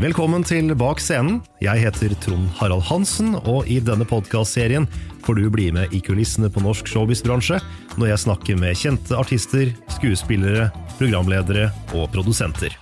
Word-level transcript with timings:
Velkommen 0.00 0.40
til 0.40 0.70
Bak 0.80 0.96
scenen. 0.96 1.42
Jeg 1.60 1.82
heter 1.82 2.14
Trond 2.24 2.46
Harald 2.56 2.86
Hansen, 2.88 3.34
og 3.36 3.66
i 3.68 3.74
denne 3.84 4.06
podkastserien 4.08 4.86
får 5.26 5.36
du 5.36 5.50
bli 5.52 5.66
med 5.76 5.92
i 5.92 6.00
kulissene 6.00 6.48
på 6.48 6.62
norsk 6.64 6.88
showbiz-bransje 6.88 7.58
når 8.00 8.08
jeg 8.08 8.22
snakker 8.22 8.56
med 8.62 8.78
kjente 8.80 9.18
artister, 9.20 9.74
skuespillere, 9.92 10.70
programledere 10.96 11.66
og 11.92 12.08
produsenter. 12.14 12.72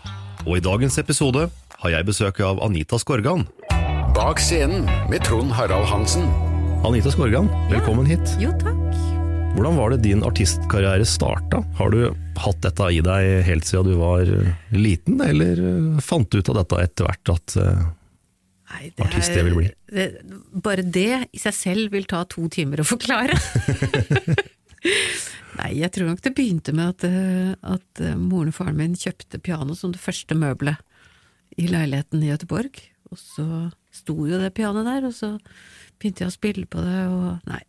Og 0.47 0.61
i 0.61 0.63
dagens 0.63 1.01
episode 1.03 1.49
har 1.83 1.95
jeg 1.97 2.07
besøk 2.07 2.39
av 2.47 2.63
Anita 2.63 3.03
Skorgan. 3.03 3.49
Bak 4.15 4.39
scenen 4.39 4.87
med 5.11 5.27
Trond 5.27 5.51
Harald 5.59 5.91
Hansen. 5.91 6.31
Anita 6.87 7.11
Skorgan, 7.11 7.51
velkommen 7.75 8.07
hit. 8.07 8.39
Jo, 8.39 8.55
takk. 8.63 8.95
Hvordan 9.57 9.75
var 9.75 9.91
det 9.91 10.05
din 10.07 10.23
artistkarriere 10.23 11.11
starta? 11.19 11.65
Har 11.83 11.91
du 11.91 12.15
hatt 12.45 12.61
dette 12.65 12.89
i 12.95 13.01
deg 13.05 13.29
helt 13.47 13.69
siden 13.69 13.93
du 13.93 13.99
var 14.01 14.31
liten, 14.75 15.21
eller 15.25 15.63
fant 16.05 16.29
du 16.31 16.41
ut 16.41 16.51
av 16.53 16.61
dette 16.63 16.83
etter 16.87 17.09
hvert 17.09 17.33
at 17.35 17.57
Nei, 18.69 18.91
det 18.93 19.05
Artist 19.07 19.33
det 19.33 19.45
vil 19.47 19.57
bli. 19.57 19.69
Det, 19.89 20.07
bare 20.53 20.85
det 20.85 21.13
i 21.33 21.41
seg 21.41 21.57
selv 21.57 21.95
vil 21.97 22.05
ta 22.09 22.21
to 22.29 22.45
timer 22.53 22.83
å 22.83 22.87
forklare. 22.87 23.37
Nei, 25.59 25.71
jeg 25.81 25.91
tror 25.95 26.13
nok 26.13 26.21
det 26.23 26.35
begynte 26.37 26.75
med 26.77 26.93
at, 26.93 27.07
eh, 27.09 27.55
at 27.67 28.03
eh, 28.05 28.19
moren 28.19 28.53
og 28.53 28.59
faren 28.59 28.79
min 28.79 28.95
kjøpte 28.99 29.41
piano 29.43 29.75
som 29.75 29.95
det 29.95 30.03
første 30.03 30.37
møbelet 30.39 30.79
i 31.59 31.67
leiligheten 31.71 32.23
i 32.23 32.31
Gøteborg. 32.31 32.79
Og 33.11 33.19
så 33.19 33.47
sto 33.95 34.15
jo 34.29 34.39
det 34.39 34.53
pianoet 34.55 34.87
der, 34.87 35.09
og 35.09 35.17
så 35.17 35.33
begynte 35.99 36.27
jeg 36.27 36.31
å 36.31 36.37
spille 36.37 36.69
på 36.71 36.85
det, 36.85 37.01
og 37.09 37.49
nei. 37.49 37.65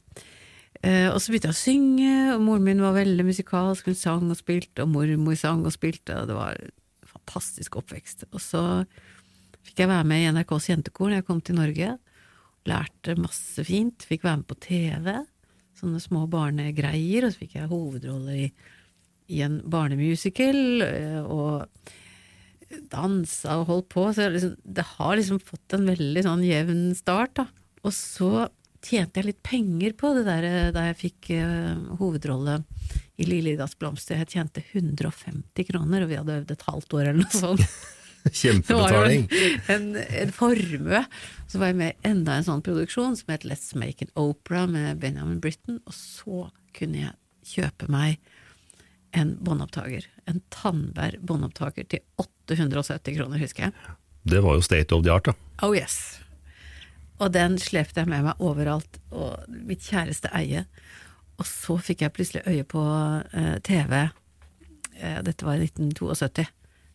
Eh, 0.80 1.10
og 1.12 1.18
så 1.20 1.34
begynte 1.34 1.50
jeg 1.50 1.58
å 1.58 1.60
synge, 1.60 2.12
og 2.36 2.44
moren 2.46 2.68
min 2.70 2.84
var 2.84 2.96
veldig 2.96 3.26
musikalsk, 3.28 3.90
hun 3.90 3.98
sang 4.00 4.30
og 4.32 4.38
spilte, 4.40 4.86
og 4.86 4.94
mormor 4.94 5.36
sang 5.40 5.66
og 5.68 5.76
spilte, 5.76 6.16
og 6.16 6.30
det 6.30 6.38
var 6.38 6.56
en 6.56 6.76
fantastisk 7.10 7.76
oppvekst. 7.82 8.30
Og 8.32 8.40
så 8.44 8.64
fikk 9.68 9.84
jeg 9.84 9.92
være 9.92 10.08
med 10.08 10.24
i 10.24 10.30
NRKs 10.32 10.70
jentekor 10.72 11.10
når 11.10 11.20
jeg 11.20 11.28
kom 11.28 11.42
til 11.44 11.60
Norge, 11.60 11.98
lærte 12.70 13.16
masse 13.20 13.64
fint, 13.68 14.08
fikk 14.08 14.24
være 14.28 14.42
med 14.42 14.50
på 14.50 14.60
TV, 14.64 15.12
sånne 15.80 16.00
små 16.04 16.26
barnegreier, 16.32 17.28
og 17.28 17.34
så 17.34 17.44
fikk 17.44 17.58
jeg 17.60 17.72
hovedrolle 17.72 18.38
i, 18.46 18.48
i 19.36 19.44
en 19.44 19.60
barnemusical, 19.68 20.62
eh, 20.86 21.20
og 21.24 21.68
dansa 22.92 23.60
og 23.60 23.68
holdt 23.70 23.90
på, 23.92 24.08
så 24.16 24.30
liksom, 24.32 24.56
det 24.64 24.86
har 24.96 25.16
liksom 25.18 25.42
fått 25.44 25.76
en 25.76 25.88
veldig 25.90 26.24
sånn 26.26 26.46
jevn 26.46 26.84
start, 26.96 27.36
da. 27.42 27.48
Og 27.84 27.96
så 27.96 28.48
tjente 28.86 29.20
jeg 29.20 29.30
litt 29.30 29.44
penger 29.46 29.96
på 30.00 30.14
det 30.18 30.26
der 30.28 30.74
da 30.76 30.88
jeg 30.90 31.00
fikk 31.04 31.32
uh, 31.36 31.96
hovedrolle 32.00 32.62
i 33.20 33.28
Lillelidas 33.28 33.76
blomster. 33.80 34.22
Jeg 34.22 34.32
tjente 34.36 34.64
150 34.72 35.68
kroner, 35.72 36.04
og 36.04 36.12
vi 36.12 36.20
hadde 36.20 36.38
øvd 36.42 36.54
et 36.56 36.68
halvt 36.70 36.96
år 36.96 37.10
eller 37.10 37.24
noe 37.24 37.36
sånt. 37.36 37.66
Kjempebetaling. 38.40 39.28
En, 39.74 39.92
en 39.96 40.32
formue. 40.36 41.04
Så 41.48 41.60
var 41.60 41.72
jeg 41.72 41.80
med 41.80 41.94
i 41.96 42.10
enda 42.12 42.38
en 42.38 42.48
sånn 42.48 42.64
produksjon 42.66 43.18
som 43.20 43.34
het 43.34 43.48
Let's 43.48 43.72
Make 43.80 44.08
an 44.08 44.14
Opera 44.20 44.66
med 44.70 45.00
Benjamin 45.04 45.40
Britten, 45.44 45.82
og 45.86 45.96
så 45.96 46.48
kunne 46.76 47.04
jeg 47.04 47.16
kjøpe 47.56 47.90
meg 47.92 48.20
en 49.18 49.36
båndopptaker. 49.42 50.06
En 50.30 50.44
Tandberg 50.54 51.24
båndopptaker 51.26 51.88
til 51.90 52.04
870 52.22 53.18
kroner, 53.18 53.42
husker 53.42 53.68
jeg. 53.68 53.96
Det 54.30 54.44
var 54.46 54.60
jo 54.60 54.66
state 54.66 54.96
of 54.96 55.04
the 55.06 55.14
art, 55.14 55.32
da. 55.32 55.34
Oh 55.66 55.74
yes. 55.76 56.20
Og 57.20 57.34
den 57.36 57.58
slepte 57.60 58.04
jeg 58.04 58.10
med 58.12 58.24
meg 58.30 58.44
overalt, 58.44 59.00
og 59.12 59.44
mitt 59.50 59.84
kjæreste 59.84 60.32
eie. 60.36 60.64
Og 61.40 61.48
så 61.48 61.76
fikk 61.84 62.06
jeg 62.06 62.16
plutselig 62.16 62.46
øye 62.48 62.66
på 62.68 62.84
uh, 62.84 63.58
TV, 63.66 63.94
uh, 65.00 65.20
dette 65.28 65.48
var 65.48 65.60
i 65.60 65.68
1972. 65.68 66.48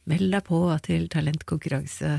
Meld 0.08 0.32
deg 0.32 0.44
på 0.44 0.60
til 0.84 1.06
talentkonkurranse. 1.12 2.18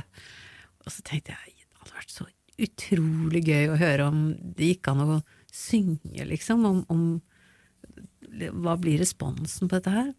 Og 0.85 0.93
så 0.93 1.05
tenkte 1.05 1.33
jeg 1.33 1.55
det 1.55 1.81
hadde 1.81 1.97
vært 1.99 2.13
så 2.13 2.27
utrolig 2.65 3.43
gøy 3.45 3.73
å 3.73 3.79
høre 3.79 4.07
om 4.09 4.19
det 4.57 4.75
gikk 4.75 4.89
an 4.91 5.03
å 5.03 5.19
synge, 5.51 6.25
liksom, 6.27 6.65
om, 6.67 6.83
om 6.91 8.51
hva 8.63 8.75
blir 8.79 8.99
responsen 9.01 9.69
på 9.69 9.77
dette 9.77 9.93
her? 9.93 10.11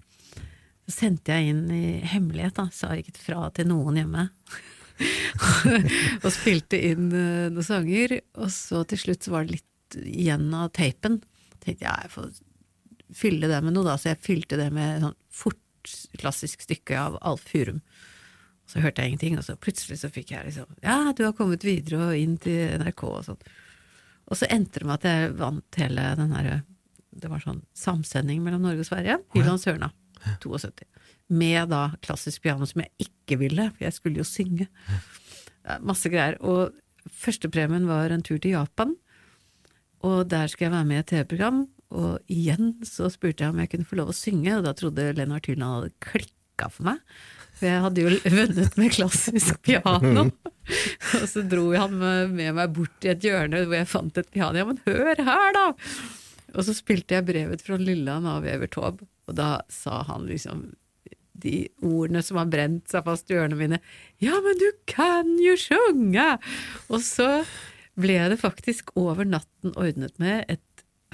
Så 0.87 0.95
sendte 1.01 1.35
jeg 1.35 1.51
inn 1.51 1.65
i 1.75 1.99
hemmelighet, 2.07 2.57
da, 2.59 2.69
sa 2.73 2.95
ikke 2.95 3.19
fra 3.19 3.49
til 3.57 3.71
noen 3.73 3.99
hjemme. 3.99 4.29
og 6.25 6.31
spilte 6.33 6.81
inn 6.81 7.09
uh, 7.13 7.47
noen 7.53 7.67
sanger, 7.67 8.19
og 8.39 8.51
så 8.55 8.83
til 8.89 9.03
slutt 9.03 9.27
så 9.27 9.35
var 9.35 9.47
det 9.47 9.59
litt 9.59 9.99
igjen 10.03 10.49
av 10.57 10.73
tapen. 10.77 11.21
tenkte 11.63 11.87
jeg, 11.87 12.07
jeg 12.07 12.13
får 12.15 12.31
fylle 13.15 13.51
det 13.51 13.61
med 13.63 13.77
noe, 13.77 13.87
da, 13.87 13.97
så 14.01 14.13
jeg 14.13 14.23
fylte 14.25 14.59
det 14.59 14.71
med 14.75 15.05
sånn 15.05 15.17
fort, 15.31 15.63
klassisk 16.19 16.65
stykke 16.65 16.99
av 16.99 17.19
Alf 17.23 17.47
Hurum. 17.53 17.83
Så 18.67 18.83
hørte 18.83 19.03
jeg 19.03 19.15
ingenting, 19.15 19.37
og 19.39 19.47
så 19.47 19.55
plutselig 19.63 20.01
så 20.01 20.11
fikk 20.11 20.33
jeg 20.35 20.49
liksom 20.49 20.67
Ja, 20.83 21.13
du 21.15 21.23
har 21.23 21.37
kommet 21.39 21.63
videre 21.63 22.09
og 22.09 22.19
inn 22.19 22.35
til 22.43 22.75
NRK 22.81 23.05
og 23.07 23.21
sånn. 23.29 23.45
Og 24.27 24.41
så 24.41 24.49
endte 24.51 24.83
det 24.83 24.89
med 24.89 24.99
at 24.99 25.07
jeg 25.07 25.37
vant 25.39 25.79
hele 25.79 26.07
den 26.19 26.33
herre 26.35 26.57
Det 27.15 27.31
var 27.31 27.45
sånn 27.45 27.63
samsending 27.79 28.43
mellom 28.43 28.67
Norge 28.67 28.83
og 28.83 28.89
Sverige. 28.89 29.21
Hylands 29.37 29.69
Hørna. 29.71 29.93
72 30.43 30.89
med 31.29 31.71
da 31.73 31.89
klassisk 32.05 32.45
piano, 32.45 32.67
som 32.69 32.85
jeg 32.85 33.09
ikke 33.09 33.39
ville, 33.41 33.71
for 33.75 33.87
jeg 33.87 33.97
skulle 33.97 34.23
jo 34.23 34.27
synge. 34.29 34.69
Masse 35.83 36.11
greier. 36.13 36.39
Og 36.41 36.77
førstepremien 37.11 37.89
var 37.89 38.15
en 38.15 38.25
tur 38.27 38.39
til 38.39 38.55
Japan, 38.55 38.95
og 40.07 40.29
der 40.31 40.47
skulle 40.51 40.69
jeg 40.69 40.77
være 40.77 40.89
med 40.91 40.99
i 40.99 41.03
et 41.03 41.11
TV-program. 41.13 41.65
Og 41.97 42.33
igjen 42.33 42.75
så 42.87 43.09
spurte 43.13 43.45
jeg 43.45 43.55
om 43.55 43.61
jeg 43.63 43.71
kunne 43.73 43.89
få 43.89 43.99
lov 44.01 44.13
å 44.13 44.17
synge, 44.17 44.59
og 44.59 44.67
da 44.67 44.75
trodde 44.77 45.13
Lennart 45.17 45.49
Hyland 45.51 45.77
hadde 45.79 45.95
klikka 46.03 46.71
for 46.73 46.91
meg. 46.91 47.03
For 47.57 47.71
jeg 47.71 47.83
hadde 47.87 48.05
jo 48.05 48.13
vunnet 48.39 48.79
med 48.81 48.95
klassisk 48.95 49.61
piano. 49.67 50.29
og 51.21 51.27
så 51.31 51.45
dro 51.47 51.69
han 51.75 51.99
med 51.99 52.57
meg 52.59 52.75
bort 52.77 53.07
i 53.07 53.13
et 53.15 53.27
hjørne 53.27 53.65
hvor 53.65 53.79
jeg 53.79 53.91
fant 53.91 54.23
et 54.23 54.33
piano. 54.35 54.61
Ja, 54.61 54.69
men 54.69 54.83
hør 54.87 55.23
her, 55.31 55.53
da! 55.57 55.67
Og 56.57 56.65
så 56.67 56.73
spilte 56.77 57.17
jeg 57.17 57.27
brevet 57.29 57.63
fra 57.65 57.79
Lilland 57.81 58.29
av 58.31 58.47
Evert 58.49 58.75
Taube, 58.77 59.07
og 59.29 59.37
da 59.37 59.61
sa 59.73 60.01
han 60.09 60.29
liksom 60.29 60.69
de 61.43 61.67
ordene 61.85 62.23
som 62.25 62.41
har 62.41 62.51
brent 62.51 62.91
seg 62.91 63.07
fast 63.07 63.31
i 63.31 63.39
ørene 63.39 63.59
mine. 63.59 63.81
Ja, 64.23 64.39
men 64.45 64.59
du 64.61 64.69
kan 64.91 65.37
jo 65.43 65.57
sjunge! 65.61 66.29
Og 66.91 67.03
så 67.05 67.31
ble 67.97 68.19
det 68.33 68.41
faktisk 68.43 68.93
over 69.01 69.29
natten 69.29 69.75
ordnet 69.77 70.19
med 70.23 70.45
et 70.53 70.63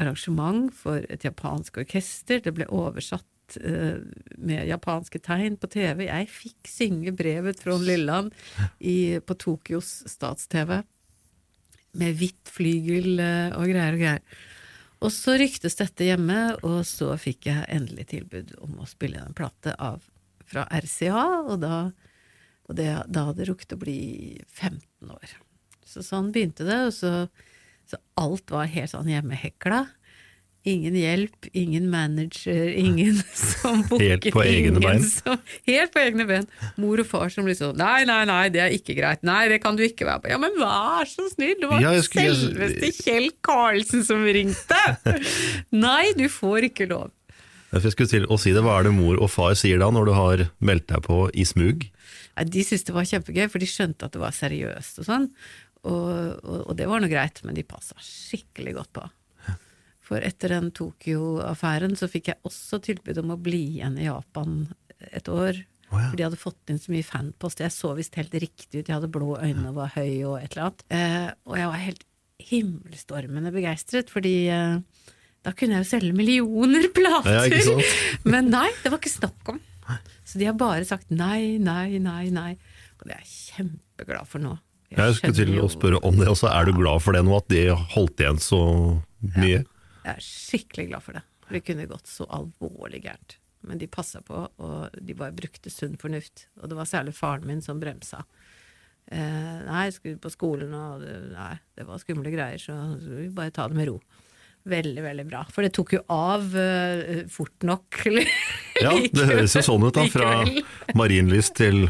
arrangement 0.00 0.72
for 0.74 1.04
et 1.12 1.24
japansk 1.26 1.82
orkester. 1.84 2.40
Det 2.42 2.54
ble 2.56 2.66
oversatt 2.72 3.58
eh, 3.60 4.00
med 4.38 4.70
japanske 4.70 5.20
tegn 5.22 5.58
på 5.60 5.70
TV. 5.72 6.06
Jeg 6.08 6.30
fikk 6.32 6.70
synge 6.70 7.14
brevet 7.16 7.60
fra 7.62 7.76
Lilleland 7.78 8.32
på 8.80 9.38
Tokyos 9.44 10.00
stats-TV. 10.10 10.80
Med 12.00 12.16
hvitt 12.18 12.48
flygel 12.50 13.20
eh, 13.20 13.52
og 13.58 13.68
greier 13.68 13.98
og 13.98 14.02
greier. 14.02 14.42
Og 15.02 15.10
så 15.10 15.34
ryktes 15.34 15.74
dette 15.80 16.06
hjemme, 16.06 16.38
og 16.62 16.84
så 16.86 17.16
fikk 17.18 17.48
jeg 17.50 17.66
endelig 17.74 18.06
tilbud 18.12 18.54
om 18.62 18.78
å 18.78 18.86
spille 18.86 19.18
en 19.18 19.34
plate 19.34 19.74
av, 19.82 20.04
fra 20.52 20.66
RCA, 20.82 21.24
og 21.48 21.56
da, 21.64 21.78
og 22.68 22.76
det, 22.78 22.90
da 23.08 23.26
hadde 23.30 23.42
det 23.42 23.48
rukket 23.50 23.74
å 23.76 23.80
bli 23.80 23.98
15 24.52 25.10
år. 25.16 25.34
Så 25.88 26.04
sånn 26.06 26.30
begynte 26.32 26.64
det, 26.68 26.78
og 26.88 26.94
så, 26.96 27.14
så 27.90 27.98
alt 28.20 28.52
var 28.54 28.70
helt 28.72 28.92
sånn 28.94 29.10
hjemmehekla. 29.12 29.82
Ingen 30.62 30.94
hjelp, 30.94 31.48
ingen 31.58 31.88
manager, 31.90 32.68
ingen 32.78 33.16
som 33.34 33.80
booker. 33.88 34.12
Helt 34.12 34.28
på 34.30 34.44
egne 34.46 34.78
bein. 34.78 35.02
Som, 35.02 35.40
helt 35.66 35.90
på 35.90 35.98
egne 36.04 36.26
ben. 36.28 36.46
Mor 36.78 37.02
og 37.02 37.08
far 37.10 37.32
som 37.34 37.48
liksom 37.50 37.74
Nei, 37.80 38.04
nei, 38.06 38.20
nei, 38.30 38.44
det 38.54 38.60
er 38.62 38.76
ikke 38.76 38.94
greit. 38.94 39.24
Nei, 39.26 39.40
det 39.50 39.58
kan 39.64 39.74
du 39.74 39.82
ikke 39.82 40.06
være 40.06 40.22
på. 40.22 40.30
Ja, 40.30 40.38
men 40.38 40.54
vær 40.60 41.10
så 41.10 41.26
snill, 41.32 41.56
det 41.58 41.66
var 41.72 41.82
Ja, 41.82 41.96
skulle- 42.06 42.36
selveste 42.38 42.92
Kjell 43.02 43.32
Karlsen 43.42 44.06
som 44.06 44.22
ringte! 44.22 44.78
nei, 45.88 46.12
du 46.14 46.28
får 46.30 46.68
ikke 46.70 46.86
lov. 46.94 47.10
Jeg 47.72 47.94
skulle 47.94 48.10
til 48.10 48.26
å 48.28 48.36
si 48.40 48.52
det, 48.52 48.60
Hva 48.64 48.76
er 48.78 48.88
det 48.88 48.92
mor 48.94 49.16
og 49.16 49.30
far 49.32 49.56
sier 49.56 49.80
da, 49.80 49.88
når 49.94 50.08
du 50.08 50.12
har 50.16 50.44
meldt 50.60 50.90
deg 50.92 51.04
på 51.06 51.24
i 51.32 51.46
smug? 51.48 51.86
Ja, 52.36 52.44
de 52.44 52.64
syntes 52.64 52.84
det 52.88 52.94
var 52.96 53.08
kjempegøy, 53.08 53.46
for 53.52 53.62
de 53.62 53.68
skjønte 53.68 54.08
at 54.08 54.14
det 54.14 54.20
var 54.20 54.36
seriøst 54.36 55.00
og 55.00 55.08
sånn. 55.08 55.26
Og, 55.82 56.06
og, 56.44 56.58
og 56.68 56.76
det 56.78 56.86
var 56.90 57.02
nå 57.02 57.08
greit, 57.10 57.40
men 57.46 57.56
de 57.56 57.64
passa 57.66 57.96
skikkelig 58.04 58.76
godt 58.76 58.92
på. 59.00 59.08
For 60.02 60.24
etter 60.26 60.52
den 60.52 60.72
Tokyo-affæren 60.76 61.94
så 61.96 62.08
fikk 62.10 62.32
jeg 62.32 62.42
også 62.48 62.80
tilbud 62.84 63.20
om 63.22 63.32
å 63.32 63.40
bli 63.40 63.62
igjen 63.78 63.96
i 64.00 64.08
Japan 64.08 64.66
et 65.08 65.30
år. 65.30 65.62
Oh, 65.92 65.96
ja. 65.96 66.08
For 66.10 66.18
de 66.18 66.26
hadde 66.26 66.40
fått 66.40 66.72
inn 66.72 66.80
så 66.82 66.92
mye 66.92 67.06
fanpost. 67.06 67.62
Jeg 67.62 67.72
så 67.72 67.92
visst 67.96 68.18
helt 68.20 68.34
riktig 68.34 68.82
ut, 68.82 68.88
jeg 68.88 68.96
hadde 68.96 69.12
blå 69.12 69.36
øyne 69.38 69.70
og 69.70 69.78
var 69.78 69.94
høy 69.94 70.24
og 70.28 70.36
et 70.40 70.52
eller 70.52 70.66
annet. 70.66 70.84
Eh, 70.92 71.28
og 71.48 71.58
jeg 71.60 71.70
var 71.70 71.84
helt 71.86 72.06
himmelstormende 72.42 73.52
begeistret, 73.54 74.10
fordi 74.12 74.36
eh, 74.52 75.12
da 75.42 75.52
kunne 75.56 75.78
jeg 75.78 75.84
jo 75.84 75.90
selge 75.90 76.16
millioner 76.16 76.88
plater! 76.96 77.56
Ja. 77.58 77.76
Men 78.28 78.50
nei, 78.52 78.68
det 78.82 78.92
var 78.92 79.00
ikke 79.02 79.14
snakk 79.14 79.54
om. 79.54 79.60
Så 80.24 80.38
de 80.38 80.46
har 80.48 80.54
bare 80.56 80.84
sagt 80.88 81.10
nei, 81.10 81.58
nei, 81.60 81.98
nei, 82.00 82.28
nei. 82.32 82.52
Og 83.00 83.08
det 83.08 83.16
er 83.16 83.24
jeg 83.24 83.32
kjempeglad 83.32 84.30
for 84.30 84.44
nå. 84.44 84.54
Jeg 84.92 85.16
skulle 85.16 85.36
til 85.36 85.54
å 85.62 85.68
spørre 85.72 85.98
om 86.04 86.18
det, 86.20 86.28
også. 86.28 86.50
er 86.52 86.68
du 86.68 86.74
glad 86.76 87.00
for 87.02 87.16
det 87.16 87.22
nå, 87.24 87.34
at 87.38 87.48
de 87.50 87.62
holdt 87.94 88.20
igjen 88.20 88.40
så 88.42 88.60
mye? 89.38 89.62
Jeg 90.02 90.10
er 90.12 90.24
skikkelig 90.24 90.88
glad 90.90 91.04
for 91.06 91.16
det. 91.16 91.22
For 91.46 91.56
det 91.56 91.62
kunne 91.66 91.88
gått 91.90 92.10
så 92.10 92.26
alvorlig 92.32 93.02
gærent. 93.06 93.38
Men 93.66 93.78
de 93.78 93.88
passa 93.90 94.20
på, 94.26 94.40
og 94.58 94.96
de 94.98 95.14
bare 95.16 95.34
brukte 95.36 95.70
sunn 95.70 95.94
fornuft. 96.00 96.46
Og 96.60 96.70
det 96.70 96.78
var 96.78 96.88
særlig 96.90 97.14
faren 97.16 97.46
min 97.48 97.62
som 97.64 97.80
bremsa. 97.82 98.24
Eh, 99.10 99.58
nei, 99.66 99.84
jeg 99.88 99.96
skulle 99.98 100.22
på 100.22 100.32
skolen, 100.34 100.74
og 100.76 101.02
nei, 101.32 101.54
det 101.78 101.86
var 101.88 102.02
skumle 102.02 102.32
greier, 102.34 102.60
så 102.62 102.76
vi 103.00 103.28
bare 103.34 103.54
ta 103.54 103.68
det 103.70 103.78
med 103.78 103.90
ro. 103.90 103.96
Veldig, 104.62 105.02
veldig 105.02 105.24
bra. 105.26 105.42
For 105.50 105.66
det 105.66 105.72
tok 105.74 105.96
jo 105.96 106.02
av 106.12 106.44
uh, 106.54 107.22
fort 107.32 107.66
nok. 107.66 108.02
Ja, 108.82 108.96
det 108.98 109.26
høres 109.28 109.52
jo 109.54 109.60
sånn 109.62 109.84
ut 109.84 109.94
da, 109.94 110.02
fra 110.10 110.30
marinlyst 110.42 110.94
marinlys 110.98 111.50
til 111.54 111.84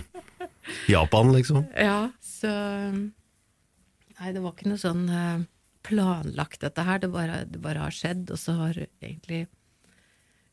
Japan, 0.91 1.31
liksom. 1.33 1.63
Ja, 1.79 2.11
så 2.21 2.51
Nei, 2.53 4.33
det 4.35 4.43
var 4.43 4.53
ikke 4.53 4.69
noe 4.69 4.83
sånn 4.83 5.07
uh, 5.09 5.45
planlagt, 5.87 6.61
dette 6.61 6.85
her. 6.85 7.01
Det 7.01 7.09
bare, 7.15 7.41
det 7.49 7.63
bare 7.65 7.87
har 7.87 7.97
skjedd, 7.97 8.27
og 8.35 8.41
så 8.41 8.59
har 8.59 8.83
egentlig 8.83 9.47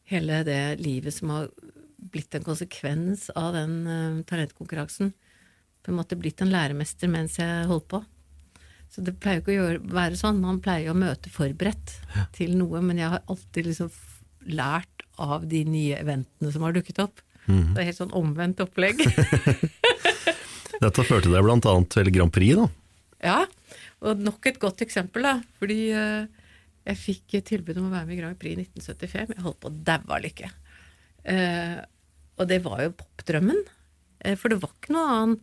hele 0.09 0.39
det 0.47 0.79
livet 0.79 1.13
som 1.17 1.33
har 1.35 1.51
blitt 2.13 2.33
en 2.37 2.45
konsekvens 2.45 3.27
av 3.37 3.51
den 3.57 3.75
uh, 3.89 4.21
talentkonkurransen, 4.29 5.11
på 5.83 5.91
en 5.91 5.99
måte 5.99 6.17
blitt 6.19 6.41
en 6.45 6.53
læremester 6.53 7.11
mens 7.11 7.37
jeg 7.41 7.67
holdt 7.69 7.89
på. 7.91 8.01
Så 8.89 9.03
det 9.05 9.15
pleier 9.21 9.39
jo 9.39 9.43
ikke 9.43 9.53
å 9.53 9.57
gjøre, 9.57 9.81
være 9.93 10.19
sånn. 10.19 10.41
Man 10.41 10.61
pleier 10.65 10.91
å 10.91 10.97
møte 10.97 11.31
forberedt 11.31 11.95
til 12.35 12.55
noe, 12.57 12.81
men 12.81 13.01
jeg 13.01 13.13
har 13.13 13.25
alltid 13.29 13.69
liksom 13.69 13.91
lært 14.49 15.05
av 15.19 15.45
de 15.51 15.61
nye 15.67 15.99
eventene 15.99 16.51
som 16.53 16.65
har 16.65 16.73
dukket 16.75 17.01
opp. 17.03 17.21
Det 17.49 17.81
er 17.81 17.87
helt 17.89 17.97
sånn 17.97 18.13
omvendt 18.17 18.61
opplegg. 18.61 18.99
Dette 20.83 21.05
førte 21.05 21.31
deg 21.31 21.49
annet 21.49 21.89
til 21.91 22.11
Grand 22.13 22.33
Prix, 22.33 22.59
da. 22.59 22.67
Ja, 23.25 23.39
og 24.05 24.21
nok 24.23 24.45
et 24.47 24.59
godt 24.61 24.83
eksempel, 24.85 25.25
da. 25.25 25.33
Fordi 25.59 25.79
uh, 25.91 26.29
jeg 26.87 27.01
fikk 27.01 27.39
tilbud 27.49 27.81
om 27.81 27.89
å 27.89 27.95
være 27.95 28.07
med 28.07 28.15
i 28.15 28.19
Grand 28.21 28.39
Prix 28.39 28.55
i 28.55 28.67
1975. 28.67 29.33
Jeg 29.35 29.45
holdt 29.47 29.59
på 29.63 29.71
å 29.71 29.79
daue 29.89 30.15
av 30.15 30.23
lykke. 30.23 30.51
Uh, 31.25 31.79
og 32.39 32.47
det 32.51 32.61
var 32.63 32.85
jo 32.85 32.95
popdrømmen. 33.01 33.59
Uh, 34.23 34.35
for 34.39 34.53
det 34.53 34.61
var 34.61 34.75
ikke 34.75 34.95
noe 34.95 35.17
annen 35.17 35.37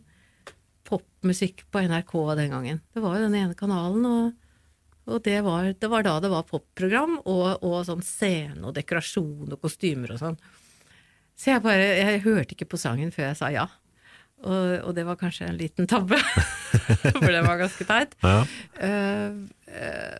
popmusikk 0.87 1.65
på 1.71 1.81
NRK 1.85 2.13
den 2.39 2.53
gangen. 2.53 2.81
Det 2.95 3.03
var 3.03 3.17
jo 3.17 3.25
den 3.27 3.35
ene 3.39 3.57
kanalen, 3.59 4.05
og, 4.07 5.09
og 5.11 5.23
det, 5.25 5.37
var, 5.45 5.71
det 5.75 5.89
var 5.91 6.05
da 6.07 6.15
det 6.23 6.31
var 6.33 6.47
popprogram, 6.47 7.17
og, 7.25 7.63
og 7.65 7.81
sånn 7.87 8.05
scene 8.05 8.63
og 8.63 8.75
dekorasjon 8.77 9.51
og 9.51 9.59
kostymer 9.63 10.15
og 10.15 10.21
sånn. 10.23 10.39
Så 11.37 11.51
jeg 11.51 11.61
bare 11.61 11.91
Jeg 11.99 12.23
hørte 12.23 12.55
ikke 12.55 12.65
på 12.71 12.79
sangen 12.81 13.11
før 13.13 13.27
jeg 13.27 13.37
sa 13.37 13.51
ja. 13.53 13.67
Og, 14.41 14.87
og 14.87 14.93
det 14.97 15.03
var 15.05 15.17
kanskje 15.17 15.47
en 15.49 15.57
liten 15.57 15.87
tabbe, 15.89 16.17
for 17.19 17.29
det 17.29 17.41
var 17.45 17.59
ganske 17.61 17.85
teit. 17.89 18.13
Ja. 18.23 18.39
Uh, 18.77 19.43
uh, 19.69 20.17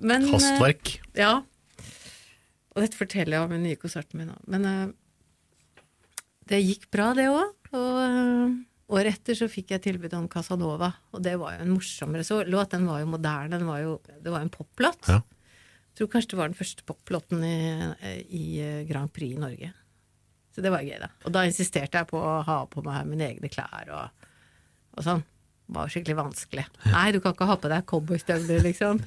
men 0.00 0.28
Hastverk. 0.32 0.98
Uh, 1.12 1.22
Ja. 1.24 1.32
Og 2.78 2.84
dette 2.84 2.98
forteller 3.00 3.34
jeg 3.34 3.42
om 3.42 3.52
den 3.56 3.64
nye 3.66 3.78
konserten 3.80 4.20
min 4.20 4.28
òg. 4.30 4.42
Men 4.46 4.66
eh, 4.68 4.90
det 6.46 6.60
gikk 6.62 6.84
bra, 6.94 7.08
det 7.18 7.24
òg. 7.26 7.48
Og 7.74 7.96
eh, 8.04 8.52
året 8.88 9.18
etter 9.18 9.36
så 9.36 9.48
fikk 9.52 9.74
jeg 9.74 9.84
tilbud 9.84 10.14
om 10.16 10.28
Casanova, 10.32 10.90
og 11.12 11.24
det 11.24 11.34
var 11.40 11.56
jo 11.56 11.64
en 11.64 11.74
morsommere 11.74 12.24
så, 12.24 12.40
låt. 12.48 12.72
Den 12.72 12.88
var 12.88 13.02
jo 13.02 13.10
moderne, 13.12 13.58
den 13.58 13.68
var 13.68 13.82
jo, 13.82 13.98
det 14.08 14.32
var 14.32 14.44
en 14.44 14.52
poplåt. 14.52 15.10
Ja. 15.10 15.20
Jeg 15.88 16.00
tror 16.00 16.12
kanskje 16.12 16.32
det 16.32 16.38
var 16.40 16.50
den 16.52 16.58
første 16.58 16.86
poplåten 16.86 17.42
i, 17.44 17.58
i 18.30 18.44
eh, 18.62 18.84
Grand 18.88 19.12
Prix 19.12 19.34
i 19.34 19.40
Norge. 19.42 19.72
Så 20.54 20.62
det 20.64 20.70
var 20.72 20.86
gøy, 20.86 20.96
da. 21.02 21.10
Og 21.26 21.34
da 21.34 21.42
insisterte 21.46 22.00
jeg 22.00 22.08
på 22.10 22.20
å 22.22 22.38
ha 22.46 22.60
på 22.70 22.84
meg 22.86 23.10
mine 23.10 23.26
egne 23.32 23.50
klær 23.52 23.90
og, 23.94 24.28
og 24.96 25.04
sånn. 25.06 25.24
Det 25.68 25.76
var 25.76 25.90
skikkelig 25.92 26.16
vanskelig. 26.16 26.64
Nei, 26.88 27.02
du 27.12 27.18
kan 27.20 27.34
ikke 27.34 27.48
ha 27.50 27.58
på 27.60 27.68
deg 27.68 27.84
cowboystøvler, 27.90 28.62
liksom. 28.64 29.02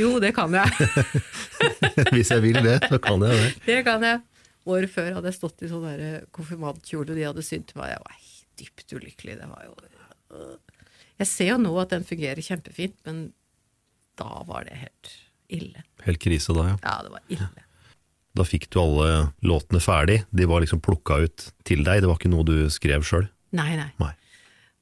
Jo, 0.00 0.14
det 0.22 0.32
kan 0.38 0.54
jeg. 0.56 0.88
Hvis 2.14 2.32
jeg 2.32 2.40
vil 2.46 2.62
det, 2.64 2.78
så 2.88 2.98
kan 3.02 3.26
jeg 3.26 3.36
det. 3.42 3.50
Det 3.66 3.82
kan 3.84 4.06
jeg. 4.06 4.22
Året 4.66 4.90
før 4.90 5.18
hadde 5.18 5.28
jeg 5.28 5.36
stått 5.36 5.66
i 5.66 5.70
sånn 5.70 5.84
konfirmantkjole 6.34 7.12
de 7.12 7.28
hadde 7.28 7.44
sydd 7.44 7.68
til 7.68 7.82
meg. 7.82 7.92
Jeg 7.92 8.06
var 8.06 8.16
dypt 8.60 8.96
ulykkelig. 8.96 9.38
Det 9.40 9.48
var 9.50 9.66
jo. 9.68 9.76
Jeg 11.16 11.30
ser 11.30 11.52
jo 11.54 11.60
nå 11.62 11.72
at 11.80 11.94
den 11.94 12.04
fungerer 12.08 12.44
kjempefint, 12.44 12.98
men 13.08 13.30
da 14.20 14.42
var 14.48 14.66
det 14.68 14.80
helt 14.80 15.14
ille. 15.52 15.84
Helt 16.04 16.20
krise 16.22 16.56
da, 16.56 16.70
ja. 16.72 16.76
Ja, 16.82 16.98
det 17.06 17.14
var 17.14 17.32
ille. 17.32 17.64
Da 18.36 18.44
fikk 18.44 18.68
du 18.72 18.80
alle 18.82 19.08
låtene 19.46 19.80
ferdig. 19.80 20.20
De 20.28 20.46
var 20.48 20.60
liksom 20.64 20.82
plukka 20.84 21.22
ut 21.24 21.48
til 21.64 21.84
deg, 21.86 22.02
det 22.04 22.10
var 22.10 22.18
ikke 22.20 22.32
noe 22.32 22.44
du 22.46 22.56
skrev 22.72 23.04
sjøl? 23.06 23.28
Nei, 23.56 23.72
nei. 23.78 23.88
Nei. 24.02 24.12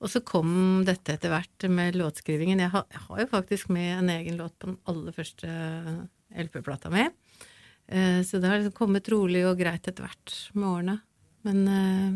Og 0.03 0.11
så 0.11 0.21
kom 0.27 0.83
dette 0.85 1.15
etter 1.15 1.33
hvert 1.33 1.67
med 1.73 1.97
låtskrivingen. 1.97 2.61
Jeg 2.61 2.73
har, 2.75 2.85
jeg 2.93 3.03
har 3.07 3.23
jo 3.23 3.31
faktisk 3.31 3.71
med 3.73 3.93
en 4.01 4.11
egen 4.13 4.37
låt 4.41 4.57
på 4.59 4.69
den 4.69 4.81
aller 4.91 5.15
første 5.17 5.49
LP-plata 6.35 6.91
mi. 6.93 7.07
Eh, 7.87 8.21
så 8.27 8.41
det 8.41 8.51
har 8.51 8.59
liksom 8.59 8.77
kommet 8.77 9.09
rolig 9.13 9.45
og 9.49 9.61
greit 9.61 9.87
etter 9.87 10.05
hvert 10.05 10.35
med 10.53 10.69
årene. 10.69 10.97
Men 11.47 11.63
eh, 11.71 12.11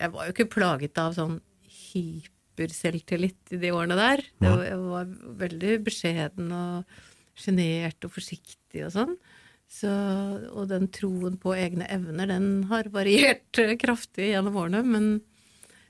jeg 0.00 0.12
var 0.14 0.26
jo 0.26 0.34
ikke 0.34 0.50
plaget 0.52 1.00
av 1.00 1.14
sånn 1.16 1.38
hyperselvtillit 1.94 3.54
i 3.54 3.60
de 3.62 3.72
årene 3.74 3.96
der. 3.98 4.22
Var, 4.42 4.64
jeg 4.66 4.80
var 4.82 5.10
veldig 5.44 5.78
beskjeden 5.86 6.52
og 6.54 7.00
sjenert 7.38 8.06
og 8.06 8.14
forsiktig 8.14 8.84
og 8.86 8.94
sånn. 8.94 9.16
Så, 9.74 9.90
og 10.52 10.68
den 10.70 10.86
troen 10.94 11.38
på 11.40 11.54
egne 11.56 11.86
evner, 11.90 12.28
den 12.30 12.66
har 12.70 12.90
variert 12.94 13.58
kraftig 13.82 14.30
gjennom 14.30 14.58
årene. 14.60 14.84
Men 14.86 15.08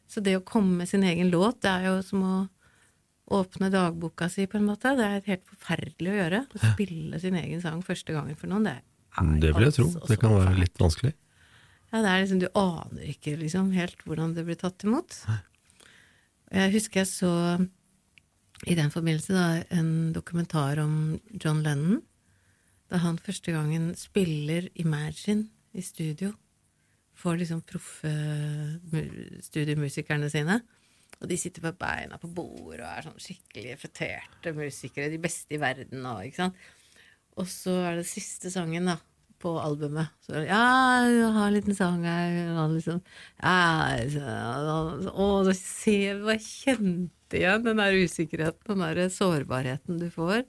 så 0.09 0.23
det 0.25 0.39
å 0.39 0.45
komme 0.47 0.83
med 0.83 0.91
sin 0.91 1.05
egen 1.05 1.33
låt, 1.33 1.63
det 1.65 1.73
er 1.73 1.91
jo 1.91 1.99
som 2.07 2.25
å 2.25 2.35
åpne 3.35 3.71
dagboka 3.73 4.29
si, 4.33 4.47
på 4.47 4.59
en 4.61 4.69
måte. 4.69 4.93
Det 4.99 5.05
er 5.05 5.29
helt 5.31 5.47
forferdelig 5.49 6.13
å 6.13 6.19
gjøre. 6.19 6.43
Å 6.45 6.73
spille 6.75 7.21
sin 7.23 7.37
egen 7.41 7.63
sang 7.65 7.81
første 7.85 8.15
gangen 8.15 8.37
for 8.39 8.53
noen, 8.53 8.69
det 8.69 8.79
er 8.79 8.83
Det 9.41 9.53
vil 9.57 9.69
jeg 9.69 9.77
tro. 9.79 9.87
altså 9.91 10.11
Det 10.11 10.21
kan 10.21 10.37
være 10.37 10.59
litt 10.61 10.81
vanskelig. 10.81 11.15
Ja, 11.95 12.01
det 12.03 12.11
er 12.11 12.23
liksom, 12.25 12.41
du 12.43 12.49
aner 12.59 13.03
ikke 13.07 13.37
liksom 13.39 13.69
helt 13.71 14.01
hvordan 14.03 14.33
det 14.35 14.43
blir 14.49 14.57
tatt 14.59 14.83
imot. 14.83 15.15
Jeg 16.51 16.73
husker 16.75 17.05
jeg 17.05 17.11
så 17.13 17.35
i 18.67 18.75
den 18.75 18.91
forbindelse 18.91 19.37
da, 19.37 19.45
en 19.71 20.11
dokumentar 20.17 20.81
om 20.83 21.21
John 21.39 21.63
Lennon. 21.63 22.01
Da 22.91 22.99
han 23.05 23.21
første 23.23 23.55
gangen 23.55 23.93
spiller 23.95 24.67
Imagine 24.75 25.47
i 25.71 25.87
studio 25.87 26.33
for 27.15 27.39
liksom 27.39 27.63
proffe 27.63 28.11
studiomusikerne 29.47 30.27
sine. 30.35 30.59
Og 31.23 31.31
de 31.31 31.39
sitter 31.39 31.63
på 31.63 31.77
beina 31.79 32.19
på 32.19 32.33
bord 32.35 32.75
og 32.75 32.89
er 32.89 33.07
sånn 33.07 33.23
skikkelig 33.23 33.79
feterte 33.79 34.51
musikere, 34.57 35.13
de 35.15 35.23
beste 35.23 35.55
i 35.55 35.63
verden 35.63 36.03
og 36.11 36.27
ikke 36.27 36.43
sant. 36.43 36.65
Og 37.39 37.47
så 37.51 37.79
er 37.87 38.01
det 38.01 38.11
siste 38.11 38.51
sangen, 38.51 38.91
da, 38.91 38.99
på 39.45 39.53
albumet. 39.61 40.09
Så 40.25 40.41
ja, 40.49 40.61
jeg 41.05 41.33
har 41.37 41.47
en 41.51 41.55
liten 41.59 41.77
sang 41.77 42.03
her. 42.09 42.39
Og 42.65 42.73
liksom 42.79 43.03
ja, 43.43 43.99
så- 44.11 45.13
Og 45.13 45.47
så 45.51 45.55
ser 45.59 46.25
jeg 46.25 46.41
kjente 46.41 47.39
igjen 47.39 47.65
den 47.69 47.77
der 47.83 47.93
usikkerheten, 48.01 48.65
den 48.81 48.85
der 48.97 49.13
sårbarheten 49.13 50.01
du 50.01 50.09
får. 50.11 50.45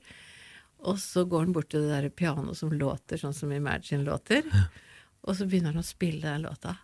Og 0.86 0.98
så 1.02 1.26
går 1.28 1.46
han 1.48 1.54
bort 1.56 1.70
til 1.74 1.82
det 1.82 1.92
der 2.04 2.10
pianoet 2.14 2.56
som 2.60 2.70
låter 2.72 3.18
sånn 3.18 3.34
som 3.34 3.52
Imagine 3.52 4.06
låter, 4.06 4.44
og 5.26 5.34
så 5.36 5.48
begynner 5.50 5.74
han 5.74 5.82
å 5.82 5.86
spille 5.88 6.22
den 6.22 6.44
låta. 6.46 6.76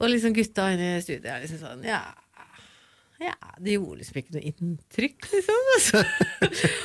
Og 0.00 0.08
liksom 0.08 0.32
gutta 0.32 0.70
inne 0.72 0.94
i 0.96 1.02
studiet 1.02 1.26
er 1.26 1.42
liksom 1.42 1.58
sånn 1.60 1.84
Ja, 1.84 2.00
ja 3.18 3.34
det 3.58 3.74
gjorde 3.74 3.98
liksom 4.00 4.18
ikke 4.20 4.34
noe 4.36 4.48
inntrykk, 4.52 5.28
liksom. 5.32 5.68
Altså. 5.74 6.02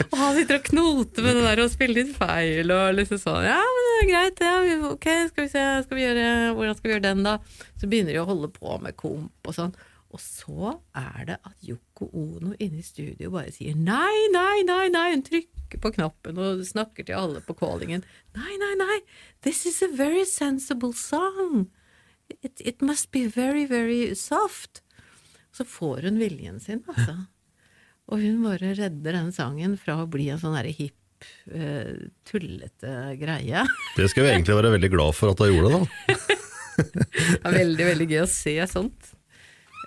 og 0.09 0.17
han 0.17 0.35
sitter 0.37 0.59
og 0.59 0.67
knoter 0.69 1.25
med 1.25 1.37
det 1.37 1.45
der 1.45 1.61
og 1.63 1.71
spiller 1.73 1.99
litt 2.01 2.13
feil 2.17 2.73
og 2.73 2.97
liksom 2.97 3.21
sånn 3.21 3.47
Ja, 3.47 3.61
men 3.61 3.87
det 3.87 3.95
er 3.95 4.11
greit, 4.11 4.43
ja, 4.43 4.77
ok, 4.89 5.09
skal 5.29 5.45
vi 5.45 5.53
se, 5.53 5.65
skal 5.85 5.99
vi 5.99 6.05
gjøre, 6.05 6.27
hvordan 6.57 6.77
skal 6.77 6.89
vi 6.89 6.95
gjøre 6.95 7.07
den, 7.07 7.25
da? 7.27 7.37
Så 7.77 7.89
begynner 7.89 8.15
de 8.15 8.21
å 8.23 8.29
holde 8.29 8.49
på 8.55 8.77
med 8.83 8.97
komp 8.99 9.51
og 9.51 9.57
sånn. 9.57 9.75
Og 10.13 10.21
så 10.21 10.75
er 10.93 11.23
det 11.25 11.37
at 11.41 11.65
Yoko 11.65 12.05
Ono 12.13 12.53
inne 12.61 12.83
i 12.83 12.85
studio 12.85 13.31
bare 13.33 13.53
sier 13.53 13.73
nei, 13.73 14.27
nei, 14.33 14.61
nei, 14.67 14.85
nei, 14.93 15.07
hun 15.15 15.23
trykker 15.25 15.81
på 15.81 15.93
knappen 15.95 16.37
og 16.37 16.61
snakker 16.67 17.07
til 17.07 17.17
alle 17.17 17.41
på 17.41 17.55
callingen. 17.57 18.05
Nei, 18.37 18.57
nei, 18.61 18.75
nei, 18.77 18.99
this 19.41 19.65
is 19.65 19.81
a 19.81 19.89
very 19.89 20.25
sensible 20.29 20.93
song. 20.93 21.71
It, 22.29 22.61
it 22.61 22.81
must 22.81 23.09
be 23.11 23.25
very, 23.25 23.65
very 23.65 24.13
soft. 24.13 24.83
Så 25.53 25.65
får 25.69 26.07
hun 26.07 26.19
viljen 26.21 26.59
sin, 26.61 26.81
altså. 26.89 27.15
Og 28.11 28.19
hun 28.19 28.41
bare 28.43 28.73
redder 28.75 29.15
den 29.15 29.31
sangen 29.35 29.77
fra 29.79 30.01
å 30.01 30.09
bli 30.11 30.27
en 30.33 30.41
sånn 30.41 30.57
derre 30.57 30.73
hipp, 30.73 31.27
eh, 31.53 32.09
tullete 32.27 33.13
greie. 33.21 33.65
Det 33.97 34.09
skal 34.11 34.25
vi 34.25 34.33
egentlig 34.33 34.57
være 34.59 34.73
veldig 34.75 34.91
glad 34.95 35.17
for 35.17 35.33
at 35.33 35.43
hun 35.43 35.53
gjorde, 35.53 35.77
da. 35.77 36.17
Det 36.73 37.37
er 37.45 37.53
veldig, 37.53 37.85
veldig 37.85 38.09
gøy 38.09 38.23
å 38.23 38.29
se 38.29 38.55
sånt 38.65 39.13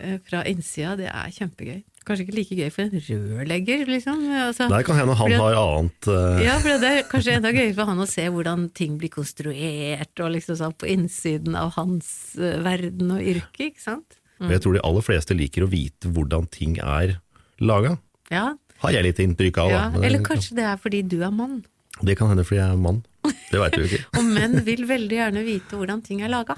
eh, 0.00 0.20
fra 0.22 0.44
innsida. 0.46 0.94
Det 1.00 1.10
er 1.10 1.32
kjempegøy. 1.34 1.80
Kanskje 2.06 2.22
ikke 2.22 2.36
like 2.36 2.56
gøy 2.60 2.68
for 2.70 2.84
en 2.86 3.00
rørlegger, 3.08 3.88
liksom. 3.90 4.20
Altså, 4.38 4.68
Der 4.70 4.84
kan 4.86 5.00
hende 5.00 5.16
han 5.18 5.34
har 5.34 5.56
annet 5.58 6.06
uh... 6.06 6.38
ja, 6.38 6.54
for 6.62 6.78
det 6.78 6.92
er 6.92 7.08
kanskje 7.10 7.34
enda 7.40 7.50
gøyere 7.50 7.74
for 7.74 7.90
han 7.90 8.04
å 8.04 8.06
se 8.06 8.28
hvordan 8.30 8.68
ting 8.78 8.94
blir 9.00 9.10
konstruert, 9.10 10.14
og 10.22 10.30
liksom 10.36 10.60
sånn 10.60 10.76
på 10.78 10.86
innsiden 10.94 11.58
av 11.58 11.74
hans 11.74 12.08
verden 12.38 13.10
og 13.16 13.26
yrke, 13.34 13.72
ikke 13.72 13.82
sant? 13.82 14.20
Og 14.40 14.50
Jeg 14.52 14.60
tror 14.64 14.74
de 14.76 14.82
aller 14.84 15.02
fleste 15.06 15.34
liker 15.36 15.64
å 15.64 15.70
vite 15.70 16.08
hvordan 16.12 16.46
ting 16.52 16.78
er 16.82 17.16
laga. 17.60 17.96
Ja, 18.30 18.54
Har 18.82 18.92
jeg 18.92 19.04
litt 19.06 19.18
inntrykk 19.22 19.58
av, 19.62 19.68
da. 19.70 19.76
ja. 19.76 19.88
Det- 19.94 20.04
Eller 20.04 20.18
kanskje 20.26 20.54
det 20.58 20.64
er 20.64 20.76
fordi 20.76 21.02
du 21.08 21.22
er 21.24 21.30
mann. 21.32 21.64
Det 22.04 22.16
kan 22.18 22.28
hende 22.28 22.44
fordi 22.44 22.60
jeg 22.60 22.72
er 22.74 22.76
mann. 22.76 22.98
Det 23.50 23.58
veit 23.62 23.72
du 23.72 23.82
ikke. 23.86 24.02
Og 24.18 24.24
menn 24.24 24.58
vil 24.66 24.84
veldig 24.86 25.16
gjerne 25.16 25.44
vite 25.46 25.76
hvordan 25.78 26.02
ting 26.04 26.20
er 26.22 26.28
laga. 26.28 26.56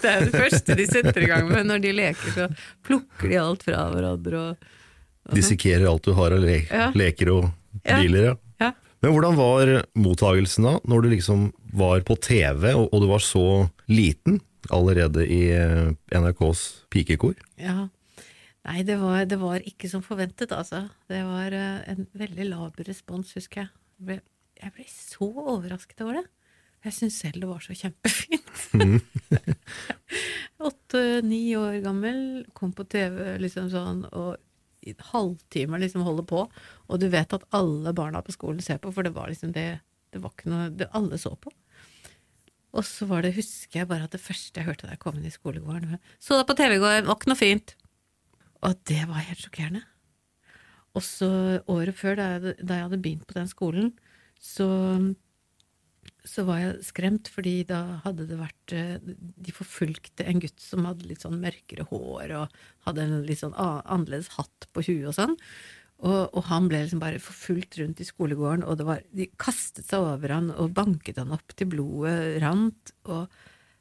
Det 0.00 0.10
er 0.12 0.24
det 0.28 0.32
første 0.36 0.76
de 0.78 0.84
setter 0.86 1.22
i 1.24 1.26
gang 1.26 1.48
med 1.50 1.66
når 1.66 1.80
de 1.82 1.92
leker, 1.96 2.30
så 2.36 2.46
plukker 2.86 3.28
de 3.32 3.38
alt 3.42 3.64
fra 3.66 3.88
hverandre 3.90 4.38
og 4.52 4.68
Dissekerer 5.34 5.88
alt 5.90 6.04
du 6.06 6.12
har 6.16 6.32
av 6.32 6.40
le 6.40 6.60
Ja. 6.70 6.90
leker 6.94 7.28
og 7.34 7.50
biler. 7.84 8.30
Ja. 8.30 8.34
Ja. 8.60 8.70
Men 9.02 9.12
hvordan 9.12 9.36
var 9.36 9.72
mottagelsen 9.98 10.64
da, 10.64 10.78
når 10.88 11.02
du 11.02 11.08
liksom 11.10 11.52
var 11.74 12.00
på 12.00 12.16
TV, 12.20 12.72
og, 12.74 12.88
og 12.94 13.02
du 13.02 13.06
var 13.10 13.18
så 13.20 13.42
liten 13.88 14.38
allerede 14.74 15.24
i 15.26 15.42
eh, 15.54 15.92
NRKs 16.14 16.64
pikekor? 16.92 17.36
Ja. 17.60 17.88
Nei, 18.68 18.82
det 18.84 18.98
var, 19.00 19.22
det 19.28 19.38
var 19.40 19.64
ikke 19.64 19.88
som 19.90 20.02
forventet, 20.04 20.52
altså. 20.52 20.86
Det 21.08 21.22
var 21.24 21.54
eh, 21.56 21.84
en 21.92 22.08
veldig 22.18 22.48
lav 22.50 22.82
respons, 22.88 23.32
husker 23.38 23.64
jeg. 23.64 23.70
Jeg 23.98 24.08
ble, 24.08 24.18
jeg 24.60 24.74
ble 24.76 24.88
så 24.92 25.30
overrasket 25.30 26.04
over 26.04 26.20
det. 26.20 26.26
Jeg 26.86 26.94
syns 26.94 27.16
selv 27.24 27.42
det 27.42 27.48
var 27.50 27.62
så 27.64 27.74
kjempefint. 27.74 28.50
Åtte-ni 30.68 31.42
år 31.58 31.80
gammel, 31.82 32.20
kom 32.54 32.74
på 32.76 32.86
TV 32.90 33.38
liksom 33.42 33.70
sånn, 33.72 34.04
og 34.12 34.36
i 34.86 34.94
en 34.94 35.06
halvtime 35.10 35.80
liksom 35.82 36.04
holder 36.06 36.26
på, 36.28 36.44
og 36.86 37.00
du 37.02 37.08
vet 37.10 37.34
at 37.34 37.46
alle 37.56 37.92
barna 37.96 38.22
på 38.22 38.34
skolen 38.34 38.62
ser 38.64 38.78
på, 38.82 38.92
for 38.94 39.06
det 39.06 39.14
var 39.16 39.30
liksom 39.32 39.52
det 39.56 39.80
Det 40.08 40.22
var 40.24 40.32
ikke 40.32 40.48
noe 40.48 40.68
det 40.72 40.86
alle 40.96 41.18
så 41.20 41.34
på. 41.36 41.50
Og 42.78 42.86
så 42.86 43.08
var 43.10 43.24
det, 43.26 43.34
husker 43.34 43.80
jeg 43.80 43.90
bare 43.90 44.06
at 44.06 44.14
det 44.14 44.22
første 44.22 44.60
jeg 44.60 44.68
hørte 44.68 44.86
da 44.86 44.94
jeg 44.94 45.02
kom 45.02 45.18
inn 45.18 45.26
i 45.26 45.34
skolegården, 45.34 45.98
Så 46.22 46.38
deg 46.38 46.46
på 46.46 46.56
TV 46.58 46.76
i 46.76 46.82
går, 46.82 47.06
var 47.08 47.16
ikke 47.16 47.32
noe 47.32 47.40
fint. 47.40 47.74
Og 48.62 48.74
det 48.90 49.00
var 49.10 49.24
helt 49.26 49.42
sjokkerende. 49.42 49.82
Og 50.96 51.04
så 51.04 51.30
året 51.70 51.98
før, 51.98 52.18
da 52.18 52.28
jeg, 52.34 52.58
da 52.62 52.78
jeg 52.78 52.86
hadde 52.86 53.00
begynt 53.02 53.26
på 53.28 53.36
den 53.36 53.50
skolen, 53.50 53.90
så, 54.42 54.68
så 56.26 56.44
var 56.46 56.62
jeg 56.62 56.86
skremt, 56.86 57.30
fordi 57.34 57.56
da 57.68 58.00
hadde 58.04 58.28
det 58.30 58.38
vært 58.38 58.74
eh, 58.76 58.94
De 59.02 59.54
forfulgte 59.54 60.26
en 60.26 60.42
gutt 60.42 60.62
som 60.62 60.86
hadde 60.86 61.08
litt 61.10 61.26
sånn 61.26 61.40
mørkere 61.42 61.86
hår 61.90 62.34
og 62.38 62.58
hadde 62.86 63.04
en 63.04 63.26
litt 63.26 63.42
sånn 63.42 63.58
annerledes 63.58 64.30
hatt 64.38 64.70
på 64.70 64.86
huet 64.86 65.10
og 65.10 65.18
sånn. 65.18 65.36
Og, 65.98 66.30
og 66.30 66.44
han 66.46 66.68
ble 66.70 66.84
liksom 66.84 67.00
bare 67.02 67.18
forfulgt 67.22 67.80
rundt 67.80 67.98
i 67.98 68.06
skolegården, 68.06 68.62
og 68.62 68.78
det 68.78 68.86
var, 68.86 69.00
de 69.10 69.26
kastet 69.40 69.88
seg 69.88 70.04
over 70.06 70.30
han 70.30 70.52
og 70.54 70.70
banket 70.76 71.18
han 71.18 71.34
opp 71.34 71.56
til 71.58 71.70
blodet 71.72 72.38
rant. 72.44 72.92
Og 73.10 73.26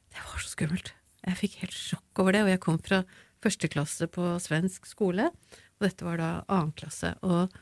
det 0.10 0.24
var 0.24 0.42
så 0.42 0.54
skummelt. 0.56 0.94
Jeg 1.28 1.40
fikk 1.42 1.60
helt 1.62 1.78
sjokk 1.78 2.24
over 2.24 2.34
det, 2.34 2.44
og 2.46 2.52
jeg 2.54 2.64
kom 2.64 2.80
fra 2.82 3.04
første 3.44 3.70
klasse 3.70 4.08
på 4.10 4.32
svensk 4.42 4.88
skole, 4.90 5.30
og 5.78 5.86
dette 5.86 6.08
var 6.08 6.18
da 6.18 6.32
annen 6.50 6.74
klasse. 6.78 7.14
Og, 7.22 7.54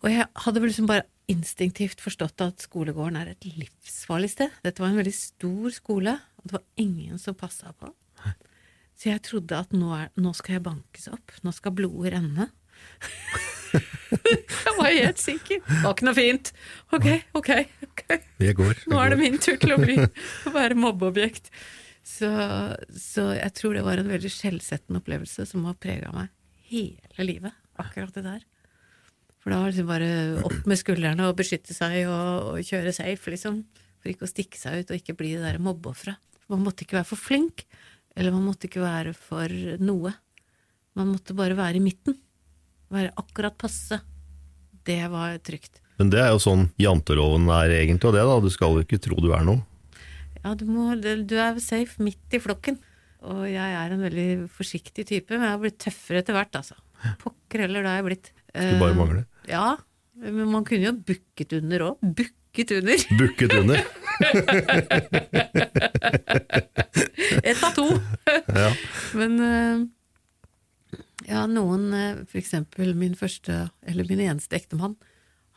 og 0.00 0.08
jeg 0.08 0.28
hadde 0.46 0.62
vel 0.62 0.72
liksom 0.72 0.88
bare 0.88 1.04
instinktivt 1.28 2.00
forstått 2.00 2.40
at 2.40 2.64
skolegården 2.64 3.18
er 3.20 3.34
et 3.34 3.44
livsfarlig 3.44 4.30
sted. 4.32 4.54
Dette 4.64 4.80
var 4.80 4.94
en 4.94 5.00
veldig 5.02 5.16
stor 5.16 5.74
skole, 5.74 6.14
og 6.40 6.46
det 6.48 6.56
var 6.56 6.64
ingen 6.80 7.20
som 7.20 7.36
passa 7.36 7.74
på. 7.76 7.92
Så 8.98 9.12
jeg 9.12 9.22
trodde 9.22 9.58
at 9.60 9.74
nå, 9.76 9.92
er, 9.94 10.08
nå 10.18 10.32
skal 10.34 10.56
jeg 10.56 10.64
bankes 10.66 11.10
opp, 11.12 11.36
nå 11.44 11.52
skal 11.54 11.76
blodet 11.76 12.16
renne. 12.16 12.48
jeg 14.10 14.74
var 14.78 14.88
helt 14.90 15.20
sikker. 15.22 15.60
Det 15.64 15.80
var 15.84 15.94
ikke 15.96 16.08
noe 16.08 16.16
fint. 16.18 16.52
Ok, 16.96 17.08
ok, 17.38 17.50
ok. 17.88 18.04
Det 18.40 18.54
går. 18.58 18.74
Det 18.82 18.92
Nå 18.92 19.00
er 19.02 19.12
det 19.12 19.20
min 19.20 19.38
tur 19.42 19.58
til 19.60 19.74
å, 19.74 19.80
bli, 19.82 19.98
å 20.48 20.54
være 20.54 20.78
mobbeobjekt. 20.78 21.50
Så, 22.08 22.28
så 22.96 23.30
jeg 23.36 23.52
tror 23.58 23.76
det 23.76 23.84
var 23.84 24.00
en 24.00 24.08
veldig 24.08 24.30
skjellsettende 24.32 25.02
opplevelse 25.02 25.44
som 25.50 25.66
har 25.68 25.76
prega 25.80 26.12
meg 26.14 26.30
hele 26.70 27.26
livet. 27.26 27.58
Akkurat 27.78 28.14
det 28.16 28.24
der. 28.24 28.46
For 29.38 29.52
da 29.52 29.60
var 29.60 29.70
det 29.70 29.76
liksom 29.76 29.90
bare 29.90 30.12
opp 30.48 30.66
med 30.68 30.80
skuldrene 30.80 31.28
og 31.28 31.36
beskytte 31.38 31.76
seg 31.76 32.00
og, 32.08 32.54
og 32.54 32.64
kjøre 32.66 32.94
safe, 32.96 33.34
liksom. 33.34 33.60
For 33.98 34.12
ikke 34.12 34.26
å 34.26 34.30
stikke 34.30 34.58
seg 34.58 34.82
ut 34.82 34.90
og 34.92 34.98
ikke 34.98 35.16
bli 35.18 35.34
det 35.36 35.44
der 35.44 35.60
mobbeofferet. 35.62 36.18
Man 36.48 36.64
måtte 36.64 36.86
ikke 36.86 36.96
være 36.98 37.10
for 37.10 37.20
flink, 37.20 37.66
eller 38.16 38.32
man 38.32 38.46
måtte 38.48 38.70
ikke 38.70 38.82
være 38.82 39.12
for 39.16 39.52
noe. 39.84 40.14
Man 40.96 41.12
måtte 41.12 41.36
bare 41.36 41.58
være 41.58 41.78
i 41.78 41.84
midten. 41.84 42.16
Være 42.94 43.12
akkurat 43.20 43.56
passe. 43.60 44.00
Det 44.88 45.02
var 45.12 45.36
trygt. 45.44 45.82
Men 45.98 46.12
det 46.12 46.20
er 46.22 46.30
jo 46.32 46.40
sånn 46.40 46.68
janteloven 46.80 47.48
er 47.52 47.74
egentlig, 47.80 48.08
og 48.08 48.14
det 48.16 48.22
da, 48.24 48.36
du 48.40 48.50
skal 48.54 48.76
jo 48.78 48.84
ikke 48.86 49.00
tro 49.02 49.18
du 49.20 49.32
er 49.34 49.44
noe. 49.44 49.64
Ja, 50.44 50.54
du, 50.54 50.64
må, 50.70 50.92
du 50.96 51.34
er 51.36 51.58
safe 51.60 52.00
midt 52.02 52.36
i 52.36 52.40
flokken. 52.40 52.78
Og 53.28 53.42
jeg 53.50 53.74
er 53.74 53.92
en 53.92 54.04
veldig 54.06 54.28
forsiktig 54.54 55.04
type, 55.08 55.34
men 55.34 55.48
jeg 55.48 55.56
har 55.56 55.62
blitt 55.62 55.80
tøffere 55.82 56.22
etter 56.22 56.36
hvert, 56.36 56.54
altså. 56.60 56.78
Pokker 57.18 57.64
heller, 57.66 57.82
da 57.82 57.96
har 57.96 58.00
jeg 58.00 58.06
blitt. 58.12 58.30
Skulle 58.52 58.78
bare 58.80 58.98
mangle. 58.98 59.24
mangle. 59.24 59.50
Ja, 59.50 59.74
men 60.22 60.50
man 60.50 60.66
kunne 60.66 60.86
jo 60.86 60.94
bukket 61.10 61.56
under 61.58 61.88
òg. 61.90 62.06
Bukket 62.18 62.72
under! 62.78 63.04
Bukket 63.20 63.54
under. 63.58 63.82
Ett 67.42 67.62
av 67.62 67.74
to! 67.76 67.86
Ja. 68.54 68.70
Men 69.18 69.38
eh, 69.42 69.84
ja, 71.28 71.44
noen, 71.50 71.90
eh, 71.92 72.24
for 72.28 72.40
eksempel 72.40 72.94
min 72.96 73.16
første, 73.18 73.66
eller 73.86 74.08
min 74.08 74.22
eneste 74.24 74.56
ektemann, 74.58 74.96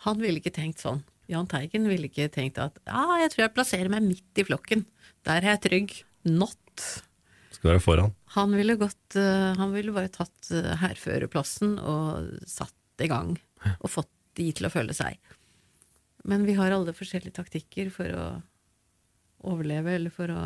han 0.06 0.22
ville 0.22 0.42
ikke 0.42 0.54
tenkt 0.56 0.84
sånn. 0.84 1.04
Jahn 1.32 1.48
Teigen 1.48 1.88
ville 1.88 2.10
ikke 2.10 2.28
tenkt 2.34 2.60
at 2.60 2.80
ja, 2.84 3.06
jeg 3.22 3.32
tror 3.32 3.46
jeg 3.46 3.56
plasserer 3.56 3.92
meg 3.94 4.04
midt 4.04 4.42
i 4.42 4.46
flokken. 4.48 4.84
Der 5.28 5.40
er 5.40 5.54
jeg 5.54 5.64
trygg. 5.68 5.94
Not. 6.28 6.88
Skal 7.56 7.72
være 7.72 7.84
foran. 7.84 8.16
Han 8.36 8.54
ville 8.58 8.76
gått 8.78 9.16
eh, 9.18 9.54
Han 9.58 9.72
ville 9.74 9.94
bare 9.96 10.12
tatt 10.14 10.52
uh, 10.54 10.76
hærførerplassen 10.82 11.78
og 11.80 12.36
satt 12.50 13.04
i 13.06 13.10
gang. 13.10 13.36
Og 13.80 13.90
fått 13.94 14.12
de 14.38 14.50
til 14.58 14.68
å 14.68 14.74
føle 14.74 14.94
seg. 14.98 15.18
Men 16.28 16.46
vi 16.46 16.56
har 16.58 16.74
alle 16.74 16.94
forskjellige 16.94 17.38
taktikker 17.40 17.90
for 17.94 18.14
å 18.18 18.26
overleve, 19.52 19.96
eller 19.98 20.14
for 20.14 20.30
å 20.34 20.44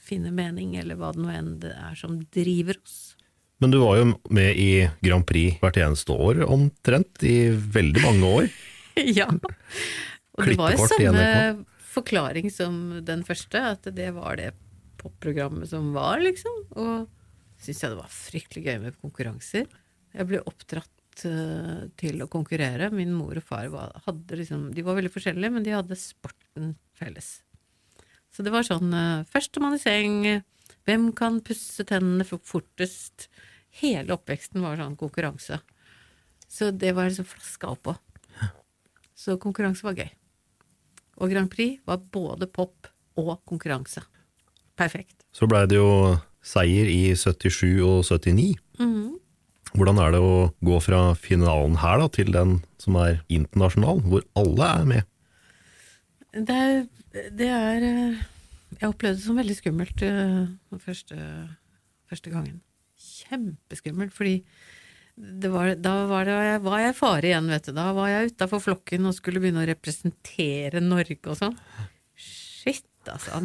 finne 0.00 0.32
mening, 0.34 0.74
eller 0.80 0.98
hva 1.00 1.12
det 1.14 1.22
nå 1.22 1.32
enn 1.32 1.54
det 1.62 1.72
er 1.72 1.96
som 1.98 2.18
driver 2.34 2.80
oss. 2.82 2.98
Men 3.60 3.74
du 3.74 3.80
var 3.82 3.98
jo 4.00 4.06
med 4.32 4.56
i 4.56 4.70
Grand 5.04 5.26
Prix 5.28 5.60
hvert 5.60 5.78
eneste 5.80 6.14
år 6.16 6.44
omtrent, 6.48 7.20
i 7.22 7.50
veldig 7.50 8.04
mange 8.06 8.30
år. 8.38 8.48
ja. 9.20 9.28
Og 9.28 10.46
det 10.48 10.56
var 10.56 10.74
jo 10.74 10.88
samme 10.88 11.26
forklaring 11.90 12.48
som 12.54 13.00
den 13.04 13.24
første, 13.26 13.60
at 13.74 13.88
det 13.96 14.08
var 14.16 14.38
det 14.40 14.52
popprogrammet 15.00 15.68
som 15.70 15.92
var, 15.96 16.22
liksom. 16.24 16.62
Og 16.80 17.08
syns 17.60 17.82
jeg 17.84 17.92
det 17.92 18.00
var 18.00 18.14
fryktelig 18.14 18.64
gøy 18.64 18.80
med 18.86 18.98
konkurranser. 19.02 19.68
Jeg 20.16 20.28
ble 20.30 20.40
oppdratt 20.48 21.24
uh, 21.28 21.84
til 22.00 22.24
å 22.24 22.30
konkurrere. 22.32 22.90
Min 22.94 23.12
mor 23.16 23.36
og 23.36 23.46
far 23.46 23.68
var, 23.72 23.92
hadde 24.06 24.40
liksom 24.40 24.70
De 24.76 24.84
var 24.86 24.98
veldig 24.98 25.12
forskjellige, 25.12 25.52
men 25.52 25.66
de 25.66 25.76
hadde 25.76 25.98
sporten 26.00 26.74
felles. 26.98 27.40
Så 28.30 28.46
det 28.46 28.54
var 28.54 28.66
sånn 28.66 28.94
uh, 28.94 29.26
førstemann 29.30 29.76
i 29.76 29.82
seng, 29.82 30.16
hvem 30.88 31.10
kan 31.16 31.40
pusse 31.44 31.84
tennene 31.88 32.24
fortest? 32.26 33.28
Hele 33.80 34.16
oppveksten 34.16 34.62
var 34.64 34.80
sånn 34.80 34.96
konkurranse. 34.98 35.60
Så 36.50 36.70
det 36.74 36.94
var 36.96 37.06
liksom 37.08 37.28
flaska 37.28 37.70
oppå. 37.70 37.94
Så 39.14 39.36
konkurranse 39.38 39.86
var 39.86 39.98
gøy. 40.00 40.08
Og 41.20 41.30
Grand 41.30 41.50
Prix 41.52 41.78
var 41.86 42.00
både 42.12 42.48
pop 42.50 42.88
og 43.20 43.36
konkurranse. 43.46 44.02
Perfekt. 44.80 45.20
Så 45.36 45.46
blei 45.46 45.66
det 45.68 45.78
jo 45.78 46.16
seier 46.42 46.88
i 46.88 47.12
77 47.14 47.82
og 47.84 48.02
79. 48.08 48.56
Mhm. 48.80 49.16
Hvordan 49.70 50.00
er 50.02 50.10
det 50.16 50.18
å 50.18 50.50
gå 50.66 50.80
fra 50.82 51.12
finalen 51.14 51.76
her 51.78 52.00
da, 52.00 52.08
til 52.10 52.32
den 52.34 52.56
som 52.82 52.96
er 52.98 53.20
internasjonal, 53.30 54.00
hvor 54.02 54.24
alle 54.34 54.66
er 54.66 54.88
med? 54.88 55.04
Det 56.34 56.56
er, 56.56 56.80
det 57.38 57.50
er 57.54 57.86
eh, 57.86 58.24
Jeg 58.78 58.90
opplevde 58.90 59.18
det 59.18 59.26
som 59.26 59.38
veldig 59.40 59.56
skummelt 59.58 60.02
den 60.02 60.82
første, 60.82 61.16
første 62.10 62.32
gangen. 62.32 62.60
Kjempeskummelt, 63.00 64.14
fordi 64.14 64.40
var, 65.50 65.74
da 65.76 65.94
var, 66.08 66.28
det, 66.28 66.36
var 66.64 66.80
jeg 66.80 66.96
fare 66.96 67.28
igjen, 67.28 67.50
vet 67.50 67.68
du. 67.68 67.74
Da 67.76 67.90
var 67.96 68.08
jeg 68.08 68.30
utafor 68.32 68.62
flokken 68.64 69.08
og 69.08 69.16
skulle 69.16 69.42
begynne 69.42 69.64
å 69.64 69.68
representere 69.68 70.80
Norge 70.84 71.18
og 71.26 71.36
sånn. 71.36 71.56
Shit, 72.16 72.86
altså. 73.10 73.40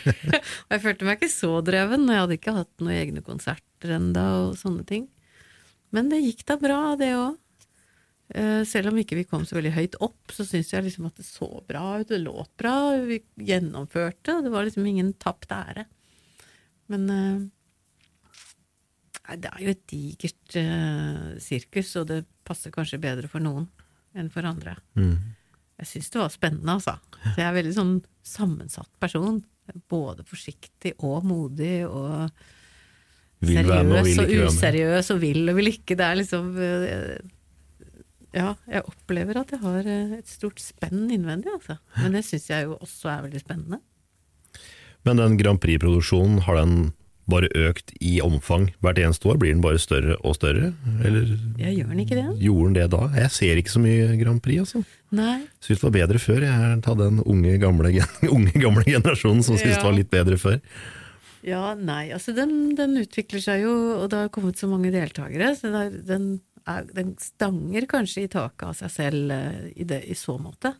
Og 0.66 0.74
jeg 0.74 0.82
følte 0.84 1.08
meg 1.08 1.18
ikke 1.18 1.32
så 1.32 1.52
dreven, 1.64 2.06
og 2.06 2.14
jeg 2.14 2.24
hadde 2.24 2.38
ikke 2.38 2.56
hatt 2.56 2.72
noen 2.82 2.96
egne 2.96 3.24
konserter 3.26 3.94
enda 3.96 4.24
og 4.44 4.58
sånne 4.60 4.84
ting. 4.88 5.06
Men 5.94 6.10
det 6.12 6.22
gikk 6.22 6.44
da 6.48 6.56
bra, 6.60 6.80
det 7.00 7.14
òg. 7.18 7.38
Selv 8.68 8.92
om 8.92 8.98
ikke 9.00 9.16
vi 9.18 9.24
kom 9.26 9.42
så 9.42 9.56
veldig 9.56 9.72
høyt 9.74 9.96
opp, 10.06 10.30
så 10.30 10.44
syns 10.46 10.68
jeg 10.70 10.84
liksom 10.86 11.08
at 11.08 11.16
det 11.18 11.24
så 11.26 11.48
bra 11.66 11.96
ut. 11.98 12.06
Det 12.06 12.20
låt 12.22 12.52
bra, 12.60 12.74
vi 13.02 13.18
gjennomførte, 13.42 14.36
det 14.44 14.52
var 14.52 14.68
liksom 14.68 14.86
ingen 14.86 15.10
tapt 15.18 15.50
ære. 15.50 15.86
Men 16.90 17.08
eh, 17.14 17.40
nei, 19.26 19.36
det 19.42 19.50
er 19.50 19.64
jo 19.64 19.74
et 19.74 19.82
digert 19.90 20.56
eh, 20.58 21.26
sirkus, 21.42 21.92
og 22.00 22.08
det 22.10 22.20
passer 22.46 22.74
kanskje 22.74 23.00
bedre 23.02 23.30
for 23.30 23.42
noen 23.42 23.68
enn 24.18 24.30
for 24.30 24.46
andre. 24.46 24.76
Jeg 25.80 25.90
syns 25.94 26.10
det 26.12 26.20
var 26.20 26.32
spennende, 26.34 26.72
altså. 26.76 26.96
Så 27.22 27.36
jeg 27.38 27.46
er 27.46 27.56
veldig 27.56 27.74
sånn 27.76 27.92
sammensatt 28.26 28.90
person. 29.00 29.42
Både 29.88 30.24
forsiktig 30.26 30.96
og 31.06 31.22
modig 31.30 31.86
og 31.86 32.26
seriøs 33.40 34.18
og 34.18 34.32
useriøs 34.50 35.12
og 35.14 35.20
vil 35.22 35.46
og 35.48 35.56
vil 35.60 35.70
ikke. 35.70 35.96
Det 35.96 36.04
er 36.04 36.18
liksom 36.18 36.50
eh, 36.58 37.14
Ja, 38.36 38.54
jeg 38.70 38.84
opplever 38.86 39.40
at 39.40 39.50
jeg 39.54 39.62
har 39.64 39.86
eh, 39.90 40.16
et 40.20 40.30
stort 40.30 40.60
spenn 40.62 41.08
innvendig, 41.10 41.50
altså. 41.56 41.78
Men 41.98 42.14
det 42.14 42.24
syns 42.28 42.46
jeg 42.52 42.68
jo 42.68 42.76
også 42.78 43.10
er 43.10 43.24
veldig 43.26 43.42
spennende. 43.42 43.80
Men 45.06 45.16
den 45.18 45.36
Grand 45.40 45.60
Prix-produksjonen, 45.62 46.42
har 46.46 46.60
den 46.60 46.92
bare 47.30 47.46
økt 47.54 47.92
i 48.02 48.16
omfang 48.24 48.68
hvert 48.82 48.98
eneste 48.98 49.28
år? 49.30 49.38
Blir 49.40 49.52
den 49.54 49.62
bare 49.64 49.78
større 49.82 50.16
og 50.26 50.34
større? 50.34 50.72
Eller 51.06 51.28
Jeg 51.60 51.76
gjør 51.78 51.90
den 51.92 52.00
ikke 52.02 52.18
det? 52.18 52.24
gjorde 52.42 52.64
den 52.66 52.78
det 52.78 52.86
da? 52.94 53.02
Jeg 53.22 53.30
ser 53.34 53.60
ikke 53.60 53.74
så 53.74 53.82
mye 53.82 54.16
Grand 54.20 54.42
Prix, 54.44 54.64
altså. 54.64 54.82
Nei. 55.14 55.36
Syns 55.62 55.80
det 55.82 55.86
var 55.88 55.94
bedre 55.98 56.22
før. 56.22 56.46
Jeg 56.46 56.80
tar 56.86 56.98
den 56.98 57.20
unge 57.22 57.56
gamle, 57.62 57.92
unge, 58.36 58.54
gamle 58.62 58.84
generasjonen 58.86 59.42
som 59.46 59.58
syns 59.58 59.78
det 59.78 59.86
var 59.86 59.96
litt 59.96 60.10
bedre 60.12 60.38
før. 60.42 60.58
Ja, 61.46 61.72
nei, 61.72 62.10
altså 62.12 62.34
den, 62.36 62.74
den 62.76 62.98
utvikler 63.00 63.40
seg 63.40 63.62
jo, 63.64 63.72
og 64.02 64.10
det 64.12 64.18
har 64.26 64.32
kommet 64.34 64.58
så 64.60 64.68
mange 64.68 64.90
deltakere, 64.92 65.54
så 65.56 65.70
den, 66.04 66.34
er, 66.70 66.90
den 66.96 67.14
stanger 67.20 67.86
kanskje 67.90 68.24
i 68.24 68.30
taket 68.32 68.66
av 68.68 68.76
seg 68.78 68.92
selv 68.94 69.34
eh, 69.34 69.70
i, 69.74 69.86
det, 69.88 70.02
i 70.10 70.16
så 70.18 70.36
måte. 70.40 70.74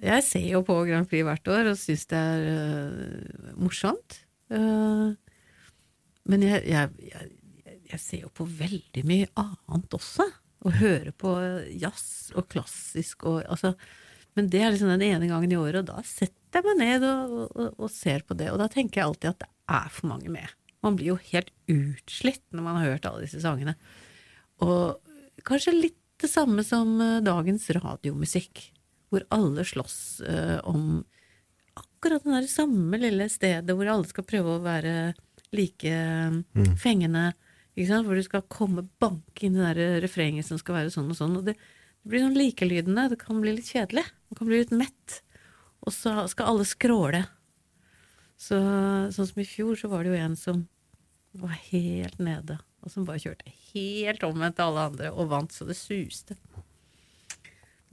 Jeg 0.00 0.24
ser 0.24 0.46
jo 0.48 0.62
på 0.64 0.78
Grand 0.88 1.08
Prix 1.08 1.26
hvert 1.26 1.50
år 1.52 1.72
og 1.72 1.80
syns 1.80 2.06
det 2.08 2.18
er 2.18 2.44
uh, 2.48 3.50
morsomt. 3.60 4.22
Uh, 4.48 5.12
men 6.30 6.46
jeg, 6.46 6.62
jeg, 6.70 7.10
jeg, 7.10 7.32
jeg 7.90 8.00
ser 8.00 8.22
jo 8.24 8.30
på 8.32 8.46
veldig 8.46 9.04
mye 9.08 9.28
annet 9.40 9.98
også, 9.98 10.24
og 10.60 10.76
hører 10.76 11.12
på 11.16 11.34
jazz 11.80 12.30
og 12.36 12.48
klassisk 12.52 13.24
og 13.28 13.42
altså 13.48 13.74
men 14.38 14.48
det 14.50 14.60
er 14.62 14.70
liksom 14.72 14.92
den 14.92 15.02
ene 15.08 15.28
gangen 15.30 15.52
i 15.52 15.58
året, 15.58 15.82
og 15.82 15.88
da 15.90 16.02
setter 16.06 16.60
jeg 16.60 16.66
meg 16.68 16.78
ned 16.80 17.06
og, 17.06 17.40
og, 17.50 17.68
og 17.82 17.90
ser 17.92 18.22
på 18.26 18.36
det. 18.38 18.50
Og 18.52 18.60
da 18.60 18.68
tenker 18.70 19.00
jeg 19.00 19.08
alltid 19.08 19.32
at 19.32 19.42
det 19.42 19.50
er 19.74 19.90
for 19.94 20.10
mange 20.10 20.30
med. 20.32 20.54
Man 20.84 20.96
blir 20.96 21.12
jo 21.12 21.18
helt 21.32 21.50
utslitt 21.70 22.44
når 22.54 22.64
man 22.64 22.78
har 22.78 22.94
hørt 22.94 23.08
alle 23.08 23.26
disse 23.26 23.42
sangene. 23.42 23.74
Og 24.64 25.00
kanskje 25.46 25.76
litt 25.76 25.98
det 26.20 26.28
samme 26.28 26.64
som 26.66 26.98
eh, 27.00 27.20
dagens 27.24 27.68
radiomusikk, 27.76 28.62
hvor 29.10 29.24
alle 29.34 29.64
slåss 29.66 29.98
eh, 30.26 30.58
om 30.68 31.02
akkurat 31.80 32.24
det 32.24 32.34
der 32.34 32.48
samme 32.50 33.00
lille 33.00 33.28
stedet 33.32 33.76
hvor 33.76 33.88
alle 33.90 34.08
skal 34.08 34.26
prøve 34.28 34.56
å 34.56 34.64
være 34.64 35.12
like 35.56 35.94
mm. 36.52 36.76
fengende. 36.80 37.30
Hvor 37.80 38.18
du 38.18 38.22
skal 38.26 38.44
komme 38.50 38.84
banke 39.00 39.46
inn 39.46 39.54
i 39.56 39.62
det 39.62 39.74
der 39.78 40.02
refrenget 40.04 40.44
som 40.44 40.58
skal 40.60 40.76
være 40.76 40.92
sånn 40.92 41.08
og 41.12 41.16
sånn. 41.16 41.38
Og 41.38 41.46
det, 41.46 41.54
det 41.56 42.12
blir 42.12 42.24
sånn 42.26 42.36
likelydende, 42.36 43.06
det 43.12 43.20
kan 43.22 43.38
bli 43.40 43.54
litt 43.56 43.70
kjedelig. 43.72 44.04
Man 44.28 44.40
kan 44.40 44.50
bli 44.50 44.58
litt 44.60 44.74
mett. 44.76 45.20
Og 45.86 45.94
så 45.96 46.26
skal 46.28 46.50
alle 46.50 46.66
skråle. 46.68 47.22
Så, 48.40 48.58
sånn 49.14 49.30
som 49.30 49.40
i 49.40 49.48
fjor, 49.48 49.78
så 49.80 49.88
var 49.92 50.04
det 50.04 50.12
jo 50.12 50.20
en 50.20 50.36
som 50.36 50.60
var 51.40 51.56
helt 51.70 52.18
nede, 52.20 52.58
og 52.80 52.92
som 52.92 53.06
bare 53.08 53.20
kjørte 53.22 53.52
helt 53.72 54.24
omvendt 54.26 54.58
til 54.58 54.68
alle 54.68 54.86
andre, 54.90 55.12
og 55.12 55.30
vant 55.32 55.54
så 55.54 55.66
det 55.68 55.76
suste. 55.78 56.36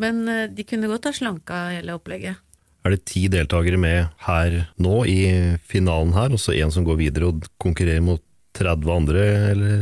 Men 0.02 0.28
eh, 0.30 0.46
de 0.54 0.66
kunne 0.68 0.90
godt 0.90 1.10
ha 1.10 1.16
slanka 1.16 1.64
hele 1.76 1.98
opplegget. 1.98 2.44
Er 2.86 2.94
det 2.94 3.04
ti 3.10 3.26
deltakere 3.32 3.80
med 3.82 4.14
her 4.24 4.62
nå 4.80 5.02
i 5.10 5.20
finalen 5.68 6.14
her, 6.16 6.32
og 6.32 6.40
så 6.40 6.56
en 6.56 6.72
som 6.72 6.86
går 6.88 7.02
videre 7.02 7.34
og 7.34 7.50
konkurrerer 7.60 8.06
mot 8.06 8.24
30 8.58 8.94
andre, 8.94 9.26
eller 9.52 9.82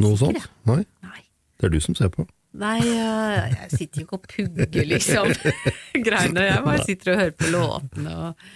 noe 0.00 0.16
sikker, 0.16 0.16
sånt? 0.22 0.48
Nei, 0.70 0.80
Nei. 1.04 1.20
det 1.60 1.68
er 1.68 1.74
du 1.74 1.82
som 1.84 1.98
ser 1.98 2.10
på. 2.14 2.24
Nei, 2.54 2.78
jeg 2.86 3.68
sitter 3.74 4.00
jo 4.00 4.06
ikke 4.06 4.16
og 4.20 4.26
pugger, 4.30 4.86
liksom, 4.86 5.32
greiene. 6.06 6.46
Jeg 6.46 6.64
bare 6.64 6.86
sitter 6.86 7.12
og 7.12 7.20
hører 7.20 7.36
på 7.36 7.50
låtene 7.50 8.16
og, 8.28 8.48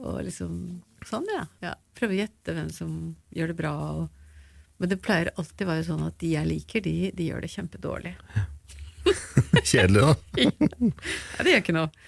og 0.00 0.18
liksom 0.24 0.58
Sånn, 1.04 1.26
ja. 1.28 1.42
ja. 1.60 1.74
Prøver 1.92 2.14
å 2.14 2.20
gjette 2.22 2.52
hvem 2.56 2.68
som 2.72 2.92
gjør 3.36 3.50
det 3.52 3.56
bra. 3.58 3.72
Og, 3.92 4.23
men 4.84 4.90
det 4.92 4.98
pleier 5.00 5.30
alltid 5.40 5.64
å 5.64 5.70
være 5.70 5.84
sånn 5.86 6.02
at 6.04 6.18
de 6.20 6.30
jeg 6.34 6.44
liker, 6.44 6.82
de, 6.84 7.08
de 7.16 7.26
gjør 7.30 7.40
det 7.40 7.48
kjempedårlig. 7.54 8.10
Kjedelig, 9.70 10.02
da. 10.02 10.10
Ja, 10.92 11.38
det 11.38 11.54
gjør 11.54 11.62
ikke 11.62 11.74
noe. 11.78 12.02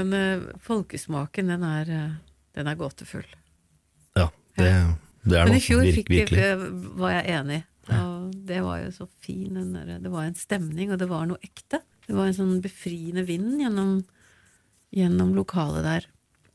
Men 0.00 0.14
uh, 0.16 0.46
folkesmaken, 0.64 1.50
den 1.52 1.66
er, 1.68 1.90
eh, 1.92 2.14
den 2.56 2.70
er 2.70 2.78
gåtefull. 2.80 3.26
Ja, 4.16 4.30
det, 4.56 4.70
det 5.28 5.36
er 5.36 5.50
Men 5.50 5.58
i 5.58 5.60
fjor 5.60 5.84
fikk 5.98 6.08
vi, 6.08 6.22
eh, 6.32 6.64
var 6.96 7.12
jeg 7.18 7.26
enig. 7.34 7.58
Og 7.92 8.30
det 8.48 8.62
var 8.64 8.78
jo 8.86 8.94
så 8.96 9.08
fin, 9.20 9.58
det 9.84 10.12
var 10.14 10.30
en 10.30 10.38
stemning, 10.38 10.94
og 10.94 11.02
det 11.02 11.10
var 11.10 11.28
noe 11.28 11.44
ekte. 11.44 11.82
Det 12.06 12.16
var 12.16 12.30
en 12.30 12.38
sånn 12.38 12.54
befriende 12.64 13.26
vind 13.28 13.60
gjennom, 13.60 13.98
gjennom 14.96 15.34
lokalet 15.36 15.84
der. 15.84 16.08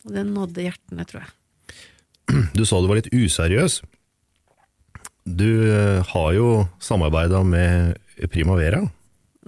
Og 0.08 0.18
den 0.18 0.34
nådde 0.34 0.66
hjertene, 0.66 1.06
tror 1.06 1.28
jeg. 1.28 2.50
Du 2.58 2.66
sa 2.66 2.82
du 2.82 2.90
var 2.90 2.98
litt 2.98 3.14
useriøs. 3.14 3.84
Du 5.28 5.50
eh, 5.74 6.04
har 6.08 6.32
jo 6.38 6.68
samarbeida 6.80 7.44
med 7.44 7.98
Primavera. 8.32 8.86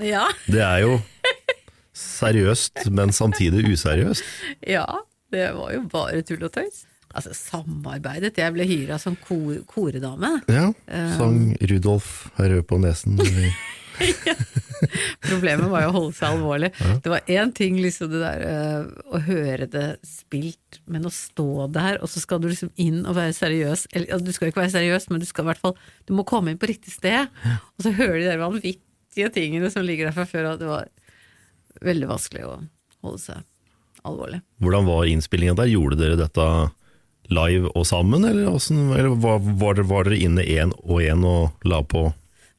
Ja. 0.04 0.26
Det 0.54 0.60
er 0.63 0.84
jo 0.84 0.98
seriøst, 1.96 2.86
men 2.92 3.12
samtidig 3.15 3.65
useriøst. 3.74 4.24
ja, 4.68 4.86
det 5.32 5.50
var 5.56 5.74
jo 5.76 5.82
bare 5.92 6.22
tull 6.26 6.44
og 6.48 6.54
tøys. 6.56 6.86
Altså, 7.10 7.32
samarbeidet. 7.34 8.36
Jeg 8.38 8.54
ble 8.54 8.65
hyra 8.70 9.00
som 9.02 9.15
kor 9.26 9.56
koredame. 9.70 10.36
Ja, 10.48 10.68
Eh. 10.88 11.15
sang 11.18 11.56
Rudolf 11.72 12.28
er 12.38 12.54
rød 12.54 12.63
på 12.70 12.78
nesen. 12.82 13.18
Problemet 15.29 15.67
var 15.71 15.83
jo 15.83 15.89
å 15.91 15.95
holde 15.95 16.15
seg 16.15 16.33
alvorlig. 16.33 16.69
Det 17.03 17.12
var 17.12 17.31
én 17.31 17.51
ting, 17.55 17.79
liksom 17.83 18.12
det 18.13 18.21
der 18.21 18.45
eh, 18.47 18.88
å 19.12 19.21
høre 19.25 19.67
det 19.71 19.88
spilt, 20.07 20.79
men 20.89 21.07
å 21.07 21.13
stå 21.13 21.67
der, 21.75 21.99
og 22.03 22.12
så 22.12 22.23
skal 22.23 22.41
du 22.41 22.49
liksom 22.49 22.71
inn 22.79 23.01
og 23.03 23.17
være 23.17 23.35
seriøs. 23.35 23.89
Eller 23.93 24.15
altså, 24.15 24.29
du 24.29 24.35
skal 24.35 24.51
ikke 24.51 24.63
være 24.63 24.75
seriøs, 24.77 25.09
men 25.12 25.23
du 25.23 25.27
skal 25.27 25.45
i 25.45 25.51
hvert 25.51 25.63
fall 25.63 25.75
Du 26.07 26.15
må 26.17 26.25
komme 26.27 26.53
inn 26.53 26.62
på 26.62 26.69
riktig 26.71 26.95
sted, 26.95 27.29
og 27.49 27.85
så 27.85 27.93
høre 27.97 28.21
de 28.21 28.29
der 28.29 28.41
vanvittige 28.41 29.31
tingene 29.35 29.71
som 29.73 29.85
ligger 29.85 30.09
der 30.09 30.17
fra 30.17 30.27
før, 30.29 30.53
og 30.53 30.63
det 30.63 30.69
var 30.69 30.89
veldig 31.85 32.09
vanskelig 32.09 32.47
å 32.47 32.57
holde 33.05 33.21
seg 33.23 33.45
alvorlig. 34.07 34.41
Hvordan 34.63 34.88
var 34.88 35.07
innspillinga 35.12 35.57
der? 35.59 35.71
Gjorde 35.71 35.99
dere 35.99 36.19
dette 36.19 36.47
live 37.29 37.69
og 37.77 37.85
sammen, 37.85 38.25
eller, 38.25 38.49
hvordan, 38.49 38.93
eller 38.95 39.19
var, 39.21 39.83
var 39.91 40.07
dere 40.07 40.17
inne 40.17 40.45
én 40.45 40.73
og 40.81 41.03
én 41.03 41.25
og 41.27 41.67
la 41.67 41.83
på? 41.85 42.09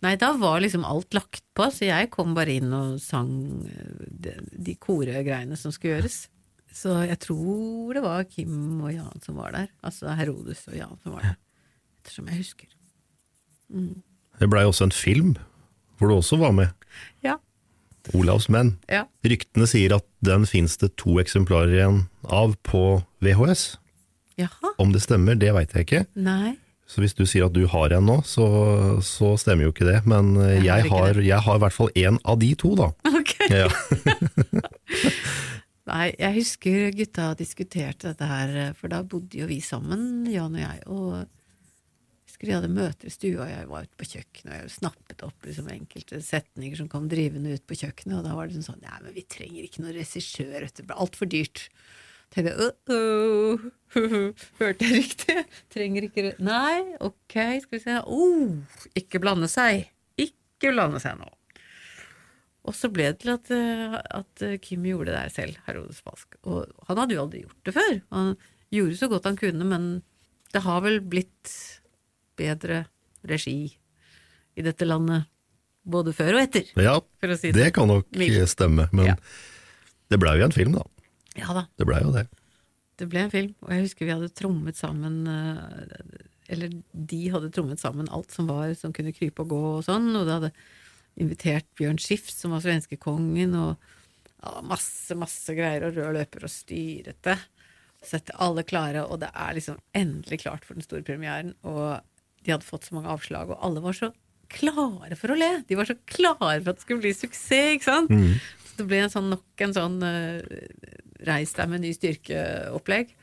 Nei, 0.00 0.14
da 0.16 0.32
var 0.40 0.62
liksom 0.64 0.84
alt 0.88 1.12
lagt 1.12 1.42
på, 1.56 1.66
så 1.68 1.90
jeg 1.90 2.08
kom 2.14 2.32
bare 2.36 2.54
inn 2.56 2.72
og 2.72 3.00
sang 3.04 3.32
eh, 3.68 4.04
de, 4.24 4.36
de 4.56 4.76
koregreiene 4.80 5.58
som 5.60 5.74
skulle 5.74 5.98
gjøres. 5.98 6.22
Så 6.72 6.94
jeg 7.04 7.18
tror 7.20 7.96
det 7.96 8.02
var 8.04 8.24
Kim 8.30 8.80
og 8.80 8.92
Jan 8.94 9.24
som 9.24 9.40
var 9.40 9.52
der. 9.56 9.68
Altså 9.84 10.14
Herodes 10.16 10.62
og 10.70 10.76
Jan 10.78 10.96
som 11.02 11.16
var 11.16 11.26
der. 11.26 11.36
Ettersom 12.00 12.30
jeg 12.30 12.40
husker. 12.40 12.70
Det 14.40 14.48
blei 14.50 14.64
også 14.66 14.88
en 14.88 14.94
film, 14.94 15.34
hvor 15.98 16.08
du 16.10 16.16
også 16.16 16.38
var 16.40 16.54
med. 16.56 16.72
Ja. 17.26 17.36
Olavs 18.16 18.48
menn. 18.48 18.78
Ja. 18.88 19.04
Ryktene 19.26 19.68
sier 19.68 19.98
at 19.98 20.06
den 20.24 20.46
fins 20.48 20.78
det 20.80 20.94
to 21.00 21.18
eksemplarer 21.20 21.74
igjen 21.76 22.00
av 22.24 22.56
på 22.66 23.02
VHS. 23.20 23.74
Jaha. 24.40 24.72
Om 24.80 24.94
det 24.94 25.02
stemmer, 25.04 25.36
det 25.36 25.52
veit 25.52 25.74
jeg 25.76 25.86
ikke. 25.86 26.04
Nei. 26.16 26.54
Så 26.90 27.04
hvis 27.04 27.14
du 27.14 27.22
sier 27.28 27.44
at 27.46 27.54
du 27.54 27.62
har 27.70 27.92
en 27.94 28.02
nå, 28.08 28.16
så, 28.26 28.44
så 29.06 29.36
stemmer 29.38 29.68
jo 29.68 29.74
ikke 29.74 29.86
det. 29.86 30.00
Men 30.10 30.32
eh, 30.42 30.56
Jeg 30.58 30.66
har 30.66 30.80
jeg 30.82 30.90
har, 30.90 31.12
det. 31.20 31.26
jeg 31.28 31.44
har 31.46 31.60
i 31.60 31.62
hvert 31.62 31.76
fall 31.76 31.92
én 32.02 32.18
av 32.26 32.40
de 32.42 32.48
to, 32.58 32.72
da. 32.80 32.88
Ok. 33.20 33.36
Ja. 33.52 33.68
Nei, 35.90 36.10
jeg 36.20 36.36
husker 36.36 36.92
gutta 36.94 37.32
diskuterte 37.38 38.12
dette 38.12 38.26
her, 38.30 38.50
for 38.78 38.92
da 38.92 39.00
bodde 39.06 39.40
jo 39.40 39.48
vi 39.50 39.58
sammen, 39.64 40.26
Jan 40.30 40.54
og 40.54 40.60
jeg, 40.62 40.82
og 40.86 41.06
jeg 41.18 42.30
husker 42.30 42.50
de 42.50 42.54
hadde 42.54 42.70
møter 42.76 43.08
i 43.10 43.14
stua, 43.14 43.46
og 43.46 43.50
jeg 43.50 43.70
var 43.72 43.88
ute 43.88 43.98
på 43.98 44.06
kjøkkenet, 44.12 44.52
og 44.52 44.58
jeg 44.60 44.74
snappet 44.76 45.24
opp 45.26 45.48
liksom 45.48 45.70
enkelte 45.72 46.20
setninger 46.22 46.78
som 46.78 46.90
kom 46.92 47.08
drivende 47.10 47.56
ut 47.56 47.64
på 47.66 47.78
kjøkkenet, 47.80 48.20
og 48.20 48.28
da 48.28 48.36
var 48.38 48.52
det 48.52 48.62
sånn, 48.66 48.78
nei, 48.84 49.00
men 49.06 49.16
vi 49.16 49.24
trenger 49.34 49.66
ikke 49.66 49.82
noen 49.82 49.96
regissør, 49.98 50.60
dette 50.62 50.78
blir 50.78 50.84
det 50.84 50.88
ble 50.92 51.00
alt 51.06 51.18
for 51.18 51.32
dyrt. 51.34 51.64
Tenkte 52.30 52.52
jeg, 52.54 52.74
uh 52.94 53.70
hørte 54.60 54.86
jeg 54.86 55.00
riktig? 55.00 55.36
Trenger 55.74 56.06
ikke, 56.06 56.28
nei, 56.46 56.94
ok, 57.02 57.34
skal 57.64 57.74
vi 57.74 57.80
se, 57.82 57.96
oh, 58.06 58.52
ikke 58.94 59.18
blande 59.22 59.48
seg, 59.50 59.88
ikke 60.20 60.70
blande 60.70 61.00
seg 61.02 61.18
nå. 61.18 61.26
Og 62.70 62.76
så 62.76 62.90
ble 62.92 63.08
det 63.10 63.22
til 63.24 63.32
at, 63.34 63.50
eh, 63.56 63.96
at 64.20 64.44
Kim 64.62 64.84
gjorde 64.86 65.10
det 65.10 65.16
der 65.16 65.32
selv, 65.34 65.58
Herodes 65.66 65.98
Falsk. 66.04 66.36
Og 66.44 66.68
han 66.86 67.00
hadde 67.00 67.16
jo 67.16 67.24
aldri 67.24 67.40
gjort 67.42 67.66
det 67.66 67.74
før. 67.74 67.94
Han 68.14 68.30
gjorde 68.70 68.98
så 69.00 69.08
godt 69.10 69.26
han 69.26 69.40
kunne, 69.40 69.66
men 69.66 69.88
det 70.54 70.62
har 70.66 70.84
vel 70.84 71.00
blitt 71.02 71.54
bedre 72.38 72.84
regi 73.26 73.72
i 74.58 74.64
dette 74.66 74.86
landet, 74.86 75.26
både 75.90 76.12
før 76.14 76.36
og 76.36 76.44
etter, 76.44 76.68
ja, 76.78 76.94
si 77.40 77.50
det 77.50 77.56
det. 77.56 77.70
kan 77.74 77.88
nok 77.88 78.06
stemme. 78.46 78.86
Men 78.92 79.06
Ja. 79.14 79.16
det 80.12 80.20
blei 80.20 80.36
jo 80.38 80.44
en 80.46 80.54
film, 80.54 80.76
da. 80.76 80.84
Ja 81.40 81.54
da, 81.56 81.66
Det 81.80 81.86
blei 81.88 82.02
jo 82.04 82.12
det. 82.14 82.26
det 83.00 83.08
ble 83.08 83.24
en 83.24 83.32
film, 83.32 83.54
og 83.64 83.72
jeg 83.72 83.86
husker 83.86 84.06
vi 84.06 84.12
hadde 84.12 84.34
trommet 84.36 84.76
sammen 84.76 85.22
eh, 85.30 85.94
Eller 86.52 86.74
de 86.92 87.20
hadde 87.32 87.50
trommet 87.54 87.80
sammen 87.80 88.10
alt 88.12 88.34
som 88.34 88.50
var 88.50 88.74
som 88.78 88.92
kunne 88.92 89.14
krype 89.16 89.44
og 89.44 89.54
gå 89.54 89.60
og 89.78 89.84
sånn, 89.86 90.10
og 90.18 90.26
de 90.28 90.36
hadde 90.36 90.52
invitert 91.20 91.66
Bjørn 91.78 91.98
Schiff, 92.00 92.28
som 92.32 92.52
var 92.54 92.62
svenskekongen, 92.64 93.54
og 93.58 93.72
ja, 94.40 94.60
masse, 94.64 95.14
masse 95.18 95.54
greier, 95.56 95.88
og 95.88 95.96
rød 95.98 96.14
løper 96.16 96.46
og 96.46 96.52
styrete. 96.52 97.34
Sette 98.02 98.36
alle 98.40 98.64
klare, 98.64 99.02
og 99.04 99.20
det 99.20 99.28
er 99.34 99.56
liksom 99.56 99.80
endelig 99.96 100.40
klart 100.44 100.64
for 100.64 100.78
den 100.78 100.86
store 100.86 101.04
premieren, 101.04 101.54
og 101.66 102.00
de 102.44 102.54
hadde 102.54 102.64
fått 102.64 102.88
så 102.88 102.96
mange 102.96 103.12
avslag, 103.12 103.50
og 103.52 103.60
alle 103.66 103.82
var 103.84 103.96
så 103.98 104.10
klare 104.50 105.16
for 105.18 105.32
å 105.32 105.38
le. 105.38 105.50
De 105.68 105.78
var 105.78 105.88
så 105.88 105.96
klare 106.10 106.60
for 106.60 106.72
at 106.72 106.80
det 106.80 106.84
skulle 106.84 107.04
bli 107.04 107.14
suksess, 107.16 107.76
ikke 107.76 107.88
sant? 107.88 108.12
Så 108.66 108.78
det 108.80 108.86
ble 108.90 109.00
en 109.04 109.12
sånn, 109.12 109.30
nok 109.34 109.64
en 109.66 109.74
sånn 109.76 109.98
uh, 110.02 110.40
reis 111.28 111.52
deg 111.56 111.72
med 111.72 111.84
ny 111.84 111.90
styrke-opplegg. 111.96 113.14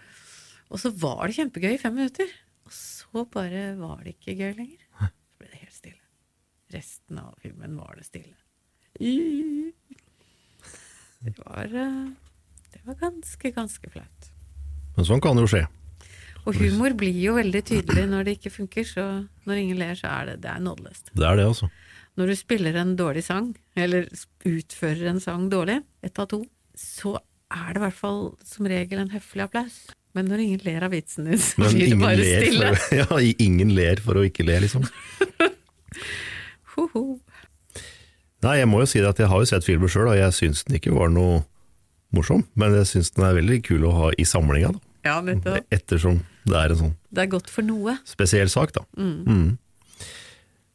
Og 0.67 0.81
så 0.81 0.91
var 0.91 1.27
det 1.27 1.37
kjempegøy 1.37 1.75
i 1.75 1.81
fem 1.81 1.95
minutter, 1.95 2.31
og 2.67 2.75
så 2.75 3.23
bare 3.31 3.69
var 3.79 4.03
det 4.03 4.17
ikke 4.17 4.35
gøy 4.35 4.51
lenger. 4.57 4.83
Så 4.99 5.39
ble 5.39 5.51
det 5.53 5.61
helt 5.63 5.77
stille. 5.77 6.03
Resten 6.75 7.21
av 7.21 7.35
filmen 7.43 7.77
var 7.79 7.95
det 7.95 8.07
stille. 8.07 8.35
Det 11.17 11.33
var, 11.39 11.71
uh, 11.71 12.09
det 12.73 12.83
var 12.85 12.99
ganske, 13.01 13.51
ganske 13.55 13.91
flaut. 13.93 14.31
Men 14.97 15.05
sånn 15.07 15.21
kan 15.21 15.37
det 15.37 15.45
jo 15.45 15.53
skje. 15.55 15.65
Og 16.47 16.55
humor 16.61 16.95
blir 16.95 17.15
jo 17.19 17.35
veldig 17.35 17.61
tydelig 17.67 18.05
når 18.07 18.27
det 18.27 18.37
ikke 18.37 18.53
funker, 18.53 18.87
så 18.87 19.05
når 19.47 19.59
ingen 19.59 19.79
ler, 19.81 19.97
så 19.99 20.07
er 20.13 20.31
det, 20.31 20.37
det 20.45 20.51
er 20.53 20.63
nådeløst. 20.63 21.11
Det 21.11 21.27
er 21.27 21.39
det, 21.39 21.47
altså. 21.51 21.67
Når 22.17 22.31
du 22.31 22.35
spiller 22.39 22.77
en 22.79 22.95
dårlig 22.97 23.25
sang, 23.27 23.51
eller 23.77 24.07
utfører 24.47 25.11
en 25.11 25.19
sang 25.21 25.49
dårlig, 25.51 25.81
ett 26.05 26.21
av 26.23 26.29
to, 26.31 26.39
så 26.77 27.17
er 27.51 27.67
det 27.73 27.81
i 27.81 27.83
hvert 27.83 27.99
fall 27.99 28.21
som 28.47 28.69
regel 28.69 29.03
en 29.03 29.11
høflig 29.11 29.43
applaus. 29.43 29.81
Men 30.15 30.31
når 30.31 30.45
ingen 30.45 30.63
ler 30.65 30.87
av 30.87 30.95
vitsen 30.95 31.27
din, 31.29 31.41
så 31.41 31.67
blir 31.67 31.91
det 31.91 31.99
bare 31.99 32.23
stille. 32.23 32.71
for, 32.79 32.95
ja, 33.03 33.19
ingen 33.43 33.75
ler 33.77 34.01
for 34.01 34.17
å 34.17 34.25
ikke 34.25 34.47
le, 34.47 34.61
liksom. 34.63 34.87
Ho, 36.77 36.87
ho. 36.93 37.05
Nei, 38.45 38.59
jeg 38.61 38.69
må 38.69 38.81
jo 38.83 38.89
si 38.89 39.01
det 39.01 39.11
at 39.11 39.19
jeg 39.19 39.29
har 39.29 39.43
jo 39.43 39.49
sett 39.49 39.65
filmen 39.67 39.91
sjøl, 39.91 40.11
og 40.13 40.17
jeg 40.17 40.33
syns 40.37 40.63
den 40.65 40.79
ikke 40.79 40.95
var 40.95 41.11
noe 41.11 41.41
morsom. 42.15 42.47
Men 42.57 42.75
jeg 42.79 42.89
syns 42.95 43.13
den 43.17 43.27
er 43.27 43.37
veldig 43.37 43.61
kul 43.67 43.87
å 43.89 43.95
ha 43.97 44.11
i 44.15 44.25
samlinga, 44.29 44.73
da. 44.77 44.86
Ja. 45.07 45.61
Ettersom 45.73 46.19
det 46.47 46.55
er 46.59 46.73
en 46.73 46.79
sånn 46.81 46.93
Det 47.11 47.23
er 47.25 47.31
godt 47.31 47.49
for 47.51 47.65
noe. 47.67 47.97
spesiell 48.07 48.49
sak, 48.51 48.73
da. 48.75 48.83
Mm. 48.99 49.55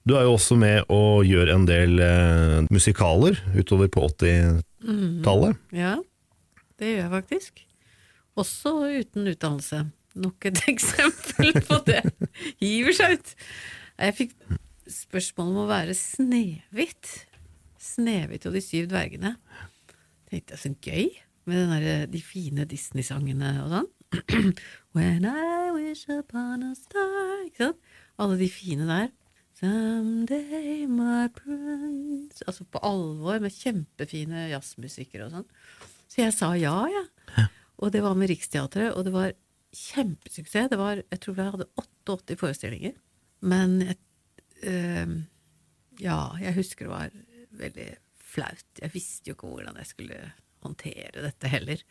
Du 0.02 0.16
er 0.18 0.24
jo 0.26 0.32
også 0.34 0.56
med 0.58 0.88
å 0.90 1.20
gjøre 1.22 1.54
en 1.54 1.66
del 1.68 2.00
eh, 2.02 2.56
musikaler 2.74 3.36
utover 3.54 3.86
på 3.92 4.02
80-tallet. 4.08 5.60
Ja, 5.78 5.94
det 6.80 6.88
gjør 6.90 7.04
jeg 7.04 7.12
faktisk. 7.12 7.62
Også 8.42 8.72
uten 8.90 9.28
utdannelse. 9.30 9.84
Nok 10.18 10.48
et 10.50 10.58
eksempel 10.72 11.54
på 11.68 11.78
det. 11.86 12.00
Hiver 12.60 12.96
seg 12.98 13.14
ut. 13.20 13.34
Jeg 14.02 14.16
fikk 14.18 14.34
spørsmål 14.90 15.52
om 15.52 15.60
å 15.62 15.68
være 15.70 15.94
Snehvit. 15.96 17.12
Snehvit 17.82 18.48
og 18.50 18.56
de 18.58 18.62
syv 18.64 18.90
dvergene. 18.90 19.36
Tenkte 20.32 20.56
jeg 20.56 20.62
så 20.64 20.72
gøy 20.82 21.06
med 21.46 21.58
den 21.58 21.72
der, 21.76 22.06
de 22.10 22.20
fine 22.22 22.66
Disney-sangene 22.70 23.54
og 23.64 23.70
sånn. 23.76 23.88
When 24.96 25.24
I 25.24 25.72
wish 25.72 26.08
upon 26.12 26.62
a 26.66 26.74
star 26.76 27.44
Ikke 27.46 27.68
sant? 27.68 27.78
Alle 28.20 28.36
de 28.38 28.48
fine 28.52 28.86
der. 28.86 29.08
Someday 29.56 30.86
my 30.86 31.28
prince 31.32 32.44
Altså 32.46 32.66
på 32.68 32.82
alvor, 32.84 33.38
med 33.40 33.54
kjempefine 33.54 34.48
jazzmusikere 34.50 35.28
og 35.28 35.36
sånn. 35.36 35.48
Så 36.12 36.20
jeg 36.20 36.34
sa 36.36 36.52
ja, 36.58 36.76
ja. 36.92 37.46
Og 37.82 37.92
det 37.94 38.02
var 38.04 38.14
med 38.18 38.30
Riksteatret, 38.30 38.92
og 38.92 39.06
det 39.06 39.14
var 39.14 39.32
kjempesuksess. 39.72 40.68
Det 40.70 40.78
var, 40.78 41.00
jeg 41.00 41.20
tror 41.22 41.38
jeg 41.38 41.54
hadde 41.56 41.68
88 42.06 42.36
forestillinger. 42.38 42.98
Men 43.48 43.78
jeg, 43.86 43.96
øh, 44.68 45.14
ja, 46.02 46.18
jeg 46.42 46.54
husker 46.58 46.86
det 46.86 46.92
var 46.92 47.16
veldig 47.62 47.88
flaut. 48.34 48.68
Jeg 48.82 48.94
visste 48.94 49.30
jo 49.30 49.38
ikke 49.38 49.50
hvordan 49.54 49.80
jeg 49.80 49.90
skulle 49.90 50.20
håndtere 50.62 51.24
dette 51.24 51.50
heller. 51.50 51.82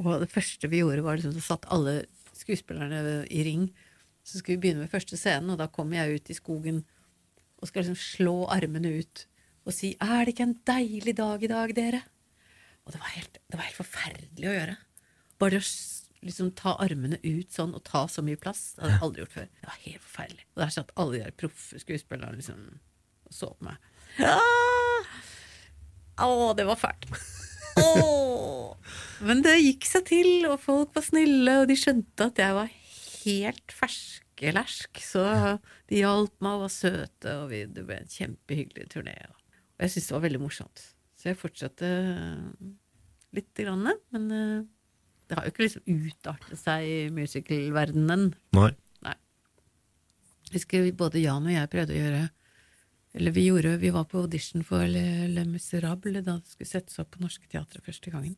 Og 0.00 0.20
det 0.22 0.30
første 0.32 0.70
vi 0.70 0.82
gjorde, 0.82 1.04
var 1.06 1.18
liksom 1.18 1.36
så 1.36 1.54
satt 1.54 1.68
alle 1.74 2.04
skuespillerne 2.34 3.24
i 3.30 3.44
ring. 3.46 3.68
Så 4.24 4.38
skulle 4.40 4.58
vi 4.58 4.66
begynne 4.66 4.84
med 4.84 4.92
første 4.92 5.18
scenen, 5.20 5.52
og 5.54 5.60
da 5.60 5.68
kommer 5.70 6.00
jeg 6.00 6.20
ut 6.20 6.32
i 6.32 6.38
skogen 6.38 6.82
og 7.60 7.70
skal 7.70 7.84
liksom 7.84 8.00
slå 8.00 8.36
armene 8.52 8.90
ut 9.00 9.26
og 9.64 9.72
si 9.72 9.96
'Er 10.00 10.24
det 10.24 10.34
ikke 10.34 10.48
en 10.48 10.60
deilig 10.66 11.16
dag 11.16 11.42
i 11.42 11.48
dag, 11.48 11.74
dere?' 11.74 12.02
Og 12.84 12.92
det 12.92 13.00
var 13.00 13.12
helt, 13.16 13.38
det 13.48 13.56
var 13.56 13.64
helt 13.64 13.80
forferdelig 13.80 14.48
å 14.48 14.56
gjøre. 14.58 14.76
Bare 15.38 15.56
å 15.56 15.64
liksom 16.24 16.50
ta 16.52 16.76
armene 16.80 17.18
ut 17.24 17.52
sånn 17.52 17.74
og 17.74 17.84
ta 17.84 18.06
så 18.06 18.22
mye 18.24 18.36
plass. 18.36 18.74
Det 18.74 18.82
hadde 18.82 18.92
jeg 18.92 19.02
aldri 19.06 19.22
gjort 19.22 19.36
før. 19.36 19.48
Det 19.60 19.68
var 19.70 19.80
helt 19.84 20.04
forferdelig. 20.04 20.44
Og 20.54 20.62
der 20.62 20.74
satt 20.76 20.92
alle 20.96 21.12
de 21.12 21.22
der 21.24 21.38
proffe 21.40 21.80
skuespillerne 21.80 22.36
liksom 22.36 22.80
og 23.24 23.32
så 23.32 23.48
på 23.56 23.64
meg. 23.64 23.76
Ah! 24.20 25.08
Å, 26.24 26.52
det 26.56 26.66
var 26.68 26.76
fælt. 26.76 27.08
Åh! 27.82 28.63
Men 29.24 29.42
det 29.44 29.54
gikk 29.60 29.86
seg 29.88 30.06
til, 30.10 30.30
og 30.48 30.58
folk 30.62 30.94
var 30.96 31.06
snille, 31.06 31.60
og 31.62 31.70
de 31.70 31.76
skjønte 31.78 32.28
at 32.30 32.40
jeg 32.42 32.56
var 32.56 32.74
helt 33.24 33.74
ferskelersk. 33.78 35.00
Så 35.02 35.24
de 35.90 36.02
hjalp 36.02 36.34
meg 36.44 36.58
og 36.58 36.66
var 36.66 36.74
søte, 36.74 37.38
og 37.40 37.48
vi, 37.52 37.64
det 37.70 37.86
ble 37.88 38.02
en 38.02 38.14
kjempehyggelig 38.16 38.90
turné. 38.92 39.16
Og 39.30 39.86
jeg 39.86 39.94
syntes 39.94 40.10
det 40.10 40.18
var 40.18 40.26
veldig 40.28 40.42
morsomt. 40.44 40.86
Så 41.18 41.30
jeg 41.30 41.40
fortsatte 41.40 41.88
eh, 41.88 42.70
lite 43.34 43.66
grann, 43.66 43.88
men 44.14 44.30
eh, 44.30 44.64
det 45.28 45.38
har 45.38 45.46
jo 45.46 45.54
ikke 45.54 45.64
liksom 45.64 46.04
utartet 46.04 46.60
seg 46.60 46.84
i 46.84 46.96
musicalverdenen. 47.14 48.32
Nei. 48.56 48.72
Jeg 50.54 50.60
husker 50.60 50.90
både 50.94 51.22
Jan 51.22 51.46
og 51.48 51.54
jeg 51.54 51.70
prøvde 51.72 51.94
å 51.94 51.96
gjøre 51.98 52.24
Eller 53.18 53.34
vi 53.34 53.46
gjorde, 53.46 53.72
vi 53.82 53.90
var 53.94 54.04
på 54.10 54.20
audition 54.20 54.62
for 54.66 54.84
Le, 54.90 55.26
Le 55.30 55.44
Miserable 55.48 56.20
da 56.20 56.36
det 56.38 56.52
skulle 56.52 56.68
settes 56.68 57.00
opp 57.02 57.12
på 57.14 57.22
Norske 57.22 57.48
Teatret 57.50 57.82
første 57.86 58.12
gangen. 58.12 58.36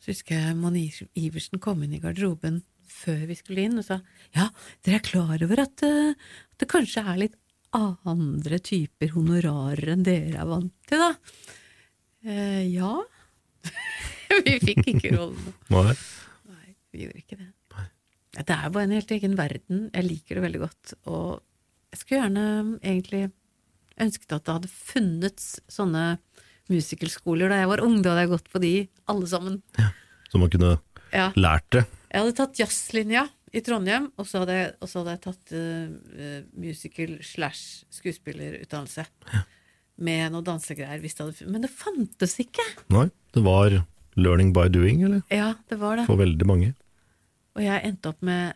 Så 0.00 0.12
husker 0.12 0.38
jeg 0.38 0.56
Monique 0.58 1.08
Iversen 1.18 1.62
kom 1.62 1.82
inn 1.84 1.96
i 1.96 2.02
garderoben 2.02 2.62
før 2.86 3.24
vi 3.28 3.36
skulle 3.38 3.64
inn 3.66 3.80
og 3.80 3.86
sa 3.86 3.98
ja, 4.36 4.46
dere 4.86 5.00
er 5.00 5.04
klar 5.04 5.42
over 5.42 5.62
at, 5.64 5.82
eh, 5.86 6.14
at 6.14 6.62
det 6.62 6.70
kanskje 6.70 7.02
er 7.02 7.20
litt 7.24 7.36
andre 7.76 8.60
typer 8.64 9.12
honorarer 9.16 9.92
enn 9.92 10.04
dere 10.06 10.40
er 10.40 10.48
vant 10.48 10.72
til, 10.88 11.02
da? 11.02 11.10
Eh, 12.26 12.62
ja. 12.72 12.92
vi 14.46 14.54
fikk 14.62 14.86
ikke 14.94 15.12
rollen. 15.16 15.50
Nei. 15.74 15.92
Nei, 16.48 16.70
vi 16.92 17.02
gjorde 17.04 17.20
ikke 17.20 17.40
det. 17.40 17.50
Nei. 17.74 17.88
Det 18.38 18.56
er 18.56 18.72
bare 18.72 18.86
en 18.88 18.94
helt 18.96 19.12
egen 19.16 19.36
verden. 19.38 19.82
Jeg 19.92 20.08
liker 20.08 20.38
det 20.38 20.46
veldig 20.46 20.62
godt. 20.62 20.94
Og 21.12 21.28
jeg 21.92 22.00
skulle 22.00 22.22
gjerne 22.22 22.46
egentlig 22.80 23.22
ønsket 24.06 24.36
at 24.36 24.46
det 24.46 24.56
hadde 24.58 24.72
funnets 24.72 25.46
sånne 25.72 26.06
musicalskoler 26.72 27.52
da 27.52 27.60
jeg 27.62 27.70
var 27.70 27.82
ung. 27.84 28.00
Da 28.02 28.12
hadde 28.14 28.24
jeg 28.26 28.32
gått 28.34 28.50
på 28.52 28.60
de, 28.62 28.72
alle 29.12 29.26
sammen. 29.30 29.60
Så 30.30 30.40
man 30.42 30.50
kunne 30.52 30.76
Ja. 31.12 31.30
lært 31.36 31.68
det. 31.70 31.84
Jeg 32.10 32.20
hadde 32.22 32.36
tatt 32.38 32.58
jazzlinja 32.58 33.28
i 33.56 33.60
Trondheim, 33.64 34.10
og 34.18 34.26
så 34.28 34.40
hadde 34.42 34.54
jeg, 34.56 34.72
så 34.90 35.00
hadde 35.02 35.12
jeg 35.14 35.20
tatt 35.26 35.52
uh, 35.56 36.40
musical 36.60 37.12
slash 37.24 37.84
skuespillerutdannelse. 37.94 39.06
med 39.98 40.32
noe 40.34 40.44
dansegreier. 40.44 41.00
Hvis 41.00 41.14
det 41.16 41.24
hadde, 41.24 41.46
men 41.54 41.62
det 41.64 41.70
fantes 41.72 42.34
ikke! 42.42 42.64
Nei, 42.92 43.06
det 43.32 43.42
var 43.46 43.78
learning 44.16 44.50
by 44.52 44.66
doing, 44.68 45.00
eller? 45.06 45.22
Ja, 45.32 45.54
det 45.70 45.78
var 45.80 45.96
det. 45.96 46.04
For 46.10 46.16
veldig 46.20 46.46
mange. 46.48 46.74
Og 47.56 47.62
jeg 47.64 47.80
endte 47.88 48.10
opp 48.12 48.20
med 48.26 48.52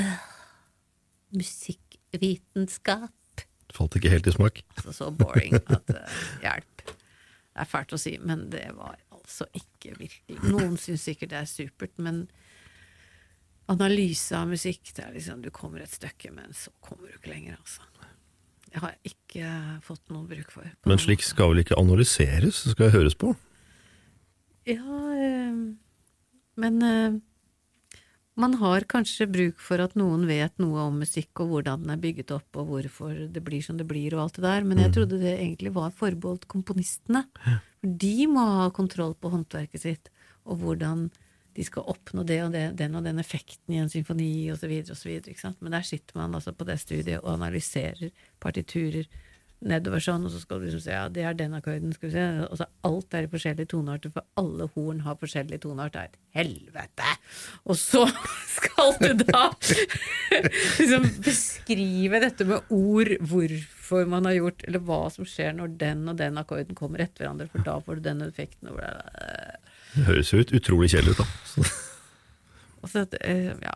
uh, 0.00 0.18
musikkvitenskap. 1.38 3.12
Det 3.68 3.76
falt 3.76 3.96
ikke 4.00 4.10
helt 4.12 4.26
i 4.26 4.32
smak. 4.34 4.62
Altså 4.78 4.94
så 4.96 5.10
boring 5.14 5.54
at 5.60 5.92
uh, 5.94 6.18
hjelp. 6.42 6.77
Det 7.58 7.64
er 7.64 7.70
fælt 7.72 7.92
å 7.96 7.98
si, 7.98 8.12
men 8.22 8.44
det 8.52 8.68
var 8.76 8.94
altså 9.10 9.48
ikke 9.58 9.96
virkelig 9.98 10.52
Noen 10.52 10.76
syns 10.78 11.08
sikkert 11.08 11.32
det 11.32 11.40
er 11.40 11.48
supert, 11.50 11.96
men 11.98 12.28
analyse 13.66 14.36
av 14.38 14.46
musikk 14.46 14.92
det 14.94 15.02
er 15.02 15.16
liksom, 15.16 15.42
Du 15.42 15.50
kommer 15.50 15.82
et 15.82 15.90
stykke, 15.90 16.30
men 16.36 16.54
så 16.54 16.70
kommer 16.78 17.08
du 17.10 17.16
ikke 17.18 17.32
lenger, 17.32 17.58
altså. 17.58 17.82
Det 18.68 18.78
har 18.84 18.94
jeg 18.94 19.10
ikke 19.16 19.50
fått 19.82 20.12
noe 20.14 20.28
bruk 20.28 20.52
for. 20.54 20.70
Men 20.86 21.02
slik 21.02 21.24
skal 21.26 21.50
vel 21.50 21.64
ikke 21.64 21.80
analyseres, 21.80 22.62
det 22.62 22.76
skal 22.76 22.94
høres 22.94 23.18
på? 23.18 23.32
Ja, 24.68 24.84
øh, 24.86 25.58
men 26.62 26.82
eh, 26.86 27.18
man 28.38 28.54
har 28.60 28.86
kanskje 28.90 29.26
bruk 29.30 29.62
for 29.62 29.82
at 29.82 29.96
noen 29.98 30.26
vet 30.28 30.54
noe 30.62 30.86
om 30.88 31.00
musikk 31.02 31.42
og 31.42 31.52
hvordan 31.52 31.84
den 31.84 31.94
er 31.94 32.02
bygget 32.02 32.32
opp 32.36 32.60
og 32.60 32.70
hvorfor 32.72 33.16
det 33.34 33.42
blir 33.44 33.64
som 33.64 33.78
det 33.78 33.86
blir 33.90 34.14
og 34.14 34.26
alt 34.26 34.38
det 34.38 34.44
der, 34.46 34.66
men 34.66 34.82
jeg 34.82 34.94
trodde 34.94 35.20
det 35.22 35.34
egentlig 35.34 35.74
var 35.74 35.94
forbeholdt 35.98 36.46
komponistene. 36.50 37.24
For 37.78 37.96
de 38.04 38.28
må 38.30 38.44
ha 38.60 38.68
kontroll 38.74 39.16
på 39.18 39.32
håndverket 39.34 39.84
sitt 39.84 40.12
og 40.48 40.62
hvordan 40.62 41.08
de 41.58 41.64
skal 41.66 41.88
oppnå 41.90 42.22
det 42.22 42.38
og 42.44 42.52
det, 42.54 42.66
den 42.78 42.94
og 42.94 43.06
den 43.06 43.18
effekten 43.18 43.74
i 43.74 43.80
en 43.82 43.90
symfoni 43.90 44.30
osv. 44.54 44.74
Men 45.58 45.74
der 45.74 45.86
sitter 45.86 46.20
man 46.20 46.36
altså 46.38 46.54
på 46.54 46.66
det 46.68 46.78
studiet 46.78 47.18
og 47.18 47.32
analyserer 47.34 48.12
partiturer 48.38 49.08
nedover 49.58 50.02
sånn, 50.02 50.26
og 50.26 50.30
så 50.30 50.40
skal 50.42 50.60
du 50.60 50.68
liksom 50.68 50.82
se 50.84 50.94
ja, 50.94 51.06
det 51.10 51.24
er 51.26 51.34
den 51.38 51.56
akkorden, 51.58 51.90
skal 51.94 52.10
vi 52.10 52.14
se, 52.14 52.26
og 52.46 52.60
så 52.60 52.66
alt 52.86 53.14
er 53.16 53.26
i 53.26 53.30
forskjellige 53.32 53.70
tonearter, 53.72 54.12
for 54.14 54.26
alle 54.38 54.68
horn 54.76 55.00
har 55.02 55.18
forskjellige 55.18 55.64
tonearter. 55.64 55.96
Det 55.98 56.04
er 56.04 56.12
et 56.12 56.38
helvete! 56.38 57.14
Og 57.66 57.78
så 57.80 58.04
skal 58.56 58.94
du 59.02 59.24
da 59.24 59.48
liksom 60.78 61.08
beskrive 61.26 62.22
dette 62.22 62.46
med 62.46 62.70
ord, 62.74 63.10
hvorfor 63.32 64.06
man 64.10 64.30
har 64.30 64.38
gjort, 64.38 64.62
eller 64.68 64.84
hva 64.86 65.00
som 65.14 65.26
skjer 65.26 65.56
når 65.58 65.74
den 65.80 66.06
og 66.12 66.20
den 66.20 66.38
akkorden 66.38 66.78
kommer 66.78 67.02
etter 67.02 67.26
hverandre, 67.26 67.48
for 67.50 67.66
da 67.66 67.78
får 67.82 67.98
du 67.98 68.06
den 68.06 68.22
effekten. 68.28 68.70
Og. 68.70 68.78
Det 69.96 70.06
høres 70.06 70.32
jo 70.32 70.44
ut 70.44 70.54
utrolig 70.54 70.92
kjedelig 70.94 71.16
ut, 71.16 71.24
da. 71.24 71.28
Så, 71.50 71.66
Og 72.84 72.92
så, 72.92 73.02
eh, 73.26 73.50
ja. 73.58 73.74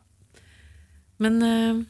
Men 1.18 1.42
eh, 1.42 1.82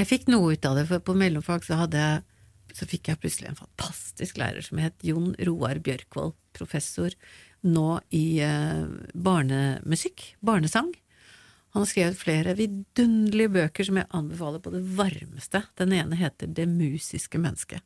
jeg 0.00 0.08
fikk 0.08 0.28
noe 0.32 0.56
ut 0.56 0.66
av 0.66 0.80
det, 0.80 0.88
for 0.90 1.04
på 1.04 1.14
mellomfag 1.14 1.62
så 1.62 1.78
hadde 1.84 2.02
jeg 2.02 2.31
så 2.76 2.88
fikk 2.88 3.10
jeg 3.10 3.20
plutselig 3.22 3.50
en 3.50 3.58
fantastisk 3.58 4.40
lærer 4.40 4.64
som 4.64 4.80
het 4.82 4.96
Jon 5.04 5.32
Roar 5.46 5.80
Bjørkvold, 5.84 6.34
professor 6.56 7.14
nå 7.62 8.00
i 8.10 8.40
eh, 8.42 8.84
barnemusikk, 9.14 10.32
barnesang. 10.40 10.90
Han 11.72 11.84
har 11.84 11.88
skrevet 11.88 12.20
flere 12.20 12.54
vidunderlige 12.58 13.52
bøker 13.54 13.88
som 13.88 14.00
jeg 14.00 14.10
anbefaler 14.12 14.60
på 14.60 14.72
det 14.74 14.82
varmeste. 14.98 15.62
Den 15.80 15.94
ene 15.96 16.18
heter 16.20 16.50
Det 16.52 16.66
musiske 16.68 17.40
mennesket. 17.40 17.80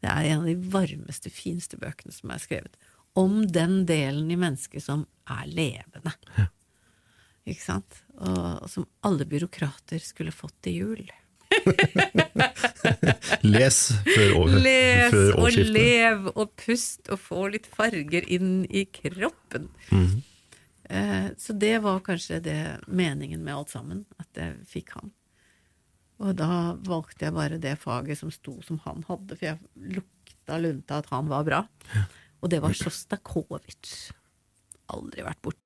Det 0.00 0.08
er 0.08 0.30
en 0.30 0.44
av 0.44 0.48
de 0.48 0.56
varmeste, 0.72 1.32
fineste 1.32 1.76
bøkene 1.80 2.14
som 2.14 2.32
er 2.32 2.40
skrevet. 2.40 2.78
Om 3.16 3.42
den 3.52 3.82
delen 3.88 4.30
i 4.32 4.38
mennesket 4.40 4.84
som 4.84 5.04
er 5.28 5.44
levende. 5.48 6.14
Ikke 7.48 7.62
sant? 7.62 8.00
Og, 8.16 8.64
og 8.64 8.70
som 8.72 8.88
alle 9.06 9.28
byråkrater 9.28 10.00
skulle 10.04 10.34
fått 10.34 10.56
til 10.64 10.80
jul. 10.80 11.04
les 13.56 13.78
før, 14.06 14.30
år, 14.40 14.54
Les 14.62 15.10
før 15.12 15.36
og 15.42 15.58
lev 15.74 16.28
og 16.34 16.52
pust 16.60 17.10
og 17.12 17.20
få 17.22 17.46
litt 17.54 17.66
farger 17.72 18.26
inn 18.32 18.64
i 18.70 18.86
kroppen. 18.90 19.68
Mhm. 19.90 20.22
Eh, 20.88 21.28
Så 21.36 21.52
det 21.58 21.80
var 21.82 21.98
kanskje 22.06 22.38
det 22.42 22.60
meningen 22.86 23.42
med 23.42 23.56
alt 23.56 23.70
sammen, 23.74 24.04
at 24.22 24.28
jeg 24.38 24.54
fikk 24.70 24.92
han. 24.94 25.10
Og 26.22 26.36
da 26.38 26.76
valgte 26.86 27.26
jeg 27.26 27.34
bare 27.34 27.58
det 27.60 27.74
faget 27.82 28.18
som 28.20 28.30
sto 28.30 28.54
som 28.62 28.78
han 28.86 29.02
hadde, 29.08 29.34
for 29.36 29.44
jeg 29.48 29.58
lukta 29.98 30.60
lunta 30.62 31.00
at 31.02 31.10
han 31.10 31.26
var 31.28 31.42
bra. 31.44 31.60
Og 32.40 32.50
det 32.52 32.62
var 32.62 32.72
Sjostakovitsj. 32.72 34.12
Aldri 34.94 35.26
vært 35.26 35.42
borte. 35.42 35.65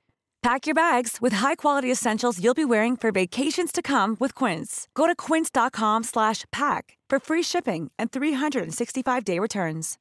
Pack 0.41 0.65
your 0.65 0.73
bags 0.73 1.19
with 1.21 1.33
high-quality 1.33 1.91
essentials 1.91 2.39
you'll 2.43 2.55
be 2.55 2.65
wearing 2.65 2.97
for 2.97 3.11
vacations 3.11 3.71
to 3.71 3.83
come 3.83 4.17
with 4.19 4.33
Quince. 4.33 4.87
Go 4.95 5.05
to 5.05 5.15
quince.com 5.15 6.01
slash 6.03 6.45
pack 6.51 6.97
for 7.07 7.19
free 7.19 7.43
shipping 7.43 7.91
and 7.99 8.11
365-day 8.11 9.37
returns. 9.37 9.99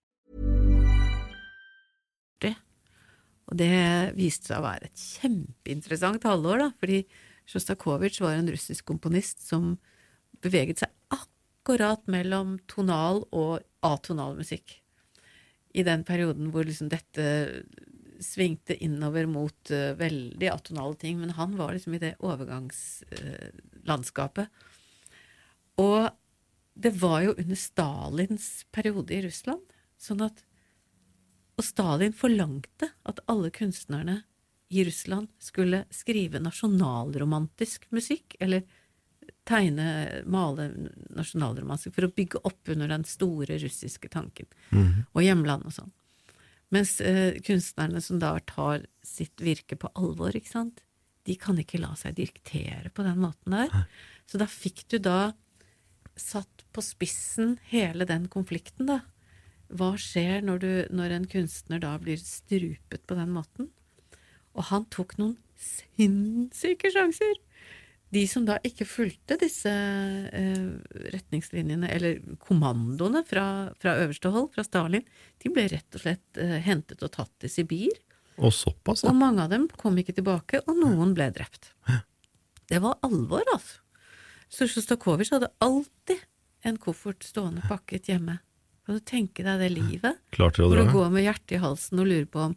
Og 3.51 3.59
det 3.59 4.15
viste 4.15 4.47
seg 4.53 4.61
å 4.61 4.67
være 4.69 4.87
et 4.87 5.05
kjempeinteressant 5.19 6.23
halvår, 6.23 6.61
da, 6.63 6.69
fordi 6.79 7.01
Sjostakovitsj 7.51 8.23
var 8.23 8.39
en 8.39 8.51
russisk 8.55 8.87
komponist 8.87 9.43
som 9.43 9.73
beveget 10.45 10.85
seg 10.85 10.93
akkurat 11.11 12.05
mellom 12.07 12.61
tonal 12.71 13.25
og 13.35 13.65
atonal 13.83 14.39
musikk. 14.39 14.77
I 15.75 15.83
den 15.87 16.07
perioden 16.07 16.53
hvor 16.55 16.67
liksom 16.67 16.93
dette 16.95 17.27
svingte 18.21 18.85
innover 18.85 19.27
mot 19.27 19.71
uh, 19.73 19.95
veldig 19.99 20.49
atonale 20.53 20.95
ting, 21.01 21.21
men 21.21 21.31
han 21.39 21.57
var 21.59 21.73
liksom 21.75 21.95
i 21.95 22.03
det 22.03 22.15
overgangslandskapet. 22.21 24.47
og 25.81 26.11
det 26.81 26.95
var 26.97 27.21
jo 27.21 27.35
under 27.37 27.59
Stalins 27.59 28.65
periode 28.73 29.15
i 29.15 29.23
Russland, 29.27 29.61
sånn 30.01 30.23
at 30.25 30.45
og 31.61 31.65
Stalin 31.67 32.15
forlangte 32.17 32.89
at 33.05 33.21
alle 33.29 33.51
kunstnerne 33.53 34.23
i 34.73 34.85
Russland 34.87 35.29
skulle 35.43 35.85
skrive 35.93 36.41
nasjonalromantisk 36.41 37.85
musikk, 37.93 38.37
eller 38.41 38.63
tegne, 39.45 40.23
male 40.25 40.71
nasjonalromantisk, 41.13 41.95
for 41.95 42.05
å 42.07 42.13
bygge 42.17 42.41
opp 42.49 42.69
under 42.73 42.89
den 42.89 43.05
store 43.05 43.59
russiske 43.61 44.09
tanken, 44.09 44.47
og 45.13 45.23
hjemland 45.27 45.67
og 45.69 45.75
sånn. 45.75 45.93
Mens 46.71 47.01
eh, 47.03 47.41
kunstnerne 47.43 48.01
som 48.05 48.21
da 48.23 48.37
tar 48.47 48.87
sitt 49.07 49.43
virke 49.43 49.79
på 49.81 49.91
alvor, 49.99 50.35
ikke 50.37 50.53
sant, 50.53 50.85
de 51.27 51.37
kan 51.39 51.59
ikke 51.61 51.81
la 51.83 51.93
seg 51.99 52.17
diktere 52.19 52.93
på 52.95 53.05
den 53.07 53.19
måten 53.23 53.57
der. 53.57 53.87
Så 54.31 54.39
da 54.41 54.47
fikk 54.49 54.87
du 54.93 55.01
da 55.03 55.33
satt 56.21 56.65
på 56.75 56.83
spissen 56.85 57.57
hele 57.71 58.07
den 58.09 58.29
konflikten, 58.33 58.89
da. 58.91 59.01
Hva 59.71 59.93
skjer 60.01 60.43
når, 60.43 60.63
du, 60.63 60.73
når 60.95 61.15
en 61.15 61.29
kunstner 61.31 61.83
da 61.83 61.93
blir 62.03 62.19
strupet 62.23 63.05
på 63.07 63.19
den 63.19 63.31
måten? 63.35 63.71
Og 64.59 64.67
han 64.71 64.87
tok 64.91 65.17
noen 65.21 65.37
sinnssyke 65.61 66.91
sjanser! 66.95 67.39
De 68.11 68.23
som 68.27 68.47
da 68.47 68.57
ikke 68.67 68.87
fulgte 68.89 69.37
disse 69.39 69.71
eh, 69.71 70.65
retningslinjene, 71.15 71.91
eller 71.95 72.19
kommandoene 72.43 73.23
fra, 73.27 73.45
fra 73.79 73.95
øverste 74.03 74.33
hold, 74.35 74.49
fra 74.55 74.65
Stalin, 74.67 75.05
de 75.43 75.53
ble 75.55 75.69
rett 75.71 75.99
og 75.99 76.03
slett 76.03 76.41
eh, 76.43 76.57
hentet 76.65 77.05
og 77.07 77.13
tatt 77.15 77.31
til 77.39 77.53
Sibir. 77.53 77.95
Og 78.41 78.55
såpass, 78.57 79.05
Og 79.07 79.15
mange 79.15 79.45
av 79.45 79.53
dem 79.53 79.69
kom 79.79 79.99
ikke 80.01 80.17
tilbake, 80.17 80.63
og 80.67 80.81
noen 80.81 81.15
ble 81.15 81.29
drept. 81.37 81.71
Det 82.71 82.79
var 82.83 82.99
alvor, 83.07 83.47
altså. 83.55 83.83
Så 84.51 84.67
Sjostakovitsj 84.67 85.37
hadde 85.37 85.53
alltid 85.63 86.25
en 86.67 86.79
koffert 86.83 87.23
stående 87.23 87.63
pakket 87.71 88.11
hjemme 88.11 88.41
Kan 88.91 88.99
du 88.99 89.05
tenke 89.07 89.45
deg 89.47 89.61
det 89.63 89.69
livet? 89.71 90.17
Klarte 90.35 90.65
å 90.65 90.67
Hvor 90.67 90.81
du 90.81 90.89
går 90.91 91.13
med 91.15 91.23
hjertet 91.23 91.53
i 91.55 91.61
halsen 91.63 92.01
og 92.03 92.09
lurer 92.11 92.25
på 92.27 92.41
om 92.49 92.57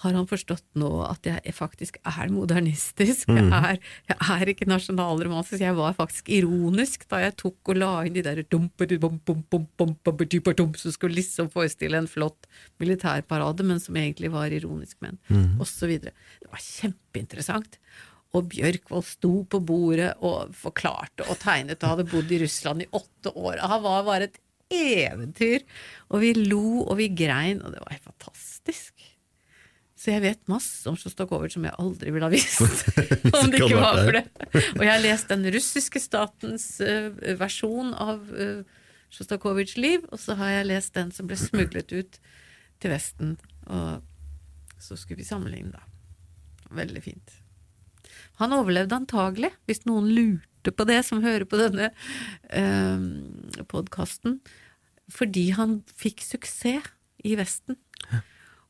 har 0.00 0.14
han 0.16 0.24
forstått 0.30 0.64
nå 0.80 0.88
at 1.04 1.28
jeg 1.28 1.52
faktisk 1.52 1.98
er 2.00 2.32
modernistisk? 2.32 3.28
Jeg, 3.28 3.44
er, 3.58 3.76
jeg 4.08 4.16
er 4.38 4.52
ikke 4.54 4.70
nasjonalromantisk, 4.70 5.60
jeg 5.60 5.76
var 5.76 5.92
faktisk 5.98 6.32
ironisk 6.32 7.04
da 7.12 7.20
jeg 7.26 7.36
tok 7.44 7.74
og 7.74 7.80
la 7.82 7.92
inn 8.08 8.16
de 8.16 8.24
der 8.24 8.40
som 10.80 10.96
skulle 10.96 11.20
liksom 11.20 11.52
forestille 11.52 12.00
en 12.00 12.08
flott 12.08 12.48
militærparade, 12.80 13.66
men 13.68 13.84
som 13.84 14.00
egentlig 14.00 14.32
var 14.32 14.56
ironisk 14.56 14.96
ment, 15.04 15.20
så 15.68 15.92
videre. 15.92 16.16
Det 16.40 16.48
var 16.48 16.68
kjempeinteressant. 16.70 17.82
Og 18.32 18.48
Bjørkvold 18.48 19.04
sto 19.04 19.42
på 19.44 19.60
bordet 19.60 20.14
og 20.24 20.54
forklarte 20.56 21.28
og 21.28 21.36
tegnet 21.42 21.82
og 21.82 21.98
hadde 21.98 22.12
bodd 22.14 22.32
i 22.32 22.46
Russland 22.46 22.86
i 22.86 22.94
åtte 22.96 23.34
år. 23.34 23.60
Han 23.60 23.82
var 23.84 24.06
bare 24.08 24.30
et 24.30 24.46
eventyr. 24.70 25.64
Og 26.10 26.22
vi 26.24 26.34
lo 26.36 26.84
og 26.86 26.96
vi 27.00 27.10
grein, 27.12 27.62
og 27.62 27.74
det 27.74 27.82
var 27.82 27.94
helt 27.96 28.10
fantastisk. 28.10 29.06
Så 30.00 30.14
jeg 30.14 30.24
vet 30.24 30.40
masse 30.48 30.88
om 30.88 30.96
Sjostakovitsj 30.96 31.58
som 31.58 31.66
jeg 31.68 31.76
aldri 31.82 32.12
ville 32.14 32.24
ha 32.24 32.32
visst 32.32 32.62
om 33.36 33.50
det 33.52 33.60
ikke 33.60 33.80
var 33.82 33.98
for 34.00 34.16
det. 34.16 34.24
Og 34.78 34.84
jeg 34.86 34.92
har 34.94 35.02
lest 35.04 35.32
den 35.32 35.44
russiske 35.52 36.00
statens 36.00 36.70
uh, 36.80 37.10
versjon 37.40 37.92
av 38.00 38.22
uh, 38.32 38.62
Sjostakovitsjs 39.12 39.76
liv, 39.82 40.06
og 40.08 40.22
så 40.22 40.38
har 40.40 40.54
jeg 40.54 40.70
lest 40.70 40.96
den 40.96 41.12
som 41.12 41.28
ble 41.28 41.36
smuglet 41.36 41.92
ut 41.92 42.20
til 42.80 42.94
Vesten. 42.94 43.36
Og 43.68 44.80
så 44.80 44.96
skulle 44.96 45.20
vi 45.20 45.28
sammenligne, 45.28 45.74
da. 45.74 45.84
Veldig 46.80 47.02
fint. 47.04 47.36
Han 48.40 48.54
overlevde 48.56 48.96
antagelig, 48.96 49.50
hvis 49.68 49.84
noen 49.84 50.08
lurte 50.14 50.49
på 50.68 50.86
det, 50.88 51.00
som 51.08 51.24
hører 51.24 51.46
på 51.48 51.56
denne 51.60 51.88
eh, 52.52 53.64
podkasten, 53.70 54.38
fordi 55.10 55.48
han 55.56 55.80
fikk 55.96 56.20
suksess 56.26 56.92
i 57.24 57.34
Vesten. 57.40 57.76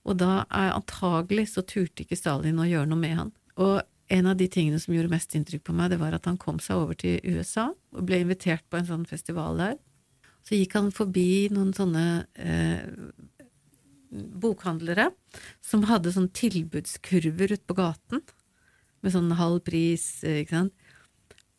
Og 0.09 0.17
da 0.23 0.45
er 0.49 0.73
antagelig 0.73 1.51
så 1.53 1.65
turte 1.67 2.05
ikke 2.05 2.19
Stalin 2.19 2.63
å 2.63 2.69
gjøre 2.69 2.89
noe 2.89 3.03
med 3.03 3.17
han. 3.19 3.33
Og 3.61 3.83
en 4.11 4.27
av 4.27 4.39
de 4.39 4.49
tingene 4.51 4.81
som 4.83 4.95
gjorde 4.95 5.13
mest 5.13 5.35
inntrykk 5.37 5.67
på 5.69 5.75
meg, 5.77 5.93
det 5.93 6.01
var 6.01 6.17
at 6.17 6.27
han 6.27 6.39
kom 6.41 6.59
seg 6.63 6.81
over 6.81 6.99
til 6.99 7.21
USA 7.31 7.69
og 7.71 8.07
ble 8.09 8.23
invitert 8.25 8.65
på 8.71 8.81
en 8.81 8.89
sånn 8.89 9.07
festival 9.07 9.61
der. 9.61 9.77
Så 10.47 10.57
gikk 10.57 10.75
han 10.79 10.89
forbi 10.95 11.51
noen 11.53 11.75
sånne 11.77 12.05
eh, 12.41 12.89
bokhandlere 14.11 15.11
som 15.63 15.85
hadde 15.87 16.15
sånn 16.15 16.31
tilbudskurver 16.35 17.55
ute 17.55 17.67
på 17.69 17.77
gaten, 17.79 18.25
med 19.01 19.15
sånn 19.15 19.31
halv 19.39 19.63
pris, 19.65 20.25
ikke 20.27 20.57
sant. 20.57 20.80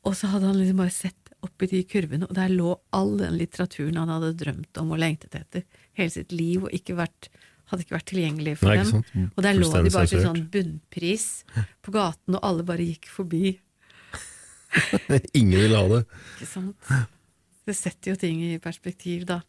Og 0.08 0.18
så 0.18 0.32
hadde 0.32 0.50
han 0.50 0.58
liksom 0.58 0.82
bare 0.82 0.94
sett 0.94 1.32
oppi 1.46 1.68
de 1.70 1.82
kurvene, 1.90 2.28
og 2.28 2.38
der 2.38 2.52
lå 2.54 2.74
all 2.96 3.16
den 3.20 3.38
litteraturen 3.40 3.98
han 4.02 4.12
hadde 4.14 4.34
drømt 4.38 4.80
om 4.82 4.94
og 4.94 5.02
lengtet 5.02 5.38
etter 5.38 5.66
hele 5.98 6.14
sitt 6.14 6.34
liv, 6.34 6.66
og 6.66 6.76
ikke 6.76 6.98
vært, 6.98 7.30
hadde 7.72 7.86
ikke 7.86 7.98
vært 7.98 8.10
tilgjengelig 8.12 8.56
for 8.62 8.70
Nei, 8.70 8.82
dem. 8.82 9.04
Mm. 9.14 9.30
Og 9.30 9.46
der 9.46 9.58
lå 9.58 9.70
de 9.74 9.94
bare 9.94 10.10
til 10.12 10.26
sånn 10.26 10.44
bunnpris 10.54 11.28
på 11.86 11.94
gaten, 11.96 12.38
og 12.38 12.46
alle 12.50 12.66
bare 12.68 12.86
gikk 12.86 13.10
forbi. 13.14 13.56
Ingen 15.40 15.58
ville 15.58 15.78
ha 15.78 15.88
det. 15.96 16.04
Ikke 16.38 16.50
sant? 16.50 16.92
Det 17.66 17.78
setter 17.78 18.14
jo 18.14 18.20
ting 18.22 18.42
i 18.46 18.56
perspektiv, 18.62 19.26
da. 19.30 19.42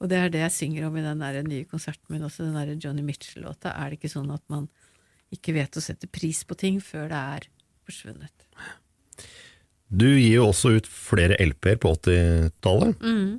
Og 0.00 0.10
det 0.12 0.18
er 0.20 0.32
det 0.32 0.42
jeg 0.42 0.56
synger 0.56 0.88
om 0.88 0.96
i 1.00 1.04
den 1.04 1.22
der 1.24 1.40
nye 1.44 1.68
konserten 1.68 2.12
min 2.12 2.24
også, 2.26 2.44
den 2.44 2.56
der 2.56 2.76
Johnny 2.76 3.04
Mitchell-låta. 3.04 3.72
Er 3.72 3.92
det 3.92 4.00
ikke 4.00 4.12
sånn 4.12 4.28
at 4.34 4.44
man 4.52 4.68
ikke 5.32 5.54
vet 5.56 5.76
å 5.76 5.84
sette 5.84 6.08
pris 6.12 6.42
på 6.48 6.56
ting 6.58 6.82
før 6.84 7.08
det 7.12 7.20
er 7.36 7.48
forsvunnet? 7.88 8.46
Du 9.88 10.08
gir 10.08 10.40
jo 10.40 10.48
også 10.50 10.76
ut 10.78 10.88
flere 10.90 11.38
LP-er 11.42 11.78
på 11.82 11.92
80-tallet. 11.94 13.02
Mm. 13.02 13.36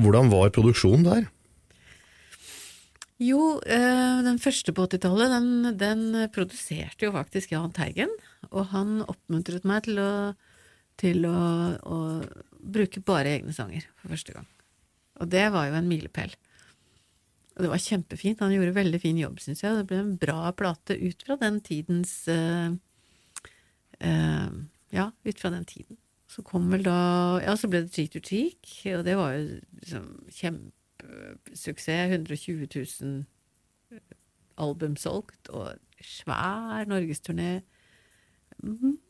Hvordan 0.00 0.32
var 0.32 0.52
produksjonen 0.54 1.06
der? 1.06 1.28
Jo, 3.20 3.60
eh, 3.68 4.20
den 4.24 4.38
første 4.40 4.72
på 4.72 4.86
80-tallet, 4.88 5.32
den, 5.32 5.78
den 5.80 6.28
produserte 6.32 7.08
jo 7.08 7.14
faktisk 7.16 7.52
Jahn 7.52 7.72
Teigen. 7.76 8.12
Og 8.50 8.70
han 8.72 9.00
oppmuntret 9.04 9.66
meg 9.68 9.84
til 9.88 10.00
å, 10.00 10.12
til 11.00 11.26
å, 11.28 11.40
å 11.80 11.98
bruke 12.60 13.02
bare 13.04 13.36
egne 13.36 13.52
sanger 13.56 13.84
for 14.00 14.12
første 14.14 14.36
gang. 14.36 14.48
Og 15.20 15.28
det 15.32 15.44
var 15.52 15.68
jo 15.68 15.76
en 15.76 15.88
milepæl. 15.88 16.32
Og 17.56 17.64
det 17.66 17.72
var 17.74 17.82
kjempefint. 17.84 18.40
Han 18.40 18.54
gjorde 18.54 18.76
veldig 18.76 19.00
fin 19.02 19.18
jobb, 19.20 19.40
syns 19.44 19.60
jeg. 19.64 19.76
Det 19.76 19.88
ble 19.90 20.00
en 20.00 20.14
bra 20.20 20.52
plate 20.56 20.96
ut 20.96 21.24
fra 21.26 21.36
den 21.42 21.58
tidens 21.64 22.14
uh, 22.32 22.72
eh, 24.00 24.48
Ja, 24.94 25.10
ut 25.24 25.40
fra 25.40 25.52
den 25.54 25.66
tiden. 25.68 25.98
Så 26.30 26.44
kom 26.46 26.68
vel 26.70 26.84
da 26.86 27.40
Ja, 27.42 27.56
så 27.58 27.70
ble 27.70 27.84
det 27.84 27.94
Cheek 27.94 28.12
to 28.14 28.22
Cheek, 28.22 28.70
og 28.94 29.04
det 29.06 29.16
var 29.18 29.34
jo 29.34 29.58
liksom 29.80 30.06
kjempesuksess. 30.36 32.14
120 32.14 32.68
000 32.70 33.24
album 34.60 34.96
solgt, 35.00 35.48
og 35.50 35.74
svær 36.04 36.86
norgesturné. 36.90 37.62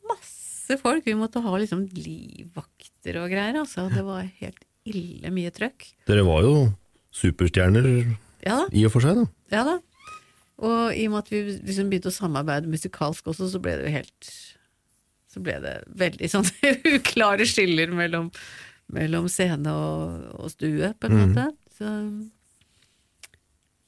Masse 0.07 0.77
folk! 0.79 1.05
Vi 1.05 1.17
måtte 1.19 1.43
ha 1.43 1.53
liksom 1.59 1.85
livvakter 1.93 3.19
og 3.21 3.29
greier, 3.33 3.59
altså. 3.59 3.89
Det 3.91 4.03
var 4.07 4.29
helt 4.39 4.65
ille 4.87 5.29
mye 5.33 5.51
trøkk. 5.53 5.91
Dere 6.09 6.25
var 6.25 6.45
jo 6.47 6.55
superstjerner 7.13 7.85
Ja 8.41 8.63
i 8.73 8.85
og 8.87 8.93
for 8.95 9.03
seg, 9.03 9.19
da. 9.19 9.25
Ja 9.53 9.65
da. 9.67 9.77
Og 10.61 10.95
i 10.95 11.05
og 11.09 11.13
med 11.13 11.23
at 11.23 11.31
vi 11.33 11.41
liksom 11.57 11.91
begynte 11.91 12.09
å 12.09 12.15
samarbeide 12.15 12.69
musikalsk 12.71 13.29
også, 13.29 13.49
så 13.51 13.61
ble 13.61 13.75
det 13.77 13.89
jo 13.89 13.95
helt 13.97 14.31
Så 15.31 15.39
ble 15.43 15.55
det 15.63 15.77
veldig 16.01 16.27
sånn 16.33 16.47
uklare 16.95 17.45
skiller 17.47 17.91
mellom, 17.95 18.29
mellom 18.91 19.29
scene 19.31 19.71
og, 19.71 20.25
og 20.43 20.51
stue, 20.51 20.91
på 20.99 21.07
en 21.07 21.19
måte. 21.21 21.45
Så, 21.77 21.91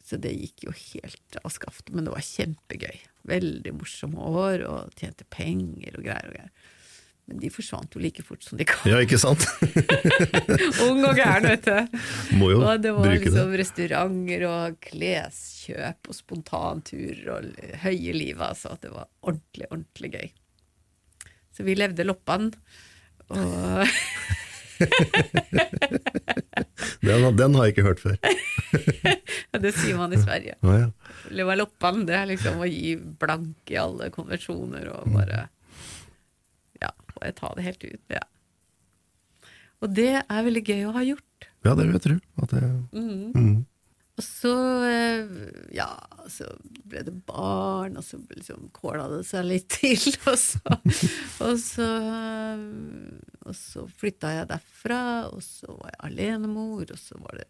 så 0.07 0.19
det 0.23 0.31
gikk 0.35 0.65
jo 0.69 0.75
helt 0.75 1.39
av 1.43 1.51
skaftet, 1.55 1.91
men 1.95 2.07
det 2.07 2.13
var 2.15 2.23
kjempegøy. 2.23 3.01
Veldig 3.27 3.73
morsomme 3.77 4.19
år, 4.35 4.63
og 4.67 4.95
tjente 4.99 5.27
penger 5.31 5.99
og 5.99 6.07
greier 6.07 6.29
og 6.31 6.37
greier. 6.37 6.71
Men 7.23 7.37
de 7.39 7.47
forsvant 7.55 7.93
jo 7.95 8.01
like 8.03 8.19
fort 8.27 8.43
som 8.43 8.59
de 8.59 8.65
kom. 8.67 8.83
Ja, 8.91 8.97
ikke 8.99 9.15
sant? 9.21 9.45
Ung 10.89 11.05
og 11.07 11.15
gæren, 11.15 11.45
vet 11.47 11.69
du. 11.69 11.99
Må 12.35 12.49
jo 12.51 12.57
Og 12.67 12.81
det 12.83 12.91
var 12.97 13.05
bruke 13.07 13.21
liksom 13.29 13.53
det. 13.53 13.59
restauranter 13.61 14.43
og 14.49 14.75
kleskjøp 14.83 16.09
og 16.11 16.17
spontanturer 16.17 17.29
og 17.37 17.47
høye 17.85 18.11
livet, 18.17 18.43
altså. 18.49 18.73
At 18.75 18.83
det 18.83 18.91
var 18.91 19.07
ordentlig, 19.23 19.69
ordentlig 19.71 20.11
gøy. 20.17 20.33
Så 21.53 21.65
vi 21.65 21.75
levde 21.77 22.05
loppan. 22.07 22.49
Og 23.33 23.87
Den, 27.03 27.35
den 27.37 27.55
har 27.55 27.65
jeg 27.67 27.73
ikke 27.73 27.85
hørt 27.87 28.01
før. 28.01 28.15
det 29.63 29.71
sier 29.77 29.97
man 29.99 30.13
i 30.15 30.19
Sverige. 30.21 30.55
Ah, 30.63 30.75
ja. 30.81 30.87
Leva 31.35 31.55
loppan, 31.59 32.03
det 32.07 32.15
er 32.17 32.29
liksom 32.31 32.61
å 32.63 32.67
gi 32.69 32.95
blank 32.97 33.71
i 33.71 33.77
alle 33.79 34.09
konvensjoner 34.13 34.89
og 34.95 35.11
bare 35.13 35.37
Ja, 36.81 36.89
bare 37.15 37.31
ta 37.37 37.47
det 37.57 37.65
helt 37.67 37.83
ut. 37.85 38.01
Ja. 38.11 38.23
Og 39.83 39.87
det 39.95 40.13
er 40.21 40.45
veldig 40.47 40.63
gøy 40.63 40.81
å 40.87 40.95
ha 40.95 41.03
gjort. 41.05 41.49
ja, 41.63 41.75
det 41.75 41.83
vil 41.85 41.95
jeg 41.97 42.05
tro. 42.07 42.15
At 42.43 42.49
det, 42.55 42.63
mm. 42.95 43.57
Og 44.13 44.21
så, 44.21 44.53
eh, 44.85 45.31
ja, 45.73 45.89
så 46.29 46.45
ble 46.85 47.01
det 47.07 47.15
barn, 47.25 47.97
og 47.97 48.05
så 48.05 48.19
liksom 48.29 48.67
kåla 48.75 49.07
det 49.09 49.23
seg 49.25 49.47
litt 49.49 49.71
til, 49.73 49.97
og 50.29 50.37
så, 50.37 50.61
og 51.41 51.55
så, 51.61 51.89
og 53.41 53.57
så 53.57 53.87
flytta 53.89 54.35
jeg 54.35 54.51
derfra, 54.53 55.01
og 55.31 55.41
så 55.41 55.73
var 55.73 55.95
jeg 55.95 56.01
alenemor, 56.11 56.85
og 56.85 57.01
så 57.01 57.17
var 57.23 57.41
det 57.41 57.49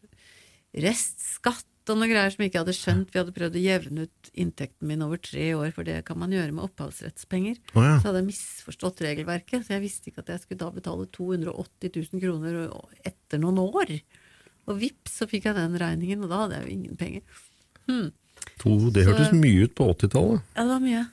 restskatt 0.88 1.68
og 1.92 2.00
noen 2.00 2.14
greier 2.14 2.32
som 2.32 2.40
jeg 2.44 2.52
ikke 2.52 2.62
hadde 2.62 2.76
skjønt. 2.78 3.10
Vi 3.12 3.20
hadde 3.20 3.36
prøvd 3.36 3.58
å 3.60 3.62
jevne 3.62 4.06
ut 4.08 4.30
inntekten 4.40 4.88
min 4.88 5.04
over 5.04 5.20
tre 5.20 5.50
år, 5.58 5.74
for 5.76 5.84
det 5.88 5.98
kan 6.08 6.20
man 6.22 6.32
gjøre 6.32 6.56
med 6.56 6.64
opphavsrettspenger. 6.70 7.58
Oh, 7.76 7.84
ja. 7.84 7.98
Så 8.00 8.08
hadde 8.08 8.22
jeg 8.22 8.30
misforstått 8.30 9.04
regelverket, 9.04 9.66
så 9.66 9.76
jeg 9.76 9.84
visste 9.84 10.10
ikke 10.10 10.24
at 10.24 10.32
jeg 10.32 10.44
skulle 10.46 10.64
da 10.64 10.72
betale 10.78 11.10
280 11.12 11.92
000 12.16 12.24
kroner 12.24 12.62
etter 13.04 13.44
noen 13.44 13.60
år. 13.66 13.98
Og 14.68 14.78
vips, 14.80 15.18
så 15.20 15.28
fikk 15.30 15.44
jeg 15.50 15.56
den 15.58 15.76
regningen, 15.82 16.24
og 16.24 16.30
da 16.32 16.38
hadde 16.44 16.56
jeg 16.60 16.64
jo 16.68 16.74
ingen 16.78 16.96
penger. 17.00 17.24
to, 18.60 18.70
det 18.96 19.04
Så- 19.04 19.10
hørtes 19.12 19.34
mye 19.36 19.64
ut 19.66 19.74
på 19.76 19.84
80-tallet. 19.92 20.42
Ja, 20.56 20.62
det 20.64 20.70
var 20.72 20.80
mye. 20.84 21.04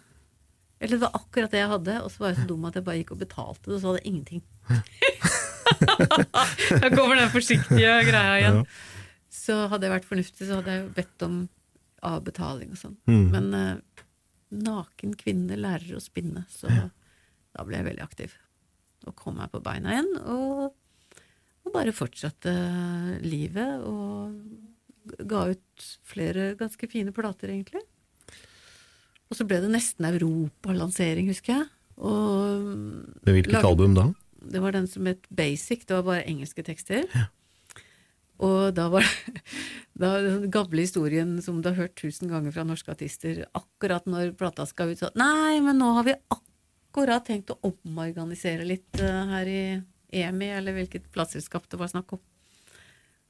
Eller 0.80 0.96
det 0.96 1.00
var 1.02 1.10
akkurat 1.18 1.50
det 1.52 1.58
jeg 1.60 1.68
hadde, 1.68 1.94
og 2.04 2.10
så 2.10 2.18
var 2.22 2.28
jeg 2.30 2.38
så 2.40 2.46
dum 2.48 2.64
at 2.64 2.74
jeg 2.78 2.84
bare 2.86 2.98
gikk 3.02 3.10
og 3.12 3.18
betalte 3.20 3.64
det, 3.66 3.74
og 3.74 3.80
så 3.80 3.86
hadde 3.90 4.00
jeg 4.00 4.08
ingenting. 4.12 4.42
da 6.80 6.90
kommer 6.94 7.16
den 7.18 7.30
forsiktige 7.32 7.94
greia 8.06 8.36
igjen. 8.40 8.60
Så 9.30 9.56
hadde 9.70 9.86
jeg 9.86 9.94
vært 9.94 10.08
fornuftig, 10.08 10.46
så 10.48 10.58
hadde 10.60 10.74
jeg 10.74 10.82
jo 10.84 10.92
bedt 10.96 11.24
om 11.26 11.34
avbetaling 12.06 12.72
og 12.72 12.78
sånn. 12.80 12.96
Men 13.34 13.50
uh, 13.54 14.04
naken 14.50 15.14
kvinne 15.20 15.58
lærer 15.60 15.96
å 15.98 16.02
spinne, 16.02 16.44
så 16.50 16.70
da 16.70 17.64
ble 17.66 17.76
jeg 17.80 17.88
veldig 17.90 18.04
aktiv. 18.06 18.30
Og 19.08 19.14
kom 19.16 19.38
meg 19.40 19.52
på 19.52 19.62
beina 19.64 19.94
igjen, 19.94 20.10
og, 20.24 20.72
og 21.70 21.76
bare 21.78 21.94
fortsatte 21.94 22.52
livet. 23.22 23.80
Og 23.86 25.22
ga 25.30 25.46
ut 25.54 25.86
flere 26.06 26.52
ganske 26.58 26.90
fine 26.90 27.14
plater, 27.14 27.54
egentlig. 27.54 27.82
Og 29.30 29.38
så 29.38 29.46
ble 29.46 29.60
det 29.62 29.70
nesten 29.70 30.08
europalansering, 30.10 31.30
husker 31.30 31.54
jeg. 31.60 31.68
Og 32.00 32.64
Med 33.22 33.36
hvilket 33.36 33.52
Lag- 33.54 33.68
album 33.70 33.94
da? 33.94 34.08
det 34.40 34.60
var 34.62 34.72
den 34.72 34.86
som 34.88 35.04
het 35.06 35.26
Basic, 35.28 35.84
det 35.86 35.94
var 35.98 36.02
bare 36.02 36.26
engelske 36.26 36.64
tekster. 36.64 37.04
Og 38.40 38.72
da 38.74 38.88
var 38.88 39.04
det 39.04 39.42
da, 40.00 40.14
den 40.24 40.50
gamle 40.50 40.80
historien 40.80 41.36
som 41.44 41.60
du 41.60 41.68
har 41.68 41.76
hørt 41.76 41.94
tusen 42.00 42.30
ganger 42.32 42.54
fra 42.54 42.64
norske 42.64 42.90
artister, 42.90 43.44
akkurat 43.54 44.06
når 44.08 44.32
plata 44.40 44.64
skal 44.66 44.94
ut, 44.94 44.98
så 44.98 45.12
Nei, 45.14 45.60
men 45.60 45.78
nå 45.78 45.92
har 45.98 46.08
vi 46.08 46.16
akkurat 46.32 47.26
tenkt 47.28 47.52
å 47.52 47.58
omorganisere 47.68 48.64
litt 48.64 48.96
uh, 48.98 49.28
her 49.36 49.46
i 49.46 49.62
EMI, 50.12 50.50
eller 50.58 50.76
hvilket 50.76 51.08
plateselskap 51.14 51.68
det 51.70 51.80
var 51.80 51.92
snakk 51.92 52.16
om. 52.16 52.22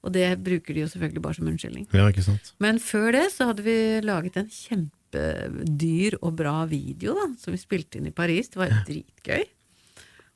Og 0.01 0.12
det 0.14 0.26
bruker 0.41 0.74
de 0.74 0.85
jo 0.85 0.89
selvfølgelig 0.89 1.22
bare 1.24 1.37
som 1.37 1.49
unnskyldning. 1.51 1.87
Ja, 1.93 2.07
ikke 2.09 2.24
sant. 2.24 2.55
Men 2.62 2.81
før 2.81 3.11
det 3.16 3.26
så 3.35 3.51
hadde 3.51 3.64
vi 3.66 3.76
laget 4.05 4.39
en 4.41 4.49
kjempedyr 4.49 6.16
og 6.22 6.39
bra 6.39 6.62
video 6.70 7.16
da, 7.18 7.26
som 7.41 7.53
vi 7.53 7.61
spilte 7.61 8.01
inn 8.01 8.09
i 8.09 8.14
Paris. 8.16 8.49
Det 8.49 8.62
var 8.62 8.78
dritgøy. 8.89 9.45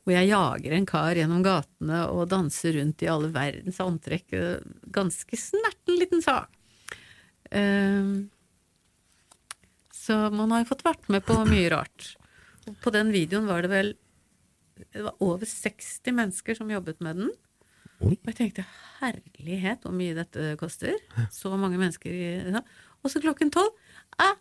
Hvor 0.05 0.12
jeg 0.12 0.28
jager 0.28 0.76
en 0.76 0.88
kar 0.88 1.16
gjennom 1.16 1.40
gatene 1.47 2.03
og 2.12 2.28
danser 2.28 2.76
rundt 2.76 3.07
i 3.07 3.09
alle 3.09 3.32
verdens 3.32 3.80
antrekk. 3.80 4.36
Ganske 4.92 5.40
snerten 5.40 5.97
liten 5.97 6.20
sak. 6.24 6.53
Um, 7.55 8.28
så 9.95 10.26
man 10.34 10.53
har 10.53 10.61
jo 10.61 10.72
fått 10.74 10.84
vært 10.84 11.09
med 11.09 11.24
på 11.24 11.38
mye 11.49 11.72
rart. 11.72 12.11
Og 12.68 12.76
på 12.84 12.92
den 12.92 13.14
videoen 13.14 13.49
var 13.49 13.64
det 13.64 13.72
vel 13.72 13.95
det 14.76 15.04
var 15.04 15.14
over 15.22 15.46
60 15.46 16.14
mennesker 16.14 16.56
som 16.58 16.70
jobbet 16.72 17.02
med 17.04 17.20
den. 17.20 17.34
Oi. 18.02 18.16
Og 18.16 18.30
jeg 18.32 18.38
tenkte 18.40 18.64
herlighet 18.98 19.84
hvor 19.86 19.94
mye 19.94 20.16
dette 20.16 20.54
koster. 20.60 20.96
Så 21.32 21.52
mange 21.56 21.78
mennesker 21.80 22.10
i 22.10 22.58
Og 23.04 23.12
så 23.12 23.22
klokken 23.22 23.52
tolv 23.54 23.70
ah, 24.18 24.34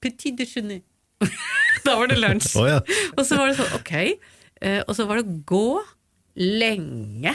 Petit 0.00 0.32
déjeuner. 0.38 0.80
da 1.84 1.96
var 1.98 2.08
det 2.08 2.16
lunsj. 2.16 2.54
Oh, 2.56 2.68
ja. 2.68 2.78
Og 3.18 3.24
så 3.28 3.36
var 3.36 3.50
det 3.50 3.58
sånn, 3.58 3.74
ok. 3.76 3.92
Eh, 4.64 4.80
og 4.86 4.94
så 4.96 5.04
var 5.08 5.20
det 5.20 5.42
gå 5.48 5.80
lenge 6.40 7.34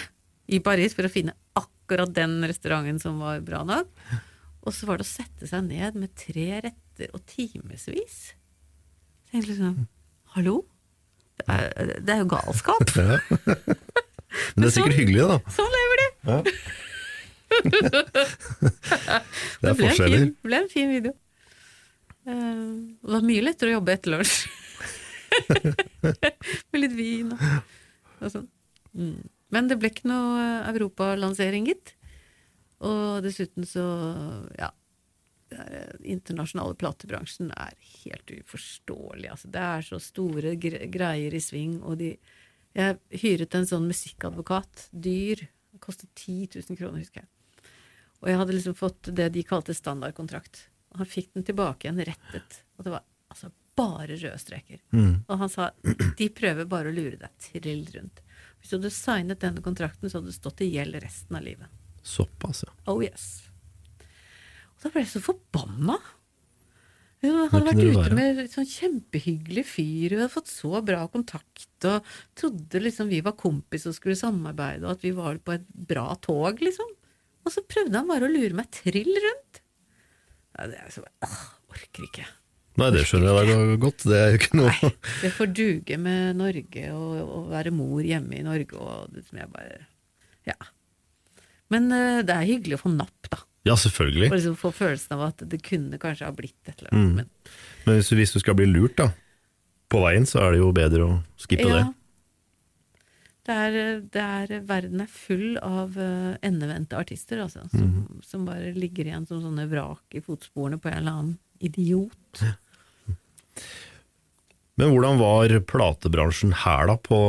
i 0.50 0.62
Paris 0.66 0.96
for 0.98 1.06
å 1.06 1.12
finne 1.14 1.36
akkurat 1.58 2.10
den 2.16 2.40
restauranten 2.50 2.98
som 3.02 3.20
var 3.22 3.44
bra 3.46 3.62
nok. 3.68 3.92
Og 4.66 4.74
så 4.74 4.90
var 4.90 4.98
det 4.98 5.06
å 5.06 5.12
sette 5.12 5.50
seg 5.50 5.68
ned 5.68 6.00
med 6.02 6.16
tre 6.18 6.48
retter 6.66 7.14
og 7.14 7.22
timevis. 7.30 8.34
Tenkte 9.30 9.52
liksom 9.52 9.84
Hallo? 10.34 10.64
Det 11.44 12.14
er, 12.14 12.20
jo 12.24 12.28
galskap. 12.32 12.96
Ja. 14.36 14.44
Men 14.56 14.66
det 14.66 14.68
er 14.68 14.74
sikkert 14.76 14.98
hyggelig, 14.98 15.22
da. 15.30 15.36
Sånn 15.56 15.70
lever 15.72 16.02
de! 16.02 16.08
Ja. 16.28 16.40
Det 17.56 17.62
er 19.16 19.22
ble 19.62 19.70
en 19.70 19.78
forskjeller. 19.80 20.18
fin, 20.18 20.34
ble 20.44 20.58
en 20.60 20.68
fin 20.74 20.90
video. 20.92 21.14
Eh, 22.28 22.66
det 23.00 23.14
var 23.14 23.24
mye 23.30 23.46
lettere 23.46 23.72
å 23.72 23.78
jobbe 23.78 23.96
etter 23.96 24.12
lunsj. 24.12 24.36
Med 26.74 26.82
litt 26.82 26.98
vin 26.98 27.32
og, 27.32 27.46
og 28.20 28.34
sånn. 28.34 28.50
Mm. 28.92 29.24
Men 29.56 29.72
det 29.72 29.80
ble 29.80 29.94
ikke 29.94 30.12
noe 30.12 30.50
europalansering, 30.74 31.70
gitt. 31.72 31.96
Og 32.84 33.24
dessuten 33.24 33.64
så, 33.70 33.86
ja 34.60 34.68
det 34.68 34.85
er, 35.56 35.74
eh, 35.80 36.10
internasjonale 36.16 36.76
platebransjen 36.80 37.52
er 37.52 37.74
helt 38.04 38.32
uforståelig. 38.32 39.30
Altså, 39.32 39.52
det 39.52 39.62
er 39.62 39.82
så 39.88 40.00
store 40.00 40.56
greier 40.60 41.34
i 41.34 41.44
sving, 41.44 41.82
og 41.84 42.00
de 42.04 42.18
Jeg 42.76 42.98
hyret 43.22 43.56
en 43.56 43.64
sånn 43.64 43.86
musikkadvokat, 43.88 44.90
dyr. 44.92 45.48
Det 45.72 45.80
kostet 45.80 46.10
10 46.14 46.60
000 46.60 46.76
kroner, 46.76 47.00
husker 47.00 47.22
jeg. 47.22 47.30
Og 48.20 48.28
jeg 48.28 48.38
hadde 48.42 48.52
liksom 48.52 48.76
fått 48.76 49.16
det 49.16 49.30
de 49.32 49.44
kalte 49.48 49.72
standardkontrakt. 49.72 50.68
Og 50.92 51.00
han 51.00 51.08
fikk 51.08 51.30
den 51.38 51.46
tilbake 51.48 51.88
igjen 51.88 52.04
rettet. 52.04 52.66
Og 52.76 52.84
det 52.84 52.92
var 52.92 53.06
altså 53.32 53.48
bare 53.76 54.16
røde 54.16 54.38
streker. 54.40 54.82
Og 55.28 55.40
han 55.40 55.52
sa 55.52 55.70
de 56.18 56.30
prøver 56.36 56.68
bare 56.68 56.92
å 56.92 56.96
lure 56.96 57.16
deg 57.22 57.32
trill 57.40 57.88
rundt. 57.96 58.22
Hvis 58.60 58.72
du 58.72 58.78
hadde 58.78 58.94
signet 58.96 59.40
denne 59.44 59.64
kontrakten, 59.64 60.10
så 60.10 60.20
hadde 60.20 60.32
du 60.32 60.36
stått 60.36 60.64
i 60.66 60.72
gjeld 60.72 61.00
resten 61.04 61.36
av 61.38 61.44
livet. 61.46 61.68
Såpass, 62.04 62.64
ja. 62.68 62.74
Oh 62.92 63.04
yes. 63.04 63.46
Da 64.86 64.92
ble 64.94 65.02
jeg 65.02 65.16
så 65.16 65.24
forbanna. 65.26 65.98
Hun 67.26 67.38
hadde 67.50 67.62
vært 67.66 67.80
ute 67.82 68.14
med 68.14 68.40
en 68.44 68.50
sånn 68.52 68.68
kjempehyggelig 68.70 69.64
fyr, 69.66 70.14
hun 70.14 70.22
hadde 70.22 70.34
fått 70.36 70.52
så 70.52 70.78
bra 70.86 71.00
kontakt, 71.10 71.88
og 71.90 72.06
trodde 72.38 72.82
liksom 72.84 73.10
vi 73.10 73.24
var 73.26 73.34
kompis 73.40 73.88
og 73.90 73.96
skulle 73.98 74.18
samarbeide, 74.20 74.86
og 74.86 74.94
at 74.94 75.06
vi 75.08 75.14
var 75.16 75.40
på 75.42 75.56
et 75.56 75.66
bra 75.90 76.12
tog, 76.22 76.62
liksom. 76.62 76.92
Og 77.46 77.54
så 77.54 77.64
prøvde 77.66 77.98
han 77.98 78.10
bare 78.10 78.28
å 78.28 78.34
lure 78.34 78.58
meg 78.58 78.70
trill 78.78 79.10
rundt. 79.10 79.62
Ja, 80.56 80.68
det 80.70 80.78
er 80.84 80.94
så 80.94 81.02
åh, 81.26 81.40
Orker 81.74 82.06
ikke. 82.06 82.28
Nei, 82.80 82.92
det 82.92 83.08
skjønner 83.08 83.42
jeg 83.42 83.50
da 83.50 83.80
godt. 83.80 84.06
Det 84.06 84.20
er 84.20 84.30
jo 84.30 84.40
ikke 84.40 84.60
noe 84.60 84.72
Nei, 84.72 84.94
Det 85.24 85.32
får 85.36 85.52
duge 85.56 85.98
med 86.00 86.40
Norge 86.40 86.86
og, 86.92 87.12
og 87.24 87.50
være 87.54 87.74
mor 87.76 88.04
hjemme 88.04 88.38
i 88.38 88.46
Norge 88.46 88.80
og 88.80 89.12
det 89.16 89.26
som 89.28 89.40
jeg 89.40 89.52
bare 89.52 89.82
Ja. 90.48 90.58
Men 91.74 91.88
uh, 91.90 92.22
det 92.22 92.36
er 92.36 92.50
hyggelig 92.52 92.78
å 92.78 92.84
få 92.84 92.92
napp, 92.94 93.32
da. 93.32 93.40
Ja, 93.66 93.74
selvfølgelig. 93.82 94.30
Og 94.30 94.38
liksom 94.38 94.56
få 94.62 94.72
følelsen 94.78 95.16
av 95.18 95.24
at 95.32 95.44
det 95.50 95.62
kunne 95.66 95.98
kanskje 96.02 96.28
ha 96.28 96.34
blitt 96.38 96.70
et 96.70 96.80
eller 96.84 96.94
annet. 96.94 97.06
Mm. 97.06 97.16
Men, 97.16 97.54
Men 97.86 98.00
hvis, 98.00 98.12
hvis 98.14 98.34
du 98.36 98.40
skal 98.44 98.58
bli 98.60 98.68
lurt 98.70 98.98
da, 99.00 99.10
på 99.90 100.02
veien, 100.04 100.26
så 100.30 100.44
er 100.44 100.56
det 100.56 100.60
jo 100.64 100.72
bedre 100.76 101.06
å 101.06 101.14
skippe 101.42 101.70
det. 101.70 101.86
Det 103.46 103.54
er, 103.54 103.76
det 104.10 104.22
er, 104.26 104.54
verden 104.66 105.02
er 105.04 105.10
full 105.14 105.58
av 105.62 105.94
uh, 106.02 106.34
endevendte 106.46 106.98
artister, 106.98 107.44
altså, 107.44 107.68
som, 107.70 107.90
Mhm. 107.92 108.22
som 108.26 108.46
bare 108.48 108.72
ligger 108.74 109.06
igjen 109.06 109.28
som 109.30 109.42
sånne 109.44 109.68
vrak 109.70 110.18
i 110.18 110.22
fotsporene 110.26 110.80
på 110.82 110.90
en 110.90 110.98
eller 110.98 111.12
annen 111.20 111.36
idiot. 111.62 112.42
Men 114.76 114.92
hvordan 114.92 115.22
var 115.22 115.54
platebransjen 115.70 116.56
her 116.66 116.90
da 116.90 116.98
på, 116.98 117.20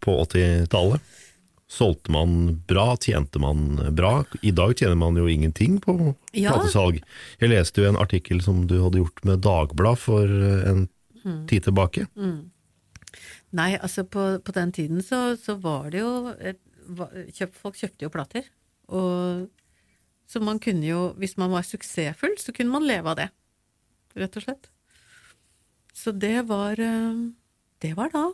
på 0.00 0.14
80-tallet? 0.24 1.02
Solgte 1.68 2.10
man 2.14 2.62
bra, 2.66 2.94
tjente 2.96 3.38
man 3.42 3.76
bra? 3.94 4.22
I 4.42 4.50
dag 4.56 4.72
tjener 4.78 4.96
man 4.96 5.16
jo 5.20 5.26
ingenting 5.28 5.78
på 5.84 6.14
Ja. 6.32 6.52
platesalg. 6.54 7.02
Jeg 7.40 7.50
leste 7.50 7.82
jo 7.82 7.88
en 7.90 7.96
artikkel 8.00 8.40
som 8.42 8.66
du 8.66 8.78
hadde 8.82 9.02
gjort 9.02 9.24
med 9.24 9.42
Dagblad 9.44 9.98
for 9.98 10.24
en 10.24 10.88
Mm. 11.24 11.46
tid 11.50 11.64
tilbake. 11.64 12.06
Nei, 13.52 13.76
altså 13.76 14.04
på, 14.04 14.38
på 14.44 14.52
den 14.54 14.70
tiden 14.72 15.02
så, 15.02 15.36
så 15.36 15.56
var 15.60 15.90
det 15.90 16.00
jo 16.00 16.28
et, 16.38 16.60
va- 16.88 17.10
kjøp, 17.34 17.54
Folk 17.58 17.76
kjøpte 17.76 18.04
jo 18.06 18.10
plater. 18.12 18.44
Og, 18.88 19.48
så 20.28 20.40
man 20.44 20.58
kunne 20.62 20.86
jo, 20.86 21.12
hvis 21.18 21.36
man 21.40 21.50
var 21.50 21.62
suksessfull, 21.66 22.36
så 22.40 22.52
kunne 22.56 22.70
man 22.72 22.86
leve 22.86 23.08
av 23.12 23.16
det. 23.16 23.28
Rett 24.16 24.36
og 24.40 24.44
slett. 24.46 24.68
Så 25.96 26.12
det 26.16 26.46
var 26.48 26.78
eh, 26.80 27.26
Det 27.82 27.92
var 27.96 28.08
da. 28.14 28.26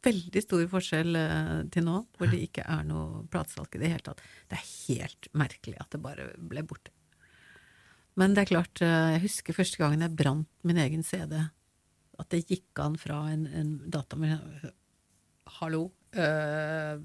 Veldig 0.00 0.40
stor 0.44 0.62
forskjell 0.72 1.16
eh, 1.20 1.56
til 1.74 1.84
nå, 1.84 1.98
hvor 2.16 2.30
det 2.32 2.40
ikke 2.46 2.64
er 2.64 2.86
noe 2.88 3.24
platesalg 3.32 3.74
i 3.76 3.82
det 3.82 3.90
hele 3.92 4.06
tatt. 4.06 4.22
Det 4.48 4.56
er 4.56 4.70
helt 4.88 5.28
merkelig 5.36 5.76
at 5.82 5.92
det 5.92 6.00
bare 6.00 6.30
ble 6.38 6.64
borte. 6.64 6.92
Men 8.20 8.34
det 8.34 8.44
er 8.44 8.50
klart, 8.54 8.80
eh, 8.84 9.14
jeg 9.16 9.24
husker 9.26 9.56
første 9.56 9.80
gangen 9.80 10.04
jeg 10.04 10.16
brant 10.16 10.48
min 10.66 10.80
egen 10.80 11.04
CD. 11.06 11.36
At 12.20 12.28
det 12.32 12.46
gikk 12.48 12.80
an 12.82 12.96
fra 13.00 13.22
en, 13.32 13.46
en 13.56 13.72
datamaskin 13.92 14.72
Hallo, 15.60 15.88
øh, 16.14 17.00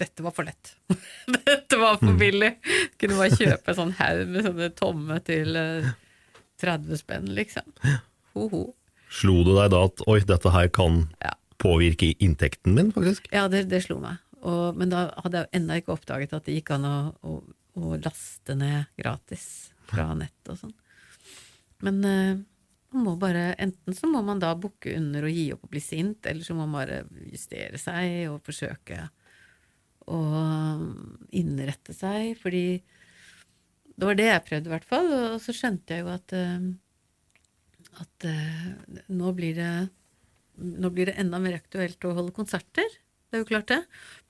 dette 0.00 0.24
var 0.24 0.32
for 0.34 0.46
lett. 0.48 0.72
dette 1.46 1.78
var 1.78 1.98
for 2.00 2.16
billig. 2.18 2.54
Kunne 2.98 3.18
bare 3.18 3.36
kjøpe 3.36 3.70
en 3.70 3.78
sånn 3.78 3.92
haug 3.98 4.22
med 4.30 4.46
sånne 4.46 4.68
tomme 4.78 5.18
til 5.26 5.58
øh, 5.60 5.90
30 6.62 6.98
spenn, 7.02 7.28
liksom. 7.36 7.68
Ho-ho. 8.34 8.64
Slo 9.14 9.42
det 9.46 9.54
deg 9.60 9.72
da 9.74 9.82
at 9.90 10.02
oi, 10.10 10.18
dette 10.26 10.54
her 10.54 10.70
kan 10.74 11.04
Ja. 11.22 11.34
Påvirke 11.60 12.12
inntekten 12.22 12.74
min, 12.76 12.92
faktisk? 12.94 13.28
Ja, 13.34 13.46
det, 13.52 13.66
det 13.70 13.84
slo 13.84 13.98
meg. 14.02 14.22
Og, 14.44 14.76
men 14.76 14.90
da 14.92 15.06
hadde 15.24 15.44
jeg 15.44 15.60
ennå 15.60 15.78
ikke 15.80 15.94
oppdaget 15.94 16.34
at 16.36 16.48
det 16.48 16.58
gikk 16.58 16.74
an 16.76 16.88
å, 16.88 16.96
å, 17.24 17.36
å 17.80 17.94
laste 17.96 18.56
ned 18.58 18.90
gratis 18.98 19.46
fra 19.88 20.10
nett 20.18 20.52
og 20.52 20.60
sånn. 20.60 20.74
Men 21.84 22.00
uh, 22.04 22.42
man 22.94 23.06
må 23.08 23.14
bare, 23.20 23.52
enten 23.60 23.96
så 23.96 24.08
må 24.10 24.22
man 24.24 24.40
da 24.42 24.52
bukke 24.58 24.94
under 24.98 25.26
og 25.26 25.34
gi 25.34 25.48
opp 25.54 25.64
og 25.66 25.72
bli 25.72 25.82
sint, 25.82 26.28
eller 26.30 26.46
så 26.46 26.56
må 26.56 26.68
man 26.68 26.84
bare 26.84 27.00
justere 27.32 27.80
seg 27.80 28.28
og 28.30 28.44
forsøke 28.46 29.08
å 30.12 30.20
innrette 31.34 31.96
seg, 31.96 32.34
fordi 32.40 32.66
det 33.94 34.08
var 34.08 34.18
det 34.18 34.28
jeg 34.28 34.44
prøvde 34.48 34.68
i 34.68 34.74
hvert 34.74 34.88
fall, 34.88 35.10
og 35.32 35.36
så 35.40 35.54
skjønte 35.56 35.96
jeg 35.96 36.04
jo 36.04 36.12
at, 36.12 36.36
uh, 36.36 38.00
at 38.04 38.28
uh, 38.28 39.04
nå 39.08 39.32
blir 39.36 39.56
det 39.58 39.74
nå 40.60 40.90
blir 40.94 41.10
det 41.10 41.16
enda 41.20 41.40
mer 41.42 41.58
aktuelt 41.58 42.04
å 42.06 42.14
holde 42.16 42.34
konserter. 42.36 43.00
Det 43.34 43.40
er 43.40 43.42
jo 43.42 43.48
klart 43.48 43.70
det. 43.72 43.80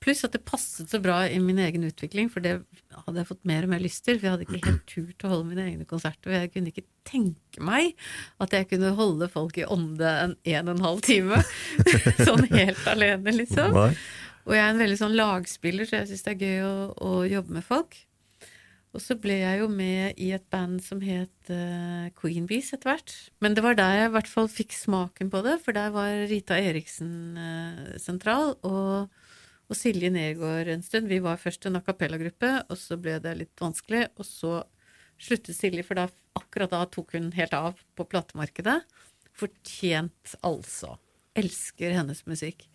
Pluss 0.01 0.25
at 0.25 0.33
det 0.33 0.47
passet 0.49 0.89
så 0.89 0.97
bra 1.03 1.19
i 1.29 1.37
min 1.43 1.59
egen 1.61 1.83
utvikling, 1.85 2.31
for 2.33 2.41
det 2.41 2.55
hadde 2.95 3.21
jeg 3.21 3.29
fått 3.29 3.43
mer 3.51 3.67
og 3.67 3.75
mer 3.75 3.83
lyst 3.85 4.01
til. 4.07 4.17
For 4.17 4.25
jeg 4.25 4.33
hadde 4.33 4.47
ikke 4.47 4.61
helt 4.65 4.87
tur 4.89 5.11
til 5.11 5.29
å 5.29 5.33
holde 5.35 5.49
mine 5.51 5.67
egne 5.69 5.85
konserter, 5.89 6.31
og 6.31 6.39
jeg 6.39 6.53
kunne 6.55 6.73
ikke 6.73 6.87
tenke 7.05 7.61
meg 7.69 7.93
at 8.41 8.57
jeg 8.57 8.71
kunne 8.71 8.95
holde 8.97 9.29
folk 9.29 9.61
i 9.61 9.67
ånde 9.69 10.15
en 10.23 10.33
en 10.55 10.71
og 10.71 10.73
en 10.73 10.87
halv 10.87 11.05
time. 11.05 11.43
sånn 12.31 12.49
helt 12.55 12.89
alene, 12.89 13.37
liksom. 13.43 13.77
Og 14.45 14.57
jeg 14.57 14.65
er 14.65 14.73
en 14.73 14.83
veldig 14.87 15.01
sånn 15.03 15.19
lagspiller, 15.21 15.89
så 15.89 16.01
jeg 16.01 16.15
syns 16.15 16.25
det 16.25 16.35
er 16.35 16.49
gøy 16.49 16.65
å, 16.65 16.75
å 16.97 17.13
jobbe 17.29 17.59
med 17.59 17.69
folk. 17.69 18.01
Og 18.95 19.03
så 19.03 19.17
ble 19.19 19.41
jeg 19.41 19.59
jo 19.59 19.67
med 19.71 20.21
i 20.23 20.29
et 20.37 20.45
band 20.55 20.79
som 20.85 21.01
het 21.03 21.51
uh, 21.51 22.07
Queen 22.15 22.45
Bees 22.47 22.71
etter 22.77 22.93
hvert. 22.93 23.15
Men 23.43 23.57
det 23.57 23.65
var 23.65 23.75
der 23.79 23.97
jeg 23.99 24.11
i 24.11 24.13
hvert 24.15 24.31
fall 24.31 24.51
fikk 24.51 24.77
smaken 24.77 25.33
på 25.33 25.41
det, 25.43 25.57
for 25.65 25.75
der 25.75 25.91
var 25.95 26.13
Rita 26.31 26.59
Eriksen 26.63 27.35
uh, 27.35 27.97
sentral. 27.99 28.55
Og, 28.63 29.11
og 29.67 29.79
Silje 29.79 30.13
Nergård 30.15 30.71
en 30.71 30.85
stund. 30.87 31.11
Vi 31.11 31.19
var 31.25 31.43
først 31.43 31.67
en 31.67 31.81
a 31.81 31.83
cappella-gruppe, 31.83 32.53
og 32.71 32.79
så 32.79 32.99
ble 33.01 33.17
det 33.25 33.35
litt 33.41 33.65
vanskelig. 33.65 34.05
Og 34.15 34.29
så 34.29 34.61
sluttet 35.19 35.59
Silje, 35.59 35.83
for 35.87 35.99
da, 35.99 36.07
akkurat 36.39 36.71
da 36.71 36.85
tok 36.87 37.17
hun 37.19 37.33
helt 37.35 37.57
av 37.59 37.83
på 37.99 38.07
platemarkedet. 38.07 38.79
Fortjent, 39.35 40.37
altså. 40.47 40.95
Elsker 41.35 41.97
hennes 41.99 42.23
musikk. 42.31 42.69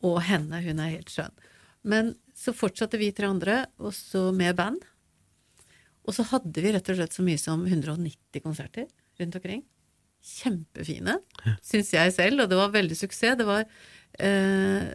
Og 0.00 0.16
henne, 0.24 0.64
hun 0.64 0.80
er 0.80 0.94
helt 0.96 1.12
skjønn. 1.12 1.36
Men 1.84 2.14
så 2.38 2.54
fortsatte 2.56 2.96
vi 2.96 3.10
tre 3.12 3.28
andre, 3.28 3.66
også 3.76 4.30
med 4.32 4.56
band. 4.56 4.88
Og 6.06 6.16
så 6.16 6.26
hadde 6.32 6.64
vi 6.64 6.72
rett 6.74 6.88
og 6.90 6.98
slett 6.98 7.14
så 7.14 7.24
mye 7.26 7.40
som 7.40 7.64
190 7.66 8.42
konserter 8.42 8.88
rundt 9.20 9.38
omkring. 9.38 9.62
Kjempefine, 10.22 11.16
ja. 11.42 11.56
syns 11.66 11.92
jeg 11.94 12.14
selv, 12.14 12.44
og 12.44 12.50
det 12.50 12.58
var 12.58 12.74
veldig 12.74 12.98
suksess. 12.98 13.38
Det 13.38 13.46
var 13.46 13.64
eh, 14.22 14.90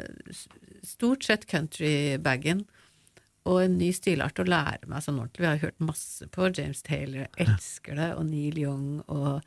stort 0.88 1.28
sett 1.28 1.48
countrybagen 1.50 2.66
og 3.48 3.62
en 3.64 3.78
ny 3.80 3.94
stilart 3.96 4.40
å 4.42 4.48
lære 4.48 4.90
meg 4.92 5.04
sånn 5.04 5.20
ordentlig. 5.22 5.44
Vi 5.44 5.50
har 5.50 5.64
hørt 5.64 5.84
masse 5.84 6.28
på 6.32 6.50
James 6.52 6.84
Taylor, 6.84 7.28
elsker 7.40 8.00
det, 8.00 8.10
og 8.20 8.28
Neil 8.28 8.60
Young 8.60 8.88
og 9.08 9.44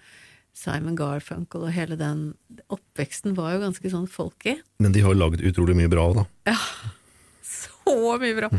Simon 0.56 0.96
Garfunkel 0.98 1.66
og 1.66 1.74
hele 1.74 1.96
den 2.00 2.32
oppveksten 2.72 3.36
var 3.36 3.54
jo 3.54 3.64
ganske 3.64 3.92
sånn 3.92 4.08
folky. 4.10 4.56
Men 4.82 4.96
de 4.96 5.04
har 5.04 5.16
lagd 5.16 5.44
utrolig 5.44 5.76
mye 5.78 5.92
bra 5.92 6.08
òg, 6.10 6.22
da. 6.22 6.24
Ja, 6.52 6.58
så 7.60 8.16
mye 8.20 8.36
bra. 8.36 8.50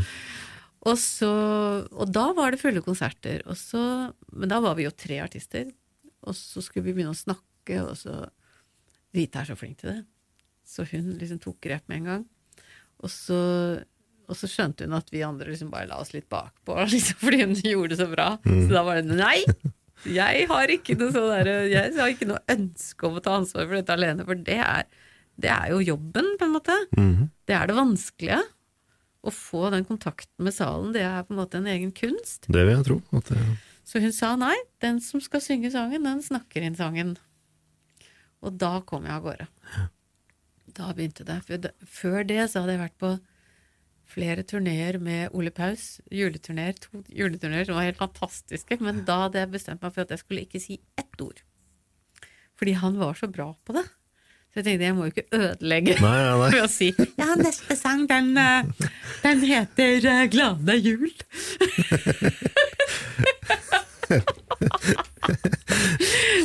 Og, 0.82 0.98
så, 0.98 1.30
og 1.94 2.10
da 2.10 2.24
var 2.34 2.52
det 2.52 2.60
fulle 2.62 2.82
konserter. 2.82 3.44
Så, 3.58 3.80
men 4.34 4.50
da 4.50 4.58
var 4.64 4.74
vi 4.78 4.86
jo 4.88 4.94
tre 4.94 5.20
artister. 5.22 5.70
Og 6.26 6.34
så 6.38 6.62
skulle 6.62 6.88
vi 6.88 6.96
begynne 6.96 7.14
å 7.14 7.18
snakke, 7.18 7.78
og 7.84 7.94
så 7.98 8.24
Rita 9.12 9.42
er 9.42 9.50
så 9.50 9.58
flink 9.58 9.78
til 9.82 9.92
det. 9.92 10.00
Så 10.66 10.86
hun 10.88 11.14
liksom 11.20 11.40
tok 11.42 11.60
grep 11.62 11.86
med 11.90 12.00
en 12.00 12.08
gang. 12.10 12.24
Og 13.02 13.10
så, 13.12 13.38
og 14.30 14.38
så 14.38 14.48
skjønte 14.50 14.86
hun 14.86 14.96
at 14.96 15.10
vi 15.12 15.24
andre 15.26 15.50
liksom 15.50 15.70
bare 15.72 15.90
la 15.90 16.00
oss 16.02 16.14
litt 16.14 16.28
bakpå, 16.32 16.78
liksom, 16.94 17.20
fordi 17.22 17.42
hun 17.44 17.54
gjorde 17.58 17.94
det 17.94 18.00
så 18.02 18.08
bra. 18.10 18.28
Mm. 18.46 18.60
Så 18.64 18.74
da 18.74 18.84
var 18.86 19.00
det 19.00 19.20
nei! 19.20 19.38
Jeg 20.02 20.46
har 20.50 20.70
ikke 20.72 20.96
noe 20.98 21.14
sånn 21.14 21.28
der, 21.30 21.48
jeg 21.70 21.92
har 21.94 22.10
ikke 22.10 22.26
noe 22.26 22.40
ønske 22.50 23.06
om 23.06 23.20
å 23.20 23.22
ta 23.22 23.36
ansvar 23.38 23.68
for 23.68 23.76
dette 23.78 23.94
alene, 23.94 24.24
for 24.26 24.40
det 24.48 24.56
er, 24.58 24.88
det 25.38 25.52
er 25.52 25.68
jo 25.70 25.78
jobben, 25.92 26.32
på 26.40 26.48
en 26.48 26.56
måte. 26.56 26.74
Mm. 26.98 27.28
Det 27.46 27.54
er 27.54 27.70
det 27.70 27.76
vanskelige 27.76 28.40
å 29.22 29.30
få 29.34 29.68
den 29.74 29.86
kontakten 29.86 30.46
med 30.46 30.54
salen, 30.54 30.92
det 30.94 31.04
er 31.06 31.22
på 31.26 31.34
en 31.34 31.40
måte 31.42 31.60
en 31.60 31.68
egen 31.70 31.92
kunst. 31.94 32.48
Det 32.48 32.64
vil 32.66 32.74
jeg 32.74 32.86
tro. 32.88 32.98
Det... 33.28 33.38
Så 33.86 34.02
hun 34.02 34.14
sa 34.14 34.34
nei, 34.38 34.54
den 34.82 35.00
som 35.02 35.22
skal 35.22 35.42
synge 35.44 35.72
sangen, 35.74 36.06
den 36.06 36.22
snakker 36.24 36.64
inn 36.64 36.78
sangen. 36.78 37.16
Og 38.42 38.56
da 38.58 38.80
kom 38.86 39.06
jeg 39.06 39.14
av 39.14 39.26
gårde. 39.26 39.46
Da 40.72 40.90
begynte 40.96 41.26
det. 41.28 41.38
Før 41.86 42.22
det 42.26 42.40
så 42.50 42.62
hadde 42.62 42.76
jeg 42.76 42.82
vært 42.82 42.98
på 43.02 43.12
flere 44.12 44.44
turneer 44.46 44.98
med 45.02 45.34
Ole 45.36 45.52
Paus. 45.54 46.00
Juleturneer, 46.12 46.76
to 46.80 47.02
juleturneer 47.08 47.68
som 47.68 47.78
var 47.78 47.88
helt 47.88 48.00
fantastiske. 48.00 48.78
Men 48.82 49.04
da 49.08 49.24
hadde 49.26 49.42
jeg 49.42 49.52
bestemt 49.54 49.84
meg 49.84 49.94
for 49.94 50.04
at 50.04 50.14
jeg 50.14 50.22
skulle 50.22 50.46
ikke 50.46 50.62
si 50.62 50.80
ett 50.98 51.24
ord. 51.24 51.42
Fordi 52.58 52.76
han 52.78 52.98
var 53.00 53.18
så 53.18 53.30
bra 53.30 53.52
på 53.66 53.76
det. 53.78 53.86
Så 54.52 54.60
jeg 54.60 54.66
tenkte 54.66 54.84
jeg 54.84 54.92
må 54.96 55.04
jo 55.06 55.12
ikke 55.14 55.32
ødelegge 55.32 55.94
nei, 55.96 56.08
nei, 56.12 56.36
nei. 56.36 56.48
ved 56.52 56.60
å 56.60 56.68
si 56.68 56.92
ja, 57.16 57.32
neste 57.40 57.72
sang, 57.78 58.02
den, 58.10 58.36
eh, 58.36 58.66
den 59.22 59.40
heter 59.48 60.04
eh, 60.10 60.26
Glade 60.28 60.74
jul. 60.76 61.08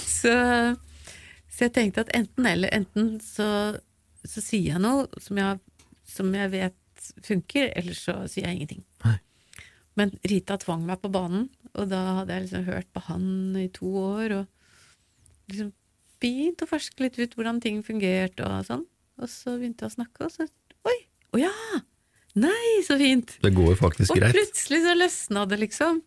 så, 0.07 0.35
så, 1.51 1.59
jeg 1.65 1.73
tenkte 1.75 1.99
at 2.05 2.11
enten 2.15 2.45
eller, 2.47 2.71
enten 2.71 3.19
så, 3.19 3.75
så 4.23 4.39
sier 4.39 4.71
jeg 4.77 4.81
noe 4.85 5.03
som 5.19 5.35
jeg, 5.41 5.59
som 6.07 6.31
jeg, 6.31 6.47
vet 6.55 6.79
funker, 7.27 7.75
eller 7.75 7.91
så 7.97 8.23
sier 8.31 8.47
jeg 8.47 8.55
ingenting. 8.55 8.87
Men 9.99 10.15
Rita 10.29 10.55
tvang 10.61 10.85
meg 10.87 11.01
på 11.01 11.09
banen, 11.11 11.49
og 11.75 11.89
da 11.91 12.21
hadde 12.21 12.33
jeg 12.37 12.43
liksom 12.45 12.63
hørt 12.69 12.87
på 12.93 12.99
han 13.09 13.25
i 13.59 13.67
to 13.73 13.89
år, 13.99 14.31
og 14.37 14.45
liksom 15.51 15.73
fint 16.23 16.63
å 16.63 16.69
ferske 16.69 17.05
litt 17.05 17.19
ut 17.19 17.35
hvordan 17.37 17.61
ting 17.63 17.83
fungerte 17.85 18.45
og 18.45 18.65
sånn. 18.67 18.85
Og 19.17 19.29
så 19.31 19.55
begynte 19.57 19.85
jeg 19.85 19.93
å 19.93 19.97
snakke, 19.97 20.27
og 20.27 20.33
så 20.33 20.47
Oi! 20.87 20.97
Å 21.35 21.41
ja! 21.41 21.53
Nei, 22.37 22.83
så 22.85 22.99
fint! 22.99 23.33
Det 23.41 23.51
går 23.55 23.77
faktisk 23.79 24.13
og 24.13 24.19
greit. 24.19 24.29
Og 24.29 24.37
plutselig 24.37 24.83
så 24.85 24.93
løsna 24.97 25.45
det, 25.49 25.57
liksom. 25.63 26.03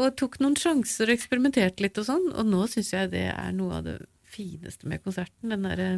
Og 0.00 0.14
tok 0.18 0.38
noen 0.42 0.56
sjanser 0.58 1.10
og 1.10 1.14
eksperimenterte 1.14 1.84
litt 1.84 2.00
og 2.00 2.08
sånn. 2.08 2.24
Og 2.34 2.48
nå 2.48 2.64
syns 2.70 2.90
jeg 2.94 3.12
det 3.12 3.28
er 3.30 3.52
noe 3.54 3.78
av 3.78 3.86
det 3.86 3.98
fineste 4.32 4.88
med 4.90 5.04
konserten. 5.04 5.52
Den 5.52 5.68
derre 5.68 5.92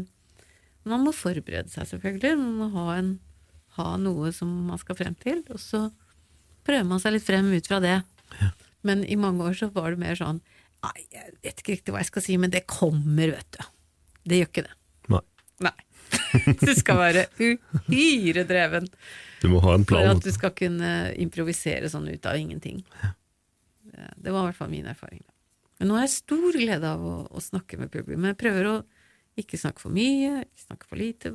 Man 0.85 1.01
må 1.01 1.15
forberede 1.17 1.73
seg, 1.73 1.87
selvfølgelig. 1.89 2.37
Man 2.37 2.57
må 2.61 2.67
ha, 2.75 2.99
en, 2.99 3.15
ha 3.79 3.95
noe 3.97 4.35
som 4.37 4.51
man 4.69 4.81
skal 4.83 4.99
frem 4.99 5.15
til. 5.17 5.41
Og 5.49 5.63
så 5.63 5.87
prøver 6.69 6.85
man 6.91 7.01
seg 7.01 7.17
litt 7.17 7.25
frem 7.25 7.49
ut 7.55 7.71
fra 7.71 7.81
det. 7.81 8.03
Ja. 8.43 8.51
Men 8.85 9.01
i 9.09 9.17
mange 9.17 9.47
år 9.49 9.57
så 9.57 9.71
var 9.73 9.95
det 9.95 10.03
mer 10.03 10.19
sånn 10.19 10.43
Nei, 10.85 11.07
jeg 11.15 11.35
vet 11.45 11.61
ikke 11.63 11.77
riktig 11.77 11.95
hva 11.95 12.03
jeg 12.03 12.11
skal 12.13 12.25
si, 12.27 12.39
men 12.41 12.53
det 12.53 12.65
kommer, 12.71 13.35
vet 13.35 13.57
du. 13.57 13.69
Det 14.25 14.41
gjør 14.41 14.51
ikke 14.51 14.67
det. 14.69 14.79
Nei. 15.15 15.25
Nei. 15.69 15.77
Du 16.61 16.73
skal 16.77 16.99
være 16.99 17.23
uhyre 17.41 18.43
dreven 18.47 18.89
du 19.45 19.51
må 19.53 19.61
ha 19.61 19.75
en 19.77 19.85
plan. 19.85 20.07
for 20.07 20.17
at 20.17 20.25
du 20.25 20.33
skal 20.33 20.53
kunne 20.57 20.91
improvisere 21.21 21.89
sånn 21.93 22.09
ut 22.09 22.27
av 22.29 22.39
ingenting. 22.41 22.81
Det 23.93 24.33
var 24.33 24.41
i 24.41 24.49
hvert 24.49 24.57
fall 24.57 24.71
min 24.73 24.89
erfaring. 24.89 25.21
Men 25.79 25.91
nå 25.91 25.99
har 25.99 26.07
jeg 26.07 26.15
stor 26.15 26.57
glede 26.57 26.93
av 26.97 27.03
å, 27.05 27.15
å 27.29 27.43
snakke 27.45 27.77
med 27.77 27.93
publikum. 27.93 28.25
Jeg 28.31 28.39
prøver 28.41 28.71
å 28.71 28.77
ikke 29.41 29.61
snakke 29.61 29.83
for 29.83 29.93
mye, 29.93 30.47
ikke 30.47 30.65
snakke 30.65 30.89
for 30.89 31.01
lite. 31.01 31.33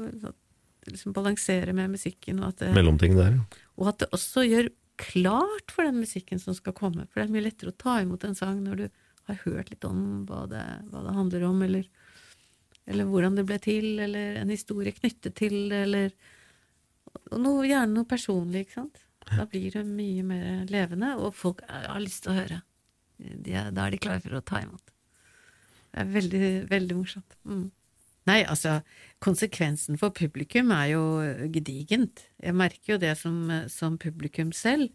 Liksom 0.89 1.13
balansere 1.13 1.75
med 1.77 1.93
musikken. 1.93 2.41
Og 2.41 2.55
at, 2.55 2.63
det, 2.63 2.71
Mellomting 2.79 3.13
der, 3.19 3.37
ja. 3.37 3.63
og 3.77 3.91
at 3.93 4.01
det 4.01 4.09
også 4.15 4.47
gjør 4.47 4.71
klart 4.99 5.75
for 5.75 5.85
den 5.85 6.01
musikken 6.01 6.41
som 6.41 6.57
skal 6.57 6.73
komme. 6.75 7.05
For 7.11 7.21
det 7.21 7.27
er 7.27 7.35
mye 7.35 7.45
lettere 7.45 7.75
å 7.75 7.77
ta 7.77 7.99
imot 8.01 8.25
en 8.25 8.35
sang 8.35 8.63
når 8.65 8.81
du 8.81 8.87
har 9.31 9.41
hørt 9.45 9.71
litt 9.73 9.85
om 9.87 10.01
hva 10.29 10.45
det, 10.51 10.63
hva 10.91 11.03
det 11.05 11.15
handler 11.15 11.45
om, 11.49 11.61
eller, 11.65 11.87
eller, 12.85 13.09
hvordan 13.09 13.37
det 13.39 13.45
ble 13.49 13.59
til, 13.63 13.91
eller 14.05 14.41
en 14.41 14.53
historie 14.53 14.95
knyttet 14.95 15.37
til 15.39 15.57
det, 15.71 15.83
eller 15.87 16.11
noe, 17.37 17.67
gjerne 17.67 17.93
noe 17.95 18.09
personlig, 18.09 18.65
ikke 18.65 18.79
sant. 18.81 19.03
Da 19.29 19.45
blir 19.49 19.69
det 19.75 19.83
mye 19.85 20.23
mer 20.25 20.69
levende, 20.71 21.13
og 21.21 21.35
folk 21.37 21.61
har 21.69 21.99
lyst 22.01 22.23
til 22.25 22.33
å 22.33 22.39
høre. 22.39 22.61
Er, 23.19 23.69
da 23.75 23.85
er 23.85 23.93
de 23.93 23.99
klare 24.01 24.23
for 24.23 24.39
å 24.39 24.45
ta 24.45 24.63
imot. 24.63 24.93
Det 25.89 26.01
er 26.01 26.09
veldig, 26.13 26.47
veldig 26.69 26.97
morsomt. 26.97 27.37
Mm. 27.49 27.67
Nei, 28.29 28.39
altså, 28.45 28.79
konsekvensen 29.23 29.97
for 29.99 30.13
publikum 30.15 30.73
er 30.75 30.91
jo 30.93 31.03
gedigent. 31.53 32.27
Jeg 32.41 32.57
merker 32.57 32.95
jo 32.95 32.99
det 33.01 33.15
som, 33.17 33.39
som 33.71 33.97
publikum 34.01 34.53
selv 34.55 34.93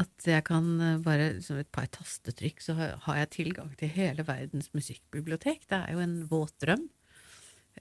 at 0.00 0.26
jeg 0.28 0.44
kan 0.48 0.68
eh, 0.80 1.00
bare 1.04 1.34
som 1.44 1.58
et 1.60 1.68
par 1.72 1.88
tastetrykk, 1.92 2.62
så 2.64 2.76
har 2.76 3.18
jeg 3.20 3.34
tilgang 3.36 3.72
til 3.78 3.92
hele 3.92 4.24
verdens 4.26 4.70
musikkbibliotek. 4.76 5.66
Det 5.68 5.78
er 5.78 5.92
jo 5.92 6.04
en 6.04 6.16
våt 6.30 6.54
drøm. 6.64 6.86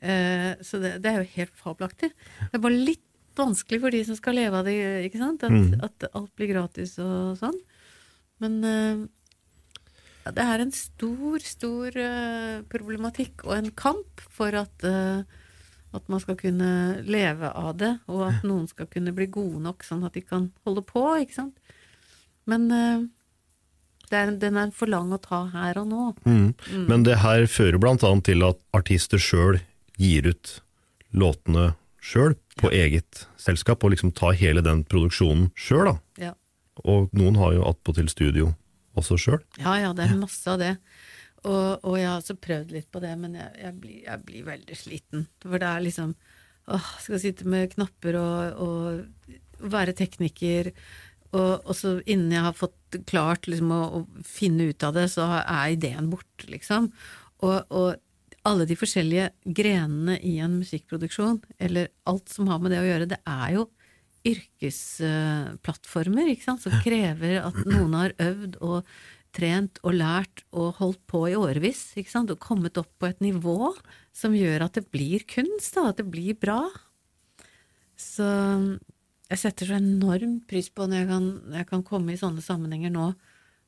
Eh, 0.01 0.59
så 0.65 0.81
det, 0.83 0.97
det, 1.03 1.11
er 1.11 1.21
jo 1.21 1.35
helt 1.37 1.55
fabelaktig. 1.59 2.11
Det 2.11 2.59
er 2.59 2.65
bare 2.65 2.83
litt 2.89 3.07
vanskelig 3.39 3.79
for 3.79 3.95
de 3.95 4.03
som 4.07 4.17
skal 4.19 4.35
leve 4.35 4.59
av 4.59 4.67
det, 4.67 4.75
ikke 5.07 5.21
sant? 5.21 5.45
At, 5.47 5.55
mm. 5.55 5.79
at 5.87 6.09
alt 6.11 6.33
blir 6.35 6.51
gratis 6.51 6.97
og 6.99 7.39
sånn. 7.39 7.59
Men 8.43 8.59
eh, 8.67 9.05
det 10.35 10.43
er 10.43 10.65
en 10.65 10.75
stor, 10.75 11.39
stor 11.45 11.95
eh, 11.95 12.57
problematikk 12.71 13.45
og 13.47 13.55
en 13.55 13.71
kamp 13.77 14.25
for 14.35 14.57
at 14.59 14.85
uh, 14.85 15.23
at 15.91 16.07
man 16.11 16.21
skal 16.23 16.37
kunne 16.39 17.01
leve 17.03 17.49
av 17.51 17.73
det, 17.79 17.91
og 18.11 18.23
at 18.29 18.45
noen 18.47 18.67
skal 18.69 18.87
kunne 18.91 19.11
bli 19.15 19.27
gode 19.31 19.59
nok 19.63 19.83
sånn 19.83 20.05
at 20.07 20.15
de 20.15 20.23
kan 20.23 20.47
holde 20.67 20.83
på. 20.87 21.03
ikke 21.19 21.35
sant? 21.35 21.57
Men 22.51 22.67
uh, 22.71 23.07
er, 24.11 24.33
den 24.39 24.59
er 24.59 24.71
for 24.75 24.91
lang 24.91 25.11
å 25.15 25.19
ta 25.21 25.45
her 25.53 25.79
og 25.81 25.87
nå. 25.91 26.07
Mm. 26.25 26.51
Mm. 26.53 26.85
Men 26.89 27.05
det 27.07 27.21
her 27.23 27.47
fører 27.51 27.79
annet 27.87 28.25
til 28.27 28.43
at 28.47 28.59
artister 28.75 29.21
sjøl 29.21 29.61
gir 30.01 30.27
ut 30.27 30.57
låtene 31.11 31.73
sjøl, 32.01 32.35
på 32.57 32.71
ja. 32.73 32.85
eget 32.87 33.25
selskap, 33.39 33.83
og 33.83 33.93
liksom 33.93 34.11
tar 34.17 34.35
hele 34.39 34.63
den 34.65 34.83
produksjonen 34.89 35.51
sjøl, 35.55 35.91
da. 35.91 35.95
Ja. 36.29 36.33
Og 36.81 37.11
noen 37.15 37.37
har 37.37 37.53
jo 37.55 37.65
attpåtil 37.69 38.09
studio 38.11 38.51
også 38.97 39.19
sjøl. 39.21 39.41
Ja 39.61 39.77
ja, 39.79 39.91
det 39.95 40.07
er 40.07 40.19
masse 40.19 40.49
av 40.49 40.59
det. 40.61 40.75
Og, 41.41 41.81
og, 41.81 41.95
jeg 41.97 42.05
har 42.05 42.19
også 42.19 42.37
prøvd 42.37 42.73
litt 42.75 42.89
på 42.93 43.01
det, 43.01 43.13
men 43.17 43.37
jeg, 43.37 43.49
jeg, 43.63 43.77
blir, 43.81 44.01
jeg 44.05 44.25
blir, 44.27 44.43
veldig 44.45 44.77
sliten. 44.77 45.23
For 45.41 45.61
det 45.61 45.69
er 45.69 45.85
liksom 45.87 46.11
åh, 46.69 46.89
Skal 47.01 47.21
sitte 47.23 47.47
med 47.49 47.71
knapper 47.73 48.17
og, 48.19 48.59
og 48.61 49.71
være 49.71 49.95
tekniker 49.97 50.69
og, 51.31 51.63
og, 51.63 51.75
så 51.77 51.93
innen 52.03 52.33
jeg 52.35 52.43
har 52.43 52.55
fått 52.57 52.97
klart 53.07 53.47
liksom, 53.47 53.71
å, 53.71 54.01
å, 54.01 54.23
finne 54.27 54.71
ut 54.71 54.83
av 54.83 54.97
det, 54.97 55.07
så 55.13 55.27
er 55.39 55.75
ideen 55.77 56.09
borte, 56.11 56.49
liksom. 56.51 56.89
Og, 57.41 57.61
og, 57.69 57.95
alle 58.47 58.65
de 58.65 58.73
forskjellige 58.73 59.27
grenene 59.53 60.15
i 60.25 60.39
en 60.41 60.55
musikkproduksjon, 60.63 61.37
eller 61.61 61.91
alt 62.09 62.31
som 62.33 62.47
har 62.49 62.57
med 62.57 62.73
det 62.73 62.79
å 62.81 62.87
gjøre, 62.87 63.05
det 63.11 63.19
er 63.29 63.51
jo 63.53 63.67
yrkesplattformer, 64.31 66.31
ikke 66.31 66.47
sant, 66.47 66.63
som 66.65 66.73
krever 66.81 67.37
at 67.41 67.59
noen 67.69 67.93
har 67.99 68.15
øvd 68.21 68.57
og 68.65 68.81
trent 69.35 69.79
og 69.85 69.95
lært 69.95 70.43
og 70.51 70.75
holdt 70.81 71.01
på 71.09 71.27
i 71.29 71.37
årevis, 71.37 71.93
ikke 72.01 72.13
sant, 72.13 72.33
og 72.33 72.41
kommet 72.41 72.77
opp 72.81 72.89
på 72.97 73.11
et 73.11 73.21
nivå 73.23 73.73
som 74.15 74.35
gjør 74.35 74.65
at 74.65 74.79
det 74.79 74.89
blir 74.89 75.21
kunst, 75.29 75.75
da, 75.77 75.81
at 75.91 76.01
det 76.01 76.07
blir 76.11 76.35
bra. 76.41 76.63
Så 77.99 78.25
jeg 79.31 79.39
setter 79.39 79.69
så 79.69 79.77
enormt 79.79 80.43
pris 80.49 80.67
på 80.73 80.87
når 80.87 81.03
jeg 81.03 81.09
kan, 81.11 81.27
jeg 81.55 81.67
kan 81.69 81.83
komme 81.87 82.13
i 82.13 82.19
sånne 82.19 82.43
sammenhenger 82.43 82.91
nå, 82.91 83.11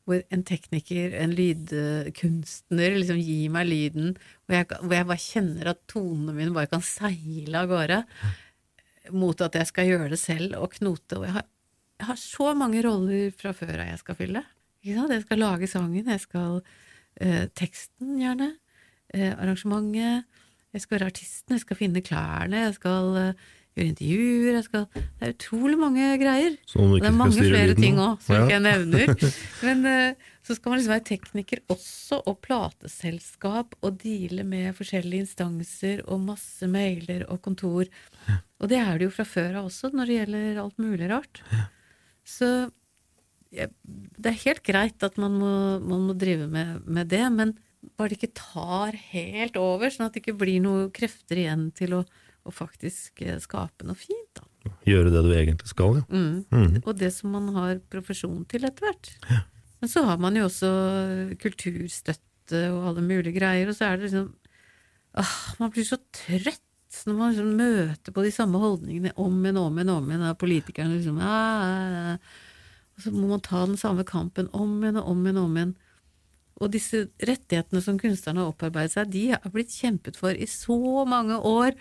hvor 0.04 0.20
en 0.36 0.42
tekniker, 0.44 1.14
en 1.16 1.32
lydkunstner, 1.38 2.98
liksom 2.98 3.22
gir 3.24 3.54
meg 3.54 3.70
lyden, 3.70 4.18
hvor 4.44 4.58
jeg, 4.58 4.68
hvor 4.82 4.96
jeg 4.98 5.08
bare 5.08 5.24
kjenner 5.24 5.70
at 5.72 5.80
tonene 5.88 6.36
mine 6.36 6.56
bare 6.56 6.72
kan 6.72 6.84
seile 6.84 7.62
av 7.62 7.72
gårde, 7.72 8.02
mot 9.16 9.46
at 9.46 9.56
jeg 9.60 9.70
skal 9.72 9.88
gjøre 9.88 10.12
det 10.12 10.20
selv 10.20 10.58
og 10.60 10.76
knote. 10.76 11.22
Og 11.22 11.28
jeg 11.30 11.38
har, 11.38 11.48
jeg 12.02 12.10
har 12.10 12.20
så 12.20 12.52
mange 12.60 12.84
roller 12.84 13.32
fra 13.40 13.56
før 13.56 13.78
av 13.78 13.94
jeg 13.94 14.04
skal 14.04 14.20
fylle. 14.20 14.44
Jeg 14.84 15.24
skal 15.24 15.40
lage 15.40 15.72
sangen, 15.72 16.12
jeg 16.12 16.20
skal 16.26 16.60
eh, 17.24 17.46
teksten, 17.56 18.18
gjerne, 18.20 18.50
eh, 19.16 19.32
arrangementet, 19.32 20.28
jeg 20.74 20.84
skal 20.84 20.98
være 20.98 21.12
artisten, 21.14 21.56
jeg 21.56 21.64
skal 21.64 21.80
finne 21.80 22.04
klærne, 22.04 22.66
jeg 22.66 22.76
skal 22.76 23.20
eh, 23.22 23.52
gjøre 23.78 23.92
intervjuer, 23.94 24.52
jeg 24.58 24.66
skal 24.68 24.86
Det 24.94 25.28
er 25.28 25.34
utrolig 25.34 25.78
mange 25.82 26.12
greier. 26.22 26.58
Og 26.78 26.94
det 27.00 27.10
er 27.10 27.16
mange 27.18 27.42
flere 27.42 27.76
ting 27.78 27.98
òg, 28.02 28.22
som 28.22 28.36
Ja. 28.36 28.44
ikke 28.44 28.56
jeg 28.58 28.64
nevner. 28.68 29.34
Men 29.66 29.86
eh, 29.90 30.30
så 30.44 30.56
skal 30.58 30.70
man 30.74 30.80
liksom 30.80 30.94
være 30.94 31.08
tekniker 31.08 31.62
også, 31.72 32.22
og 32.28 32.42
plateselskap, 32.44 33.76
og 33.82 33.98
deale 34.04 34.44
med 34.44 34.76
forskjellige 34.76 35.26
instanser, 35.26 36.04
og 36.08 36.20
masse 36.26 36.68
mailer 36.68 37.26
og 37.32 37.42
kontor. 37.42 37.88
Og 38.60 38.70
det 38.70 38.80
er 38.80 38.98
det 39.00 39.08
jo 39.10 39.16
fra 39.16 39.26
før 39.28 39.60
av 39.62 39.70
også, 39.72 39.94
når 39.96 40.06
det 40.10 40.18
gjelder 40.20 40.62
alt 40.64 40.78
mulig 40.84 41.10
rart. 41.12 41.42
Så 42.28 42.50
ja, 43.54 43.68
det 43.84 44.32
er 44.32 44.44
helt 44.48 44.64
greit 44.66 45.04
at 45.06 45.18
man 45.22 45.36
må, 45.38 45.54
man 45.84 46.08
må 46.10 46.16
drive 46.18 46.48
med, 46.50 46.84
med 46.88 47.08
det, 47.14 47.24
men 47.32 47.56
bare 48.00 48.14
det 48.14 48.20
ikke 48.22 48.36
tar 48.40 48.96
helt 49.12 49.58
over, 49.60 49.92
sånn 49.92 50.08
at 50.08 50.16
det 50.16 50.24
ikke 50.24 50.38
blir 50.40 50.62
noen 50.64 50.92
krefter 50.96 51.42
igjen 51.42 51.68
til 51.76 51.98
å, 52.00 52.04
å 52.44 52.54
faktisk 52.54 53.24
eh, 53.26 53.40
skape 53.42 53.88
noe 53.88 53.98
fint. 53.98 54.40
da. 54.40 54.74
Gjøre 54.88 55.12
det 55.12 55.24
du 55.26 55.32
egentlig 55.36 55.72
skal, 55.72 56.00
ja. 56.02 56.06
Mm. 56.12 56.82
Og 56.84 56.94
det 57.00 57.12
som 57.16 57.34
man 57.36 57.50
har 57.56 57.82
profesjon 57.92 58.44
til 58.52 58.68
etter 58.68 58.88
hvert. 58.88 59.12
Men 59.84 59.92
så 59.92 60.06
har 60.08 60.22
man 60.24 60.38
jo 60.40 60.46
også 60.48 60.70
kulturstøtte 61.42 62.68
og 62.72 62.90
alle 62.92 63.04
mulige 63.04 63.36
greier, 63.36 63.68
og 63.68 63.76
så 63.76 63.90
er 63.90 63.98
det 63.98 64.10
liksom 64.10 64.30
ah, 65.20 65.36
Man 65.60 65.72
blir 65.74 65.88
så 65.88 66.00
trøtt 66.16 66.62
når 67.08 67.16
man 67.18 67.32
liksom 67.34 67.54
møter 67.58 68.14
på 68.14 68.24
de 68.24 68.32
samme 68.32 68.60
holdningene 68.62 69.16
om 69.20 69.40
igjen 69.42 69.58
og 69.60 69.72
om 69.72 69.80
igjen. 69.80 69.94
om 69.96 70.12
igjen, 70.12 70.26
av 70.30 70.36
Politikerne 70.40 70.98
liksom 71.00 71.18
ah, 71.20 71.64
ah, 71.64 72.12
ah. 72.14 72.42
Og 72.94 73.02
så 73.02 73.12
må 73.16 73.26
man 73.32 73.42
ta 73.44 73.64
den 73.66 73.80
samme 73.82 74.06
kampen 74.06 74.52
om 74.54 74.78
igjen 74.84 75.02
og 75.02 75.10
om 75.12 75.26
igjen. 75.26 75.42
og 75.42 75.50
om 75.50 75.58
igjen. 75.58 75.74
Og 76.62 76.72
disse 76.72 77.08
rettighetene 77.26 77.82
som 77.84 77.98
kunstnerne 78.00 78.44
har 78.44 78.54
opparbeidet 78.54 78.94
seg, 78.94 79.12
de 79.12 79.24
har 79.34 79.54
blitt 79.54 79.74
kjempet 79.74 80.20
for 80.20 80.38
i 80.38 80.48
så 80.50 81.04
mange 81.10 81.40
år, 81.40 81.74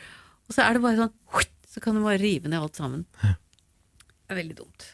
og 0.49 0.57
så 0.57 0.66
er 0.66 0.76
det 0.76 0.84
bare 0.84 0.99
sånn 1.05 1.49
så 1.72 1.80
kan 1.80 1.97
du 1.97 2.03
bare 2.05 2.20
rive 2.20 2.51
ned 2.53 2.61
alt 2.61 2.76
sammen. 2.76 3.07
Det 3.22 4.34
er 4.34 4.38
veldig 4.43 4.59
dumt. 4.59 4.88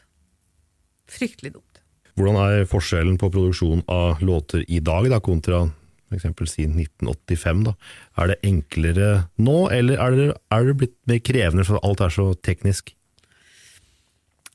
Fryktelig 1.10 1.56
dumt. 1.56 1.80
Hvordan 2.18 2.38
er 2.42 2.68
forskjellen 2.70 3.18
på 3.18 3.30
produksjon 3.34 3.82
av 3.90 4.22
låter 4.22 4.62
i 4.66 4.78
dag 4.82 5.08
da, 5.10 5.18
kontra 5.22 5.64
f.eks. 6.08 6.52
si 6.52 6.66
1985? 6.68 7.64
Da? 7.66 7.74
Er 8.22 8.30
det 8.32 8.38
enklere 8.46 9.08
nå, 9.42 9.56
eller 9.74 10.02
er 10.04 10.16
det, 10.16 10.28
er 10.54 10.68
det 10.68 10.76
blitt 10.82 10.96
mer 11.10 11.20
krevende 11.30 11.66
for 11.66 11.82
alt 11.82 12.04
er 12.06 12.14
så 12.14 12.28
teknisk? 12.46 12.94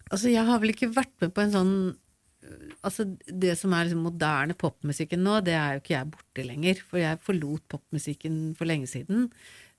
Altså, 0.09 0.29
jeg 0.31 0.45
har 0.47 0.63
vel 0.63 0.73
ikke 0.73 0.93
vært 0.93 1.13
med 1.23 1.35
på 1.35 1.45
en 1.45 1.53
sånn 1.57 1.75
Altså, 2.83 3.05
det 3.23 3.53
som 3.55 3.71
er 3.71 3.85
liksom 3.87 4.01
moderne 4.03 4.53
popmusikken 4.59 5.21
nå, 5.23 5.37
det 5.47 5.53
er 5.55 5.77
jo 5.77 5.79
ikke 5.79 5.93
jeg 5.93 6.09
borti 6.11 6.43
lenger, 6.43 6.81
for 6.83 6.99
jeg 6.99 7.21
forlot 7.23 7.63
popmusikken 7.71 8.35
for 8.59 8.67
lenge 8.67 8.89
siden, 8.91 9.29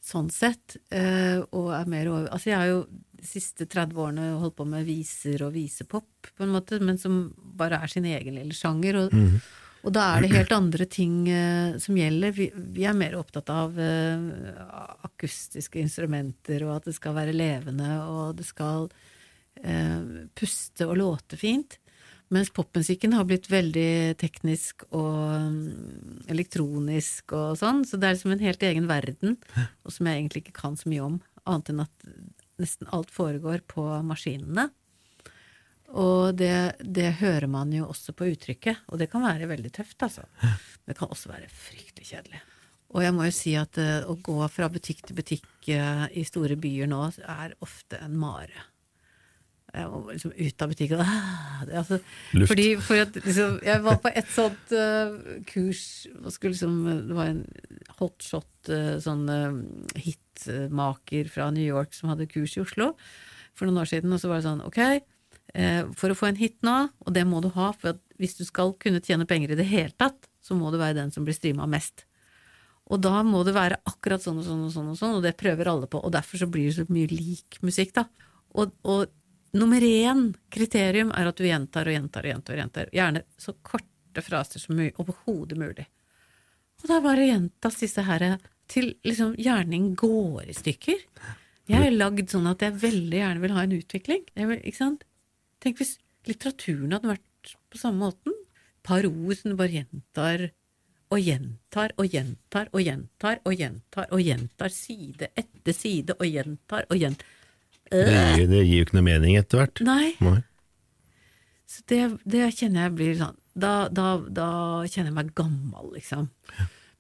sånn 0.05 0.31
sett, 0.33 0.77
eh, 0.93 1.41
og 1.57 1.73
er 1.73 1.91
mer 1.91 2.11
over 2.13 2.31
Altså, 2.35 2.53
jeg 2.53 2.61
har 2.61 2.71
jo 2.71 2.81
de 3.25 3.27
siste 3.27 3.67
30 3.71 4.01
årene 4.05 4.31
holdt 4.41 4.59
på 4.59 4.67
med 4.69 4.85
viser 4.85 5.47
og 5.47 5.55
visepop, 5.55 6.29
på 6.37 6.45
en 6.45 6.53
måte, 6.53 6.81
men 6.83 7.01
som 7.01 7.31
bare 7.57 7.81
er 7.81 7.93
sin 7.93 8.05
egen 8.11 8.37
lille 8.37 8.57
sjanger, 8.57 8.99
og, 9.01 9.15
og 9.85 9.95
da 9.97 10.05
er 10.11 10.25
det 10.25 10.35
helt 10.35 10.53
andre 10.53 10.87
ting 10.89 11.23
uh, 11.29 11.79
som 11.81 11.97
gjelder. 11.97 12.35
Vi, 12.37 12.51
vi 12.77 12.85
er 12.85 12.97
mer 12.97 13.17
opptatt 13.17 13.49
av 13.53 13.81
uh, 13.81 15.01
akustiske 15.09 15.81
instrumenter, 15.81 16.67
og 16.69 16.77
at 16.77 16.91
det 16.91 16.97
skal 16.99 17.17
være 17.17 17.37
levende, 17.37 17.89
og 18.05 18.37
det 18.37 18.45
skal 18.49 18.91
uh, 18.91 20.29
puste 20.37 20.89
og 20.89 20.99
låte 21.01 21.41
fint. 21.41 21.79
Mens 22.33 22.49
popmusikken 22.55 23.13
har 23.13 23.27
blitt 23.29 23.51
veldig 23.53 24.17
teknisk 24.21 24.87
og 24.91 25.51
mm, 25.51 26.23
elektronisk 26.33 27.35
og 27.37 27.59
sånn, 27.61 27.83
så 27.85 28.01
det 28.01 28.09
er 28.09 28.17
liksom 28.17 28.33
en 28.35 28.47
helt 28.47 28.65
egen 28.65 28.89
verden, 28.89 29.37
og 29.85 29.93
som 29.93 30.09
jeg 30.09 30.23
egentlig 30.23 30.45
ikke 30.47 30.57
kan 30.63 30.79
så 30.81 30.89
mye 30.91 31.05
om, 31.05 31.19
annet 31.45 31.71
enn 31.75 31.85
at 31.85 32.09
nesten 32.63 32.89
alt 32.95 33.13
foregår 33.13 33.63
på 33.69 33.85
maskinene. 34.07 34.71
Og 35.95 36.35
det, 36.35 36.81
det 36.81 37.21
hører 37.21 37.47
man 37.51 37.71
jo 37.75 37.87
også 37.93 38.17
på 38.17 38.33
uttrykket, 38.33 38.89
og 38.91 38.99
det 38.99 39.11
kan 39.13 39.23
være 39.27 39.51
veldig 39.51 39.71
tøft, 39.77 40.01
altså. 40.03 40.25
Det 40.85 40.97
kan 40.99 41.13
også 41.13 41.31
være 41.31 41.53
fryktelig 41.53 42.09
kjedelig. 42.09 42.41
Og 42.95 43.03
jeg 43.03 43.15
må 43.15 43.27
jo 43.27 43.35
si 43.35 43.55
at 43.59 43.79
uh, 43.83 44.07
å 44.11 44.17
gå 44.23 44.39
fra 44.55 44.69
butikk 44.71 45.03
til 45.07 45.19
butikk 45.19 45.47
uh, 45.75 46.07
i 46.15 46.23
store 46.27 46.57
byer 46.61 46.91
nå 46.91 47.01
er 47.21 47.55
ofte 47.65 47.99
en 48.03 48.17
mare. 48.19 48.67
Jeg 49.75 49.91
var 49.91 50.13
liksom 50.13 50.35
ut 50.39 50.63
av 50.63 50.71
butikken 50.71 51.01
ah, 51.03 51.63
altså, 51.67 51.99
Luft. 52.37 52.51
Fordi 52.53 52.67
for 52.79 53.03
at, 53.03 53.17
liksom, 53.25 53.57
Jeg 53.67 53.83
var 53.83 54.01
på 54.05 54.13
et 54.15 54.31
sånt 54.31 54.75
uh, 54.79 55.17
kurs 55.51 55.85
liksom, 56.23 56.77
Det 57.09 57.17
var 57.19 57.33
en 57.33 57.43
hotshot 57.99 58.71
uh, 58.71 58.97
sånn 59.03 59.25
uh, 59.27 59.59
hitmaker 59.99 61.31
fra 61.33 61.51
New 61.55 61.67
York 61.67 61.97
som 61.97 62.13
hadde 62.13 62.31
kurs 62.31 62.55
i 62.55 62.63
Oslo 62.63 62.93
for 63.55 63.69
noen 63.69 63.83
år 63.85 63.91
siden, 63.91 64.15
og 64.15 64.23
så 64.23 64.31
var 64.31 64.41
det 64.41 64.49
sånn 64.49 64.65
Ok, 64.67 64.81
eh, 64.83 65.83
for 65.99 66.13
å 66.13 66.19
få 66.19 66.31
en 66.31 66.41
hit 66.41 66.57
nå, 66.67 66.75
og 67.07 67.15
det 67.15 67.25
må 67.29 67.43
du 67.45 67.51
ha, 67.55 67.71
for 67.79 68.01
hvis 68.21 68.37
du 68.39 68.45
skal 68.47 68.75
kunne 68.83 69.03
tjene 69.05 69.29
penger 69.31 69.55
i 69.55 69.59
det 69.61 69.69
hele 69.71 69.95
tatt, 69.99 70.29
så 70.45 70.57
må 70.59 70.73
du 70.73 70.81
være 70.81 70.99
den 70.99 71.15
som 71.15 71.27
blir 71.27 71.37
streama 71.37 71.69
mest. 71.71 72.05
Og 72.93 73.01
da 73.01 73.23
må 73.25 73.41
det 73.47 73.55
være 73.57 73.81
akkurat 73.89 74.23
sånn 74.23 74.43
og 74.43 74.47
sånn 74.47 74.65
og 74.67 74.73
sånn, 74.75 74.91
og 74.93 74.99
sånn, 75.01 75.19
og 75.19 75.25
det 75.25 75.39
prøver 75.41 75.71
alle 75.71 75.89
på. 75.89 76.03
Og 76.05 76.13
derfor 76.13 76.43
så 76.43 76.49
blir 76.51 76.69
det 76.69 76.77
så 76.77 76.85
mye 76.93 77.09
lik 77.09 77.57
musikk, 77.65 77.95
da. 77.97 78.05
Og, 78.61 78.75
og 78.85 79.07
nummer 79.55 79.83
én 79.83 80.27
kriterium 80.53 81.13
er 81.15 81.31
at 81.31 81.39
du 81.39 81.47
gjentar 81.47 81.89
og 81.89 81.95
gjentar 81.95 82.27
og 82.27 82.33
gjentar. 82.33 82.55
og 82.55 82.61
gjentar. 82.61 82.91
Gjerne 82.93 83.23
så 83.39 83.55
korte 83.63 84.23
fraser 84.23 84.63
som 84.63 84.79
overhodet 84.79 85.59
mulig. 85.59 85.87
Og 86.83 86.91
da 86.91 87.01
bare 87.01 87.29
gjentas 87.29 87.81
disse 87.81 88.03
her 88.05 88.27
til 88.71 88.95
liksom 89.07 89.35
hjernen 89.41 89.95
går 89.99 90.51
i 90.51 90.57
stykker. 90.57 91.01
Jeg 91.71 91.87
er 91.87 91.95
lagd 91.97 92.29
sånn 92.33 92.49
at 92.51 92.63
jeg 92.65 92.77
veldig 92.83 93.21
gjerne 93.21 93.41
vil 93.41 93.55
ha 93.57 93.63
en 93.65 93.77
utvikling. 93.79 94.27
Vil, 94.37 94.59
ikke 94.61 94.81
sant? 94.81 95.07
Tenk 95.65 95.81
hvis 95.81 95.97
litteraturen 96.29 96.93
hadde 96.93 97.15
vært 97.15 97.55
på 97.73 97.81
samme 97.81 98.05
måten. 98.05 98.37
Par 98.85 99.07
ord 99.09 99.39
som 99.39 99.55
du 99.55 99.57
bare 99.57 99.81
gjentar 99.81 100.51
og 101.15 101.21
gjentar 101.21 101.95
og 102.01 102.11
gjentar 102.11 102.69
og 102.73 102.83
gjentar 102.83 103.41
og 103.45 103.55
gjentar 103.57 104.11
og 104.11 104.21
gjentar 104.25 104.75
side 104.75 105.31
etter 105.33 105.77
side 105.77 106.17
og 106.19 106.27
gjentar 106.27 106.89
og 106.91 107.01
gjentar. 107.01 107.34
Det 107.95 108.19
gir, 108.37 108.51
det 108.51 108.65
gir 108.65 108.77
jo 108.81 108.89
ikke 108.89 108.99
noe 108.99 109.07
mening 109.07 109.39
etter 109.39 109.63
hvert. 109.63 109.83
Nei. 109.87 110.13
Nei. 110.25 110.41
Så 111.71 111.83
det, 111.91 112.03
det 112.29 112.51
kjenner 112.59 112.89
jeg 112.89 112.95
blir 112.99 113.17
sånn 113.19 113.41
da, 113.55 113.87
da, 113.87 114.17
da 114.35 114.49
kjenner 114.91 115.13
jeg 115.13 115.17
meg 115.17 115.35
gammel, 115.39 115.93
liksom. 115.95 116.29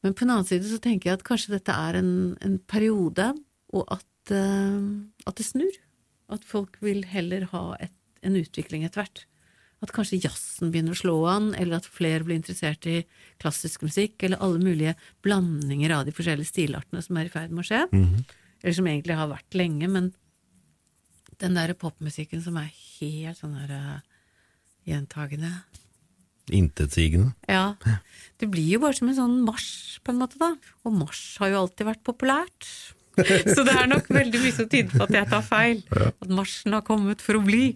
Men 0.04 0.14
på 0.14 0.22
den 0.22 0.34
annen 0.36 0.46
side 0.46 0.68
så 0.70 0.78
tenker 0.82 1.10
jeg 1.10 1.18
at 1.18 1.26
kanskje 1.26 1.56
dette 1.56 1.74
er 1.74 1.98
en, 1.98 2.12
en 2.44 2.58
periode, 2.70 3.32
og 3.74 3.88
at, 3.90 4.32
eh, 4.34 4.84
at 5.26 5.40
det 5.40 5.46
snur. 5.48 5.78
At 6.32 6.46
folk 6.48 6.78
vil 6.84 7.02
heller 7.10 7.48
ha 7.50 7.64
et, 7.82 7.94
en 8.24 8.38
utvikling 8.38 8.86
etter 8.86 9.02
hvert. 9.02 9.24
At 9.84 9.92
kanskje 9.92 10.22
jazzen 10.22 10.70
begynner 10.72 10.94
å 10.94 11.00
slå 11.00 11.16
an, 11.28 11.50
eller 11.58 11.80
at 11.80 11.90
flere 11.90 12.24
blir 12.24 12.38
interessert 12.38 12.86
i 12.88 13.02
klassisk 13.42 13.82
musikk, 13.84 14.22
eller 14.22 14.40
alle 14.44 14.62
mulige 14.62 14.94
blandinger 15.26 15.98
av 15.98 16.06
de 16.06 16.14
forskjellige 16.14 16.52
stilartene 16.52 17.02
som 17.04 17.18
er 17.18 17.28
i 17.28 17.34
ferd 17.34 17.52
med 17.52 17.64
å 17.64 17.68
skje. 17.68 17.82
Eller 18.62 18.78
som 18.78 18.88
egentlig 18.88 19.18
har 19.18 19.32
vært 19.32 19.58
lenge, 19.58 19.90
men 19.90 20.12
den 21.42 21.56
derre 21.58 21.76
popmusikken 21.78 22.42
som 22.44 22.58
er 22.60 22.68
helt 22.72 23.40
sånn 23.40 23.56
der 23.58 23.72
uh, 23.74 24.26
gjentagende 24.88 25.52
Intetsigende. 26.52 27.32
Ja. 27.48 27.72
Det 28.36 28.50
blir 28.52 28.66
jo 28.74 28.82
bare 28.82 28.96
som 28.98 29.08
en 29.08 29.16
sånn 29.16 29.38
marsj, 29.46 30.02
på 30.04 30.12
en 30.12 30.18
måte, 30.20 30.36
da. 30.36 30.50
Og 30.84 30.92
marsj 30.92 31.38
har 31.40 31.54
jo 31.54 31.62
alltid 31.62 31.88
vært 31.88 32.02
populært. 32.04 32.68
Så 33.54 33.62
det 33.64 33.72
er 33.72 33.88
nok 33.88 34.10
veldig 34.12 34.40
mye 34.42 34.52
som 34.52 34.68
tyder 34.68 34.90
på 34.92 35.06
at 35.06 35.14
jeg 35.14 35.30
tar 35.30 35.44
feil. 35.46 35.80
At 35.94 36.28
marsjen 36.28 36.76
har 36.76 36.84
kommet 36.86 37.24
for 37.24 37.38
å 37.38 37.44
bli. 37.44 37.70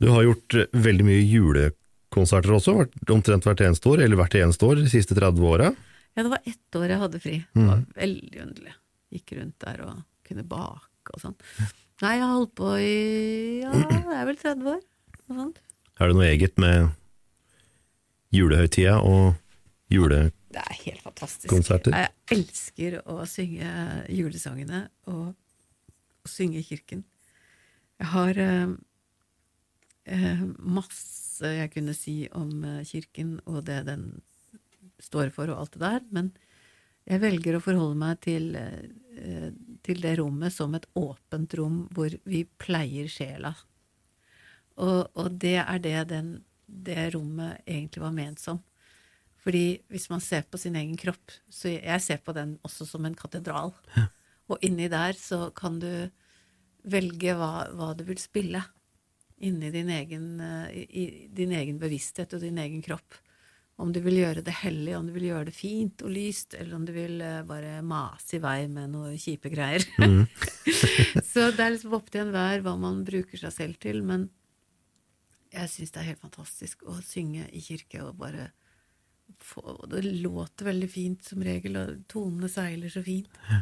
Du 0.00 0.08
har 0.08 0.24
gjort 0.24 0.56
eh, 0.56 0.70
veldig 0.72 1.06
mye 1.10 1.20
julekonserter 1.20 2.54
også, 2.56 2.76
omtrent 3.12 3.48
hvert 3.48 3.64
eneste 3.66 3.90
år, 3.90 4.04
eller 4.06 4.20
hvert 4.20 4.38
eneste 4.40 4.68
år 4.68 4.80
de 4.80 4.92
siste 4.92 5.18
30 5.18 5.48
åra. 5.50 5.72
Ja, 6.14 6.24
det 6.24 6.30
var 6.32 6.46
ett 6.48 6.78
år 6.78 6.86
jeg 6.88 7.02
hadde 7.02 7.20
fri. 7.22 7.40
Det 7.52 7.66
var 7.66 7.82
veldig 7.98 8.46
underlig. 8.46 8.76
Gikk 9.10 9.34
rundt 9.36 9.66
der 9.66 9.82
og 9.84 9.98
kunne 10.26 10.46
bake 10.46 10.88
og 11.14 11.22
sånn. 11.22 11.36
Nei, 12.00 12.14
jeg 12.16 12.24
har 12.24 12.32
holdt 12.32 12.54
på 12.56 12.72
i 12.80 12.94
ja, 13.60 13.72
det 13.76 14.16
er 14.16 14.26
vel 14.28 14.40
30 14.40 14.72
år. 14.72 14.82
Noe 15.28 15.38
sånt. 15.42 15.62
Er 16.00 16.08
det 16.08 16.16
noe 16.16 16.28
eget 16.30 16.60
med 16.60 16.88
julehøytida 18.34 18.98
og 19.04 19.34
julekonserter? 19.92 20.36
Det 20.50 20.62
er 20.64 20.78
helt 20.82 21.02
fantastisk. 21.04 21.46
Konserter. 21.52 21.94
Jeg 21.94 22.38
elsker 22.38 22.96
å 23.06 23.20
synge 23.30 23.68
julesangene 24.10 24.80
og, 25.12 25.28
og 26.24 26.30
synge 26.32 26.58
i 26.58 26.66
kirken. 26.66 27.04
Jeg 28.00 28.08
har 28.10 28.40
eh, 28.42 28.72
eh, 30.10 30.42
masse 30.58 31.52
jeg 31.54 31.70
kunne 31.74 31.94
si 31.94 32.24
om 32.34 32.64
eh, 32.66 32.80
kirken 32.88 33.36
og 33.44 33.62
det 33.68 33.84
den 33.86 34.08
står 35.00 35.30
for 35.36 35.52
og 35.52 35.62
alt 35.62 35.76
det 35.76 35.84
der, 35.84 36.02
men 36.12 36.32
jeg 37.08 37.22
velger 37.22 37.56
å 37.56 37.62
forholde 37.64 37.98
meg 38.00 38.20
til, 38.26 38.50
eh, 38.58 38.90
til 39.84 40.00
det 40.02 40.14
rommet 40.20 40.54
som 40.54 40.74
et 40.76 40.86
åpent 40.98 41.54
rom 41.58 41.82
hvor 41.94 42.14
vi 42.28 42.44
pleier 42.60 43.10
sjela. 43.10 43.52
Og, 44.80 45.10
og 45.18 45.30
det 45.42 45.58
er 45.60 45.82
det 45.82 45.96
den, 46.12 46.32
det 46.64 47.10
rommet 47.14 47.60
egentlig 47.66 48.02
var 48.04 48.16
ment 48.16 48.42
som. 48.42 48.62
Fordi 49.40 49.80
hvis 49.88 50.08
man 50.12 50.20
ser 50.20 50.44
på 50.48 50.60
sin 50.60 50.76
egen 50.76 50.96
kropp, 51.00 51.32
så 51.48 51.72
jeg 51.72 52.04
ser 52.04 52.20
på 52.24 52.34
den 52.36 52.58
også 52.66 52.86
som 52.88 53.06
en 53.08 53.16
katedral. 53.16 53.72
Og 54.50 54.60
inni 54.66 54.88
der 54.92 55.16
så 55.16 55.48
kan 55.56 55.78
du 55.80 55.88
velge 56.90 57.34
hva, 57.36 57.70
hva 57.76 57.92
du 57.96 58.04
vil 58.08 58.20
spille. 58.20 58.62
Inni 59.40 59.70
din 59.72 59.88
egen, 59.94 60.26
i, 60.74 60.84
i 60.84 61.04
din 61.32 61.54
egen 61.56 61.80
bevissthet 61.80 62.34
og 62.36 62.44
din 62.44 62.60
egen 62.60 62.82
kropp. 62.84 63.16
Om 63.80 63.92
du 63.94 64.00
vil 64.04 64.18
gjøre 64.20 64.44
det 64.44 64.52
hellig, 64.60 64.92
om 64.98 65.06
du 65.08 65.14
vil 65.14 65.30
gjøre 65.30 65.48
det 65.48 65.56
fint 65.56 66.02
og 66.04 66.12
lyst, 66.12 66.54
eller 66.58 66.76
om 66.76 66.84
du 66.84 66.92
vil 66.92 67.20
uh, 67.24 67.40
bare 67.48 67.78
mase 67.86 68.36
i 68.36 68.42
vei 68.42 68.58
med 68.68 68.92
noe 68.92 69.14
kjipe 69.20 69.52
greier. 69.52 69.86
Mm. 70.02 70.26
så 71.32 71.48
det 71.54 71.64
er 71.64 71.74
liksom 71.74 71.96
opp 71.96 72.10
til 72.12 72.26
enhver 72.26 72.64
hva 72.66 72.76
man 72.80 73.00
bruker 73.08 73.40
seg 73.40 73.56
selv 73.56 73.80
til. 73.80 74.02
Men 74.06 74.28
jeg 75.54 75.72
syns 75.72 75.94
det 75.94 76.02
er 76.02 76.10
helt 76.12 76.22
fantastisk 76.22 76.84
å 76.86 76.98
synge 77.04 77.48
i 77.56 77.62
kirke 77.64 78.04
og 78.04 78.18
bare 78.20 78.50
få 79.40 79.86
Det 79.86 80.02
låter 80.02 80.66
veldig 80.66 80.88
fint 80.90 81.24
som 81.24 81.42
regel, 81.46 81.76
og 81.78 82.00
tonene 82.10 82.48
seiler 82.50 82.90
så 82.92 83.02
fint. 83.06 83.30
Ja. 83.48 83.60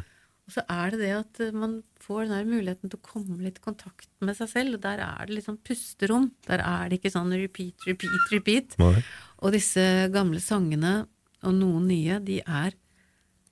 Og 0.49 0.55
så 0.55 0.63
er 0.65 0.95
det 0.95 0.99
det 1.03 1.11
at 1.13 1.39
man 1.53 1.75
får 2.01 2.23
den 2.25 2.33
der 2.33 2.47
muligheten 2.49 2.89
til 2.89 2.97
å 2.97 3.05
komme 3.05 3.37
litt 3.45 3.59
i 3.61 3.65
kontakt 3.67 4.09
med 4.25 4.33
seg 4.33 4.49
selv. 4.49 4.79
og 4.79 4.81
Der 4.81 5.03
er 5.05 5.29
det 5.29 5.35
litt 5.35 5.45
sånn 5.45 5.59
pusterom. 5.61 6.31
Der 6.47 6.63
er 6.65 6.89
det 6.89 6.97
ikke 6.97 7.13
sånn 7.13 7.29
repeat, 7.37 7.85
repeat, 7.85 8.31
repeat. 8.33 8.77
Nei. 8.81 9.03
Og 9.45 9.53
disse 9.53 9.83
gamle 10.09 10.41
sangene, 10.41 11.03
og 11.45 11.53
noen 11.53 11.85
nye, 11.87 12.17
de 12.25 12.39
er 12.41 12.73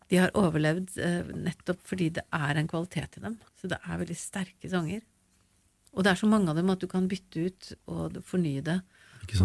de 0.08 0.22
har 0.22 0.34
overlevd 0.39 0.98
eh, 1.04 1.30
nettopp 1.36 1.84
fordi 1.86 2.10
det 2.16 2.24
er 2.34 2.58
en 2.58 2.70
kvalitet 2.72 3.20
i 3.20 3.24
dem. 3.28 3.38
Så 3.60 3.70
det 3.70 3.78
er 3.84 4.02
veldig 4.02 4.18
sterke 4.18 4.72
sanger. 4.72 5.04
Og 5.93 6.06
det 6.06 6.14
er 6.14 6.20
så 6.22 6.30
mange 6.30 6.50
av 6.50 6.58
dem 6.58 6.72
at 6.72 6.82
du 6.82 6.88
kan 6.89 7.10
bytte 7.12 7.43
ut 7.43 7.72
og 7.91 8.18
fornye 8.26 8.64
det. 8.66 8.80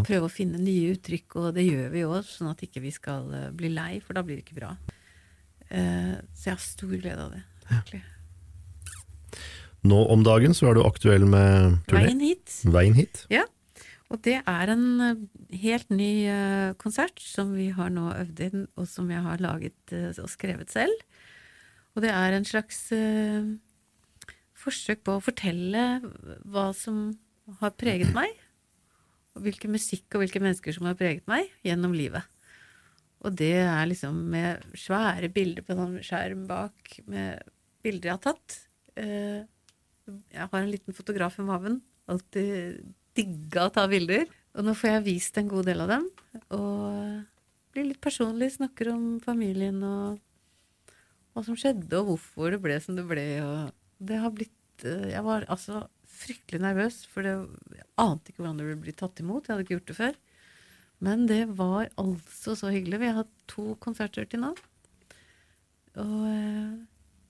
Prøve 0.07 0.29
å 0.29 0.33
finne 0.33 0.61
nye 0.63 0.93
uttrykk, 0.95 1.37
og 1.41 1.47
det 1.57 1.65
gjør 1.67 1.89
vi 1.91 2.05
òg, 2.07 2.21
sånn 2.29 2.53
at 2.53 2.63
ikke 2.63 2.85
vi 2.85 2.93
skal 2.95 3.29
eh, 3.35 3.49
bli 3.57 3.73
lei, 3.75 3.97
for 4.05 4.15
da 4.15 4.23
blir 4.25 4.39
det 4.39 4.47
ikke 4.47 4.61
bra. 4.61 4.77
Eh, 5.73 6.17
så 6.37 6.51
jeg 6.51 6.59
har 6.59 6.63
stor 6.63 6.93
glede 6.93 7.25
av 7.25 7.33
det. 7.33 7.43
Virkelig. 7.71 8.03
Nå 9.89 9.99
om 10.15 10.23
dagen 10.23 10.55
så 10.55 10.69
er 10.69 10.79
du 10.79 10.85
aktuell 10.85 11.25
med 11.27 11.81
turné. 11.89 12.05
Veien 12.07 12.23
hit. 12.23 12.57
Veien 12.71 12.99
hit. 12.99 13.25
Ja. 13.33 13.47
Og 14.13 14.21
det 14.27 14.39
er 14.45 14.73
en 14.75 14.87
eh, 15.01 15.23
helt 15.63 15.89
ny 15.91 16.13
uh, 16.29 16.77
konsert 16.81 17.23
som 17.25 17.55
vi 17.57 17.71
har 17.73 17.91
nå 17.91 18.11
øvd 18.13 18.45
inn, 18.45 18.67
og 18.77 18.87
som 18.91 19.09
jeg 19.11 19.25
har 19.25 19.43
laget 19.43 19.95
og 20.21 20.29
skrevet 20.31 20.73
selv. 20.73 20.93
Og 21.97 22.05
det 22.05 22.13
er 22.13 22.37
en 22.37 22.47
slags 22.49 22.87
forsøk 24.57 25.03
på 25.05 25.19
å 25.19 25.21
fortelle 25.25 25.83
hva 26.49 26.71
som 26.77 27.11
har 27.61 27.75
preget 27.77 28.15
meg, 28.17 28.33
og 29.37 29.45
hvilken 29.45 29.75
musikk 29.75 30.07
og 30.15 30.23
hvilke 30.23 30.41
mennesker 30.41 30.73
som 30.73 30.89
har 30.89 30.97
preget 30.97 31.29
meg 31.29 31.51
gjennom 31.67 31.93
livet. 31.97 32.25
Og 33.23 33.35
det 33.39 33.55
er 33.63 33.89
liksom 33.91 34.19
med 34.33 34.65
svære 34.79 35.31
bilder 35.33 35.65
på 35.67 35.77
sånn 35.79 35.99
skjerm 36.03 36.47
bak, 36.49 36.97
med 37.07 37.43
bilder 37.85 38.11
jeg 38.11 38.17
har 38.17 38.25
tatt. 38.27 38.57
Jeg 38.99 40.49
har 40.51 40.59
en 40.59 40.73
liten 40.73 40.97
fotograf 40.97 41.39
i 41.39 41.47
maven. 41.47 41.79
Alltid 42.11 42.83
digga 43.17 43.69
å 43.69 43.75
ta 43.75 43.87
bilder. 43.91 44.27
Og 44.59 44.67
nå 44.67 44.75
får 44.77 44.97
jeg 44.97 45.07
vist 45.07 45.39
en 45.41 45.49
god 45.49 45.71
del 45.71 45.85
av 45.85 45.93
dem. 45.95 46.09
Og 46.53 47.23
blir 47.73 47.89
litt 47.89 48.03
personlig, 48.05 48.53
snakker 48.59 48.93
om 48.93 49.07
familien 49.25 49.81
og 49.87 50.21
hva 51.33 51.45
som 51.47 51.57
skjedde, 51.57 51.97
og 52.01 52.11
hvorfor 52.11 52.53
det 52.53 52.61
ble 52.65 52.77
som 52.85 52.99
det 52.99 53.07
ble. 53.09 53.25
Og 53.47 54.05
det 54.05 54.19
har 54.21 54.35
blitt 54.35 54.85
eh, 54.85 55.13
Jeg 55.15 55.25
var 55.25 55.47
altså 55.53 55.87
fryktelig 56.13 56.61
nervøs, 56.63 57.01
for 57.09 57.25
det, 57.25 57.33
jeg 57.79 57.89
ante 58.03 58.31
ikke 58.31 58.43
hvordan 58.43 58.61
det 58.61 58.69
ville 58.69 58.85
bli 58.85 58.95
tatt 58.97 59.23
imot. 59.25 59.49
Jeg 59.49 59.55
hadde 59.55 59.67
ikke 59.67 59.79
gjort 59.79 59.91
det 59.93 59.99
før. 59.99 60.21
Men 61.03 61.27
det 61.27 61.45
var 61.59 61.91
altså 61.99 62.55
så 62.59 62.71
hyggelig. 62.71 63.01
Vi 63.03 63.11
har 63.11 63.23
hatt 63.25 63.33
to 63.51 63.75
konserter 63.83 64.29
til 64.31 64.45
nå. 64.45 64.53
Og 65.99 66.19
eh, 66.31 66.73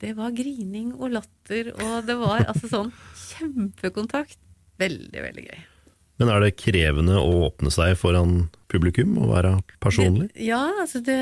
det 0.03 0.13
var 0.19 0.35
grining 0.37 0.93
og 0.99 1.15
latter, 1.15 1.73
og 1.79 2.07
det 2.07 2.17
var 2.21 2.45
altså 2.51 2.69
sånn 2.71 2.93
kjempekontakt. 3.17 4.39
Veldig, 4.83 5.23
veldig 5.25 5.45
gøy. 5.47 5.63
Men 6.21 6.31
er 6.31 6.45
det 6.45 6.57
krevende 6.61 7.17
å 7.19 7.33
åpne 7.49 7.73
seg 7.73 7.97
foran 7.99 8.47
publikum 8.71 9.17
og 9.23 9.33
være 9.33 9.57
personlig? 9.83 10.29
Det, 10.35 10.47
ja, 10.47 10.61
altså 10.83 11.01
det 11.03 11.19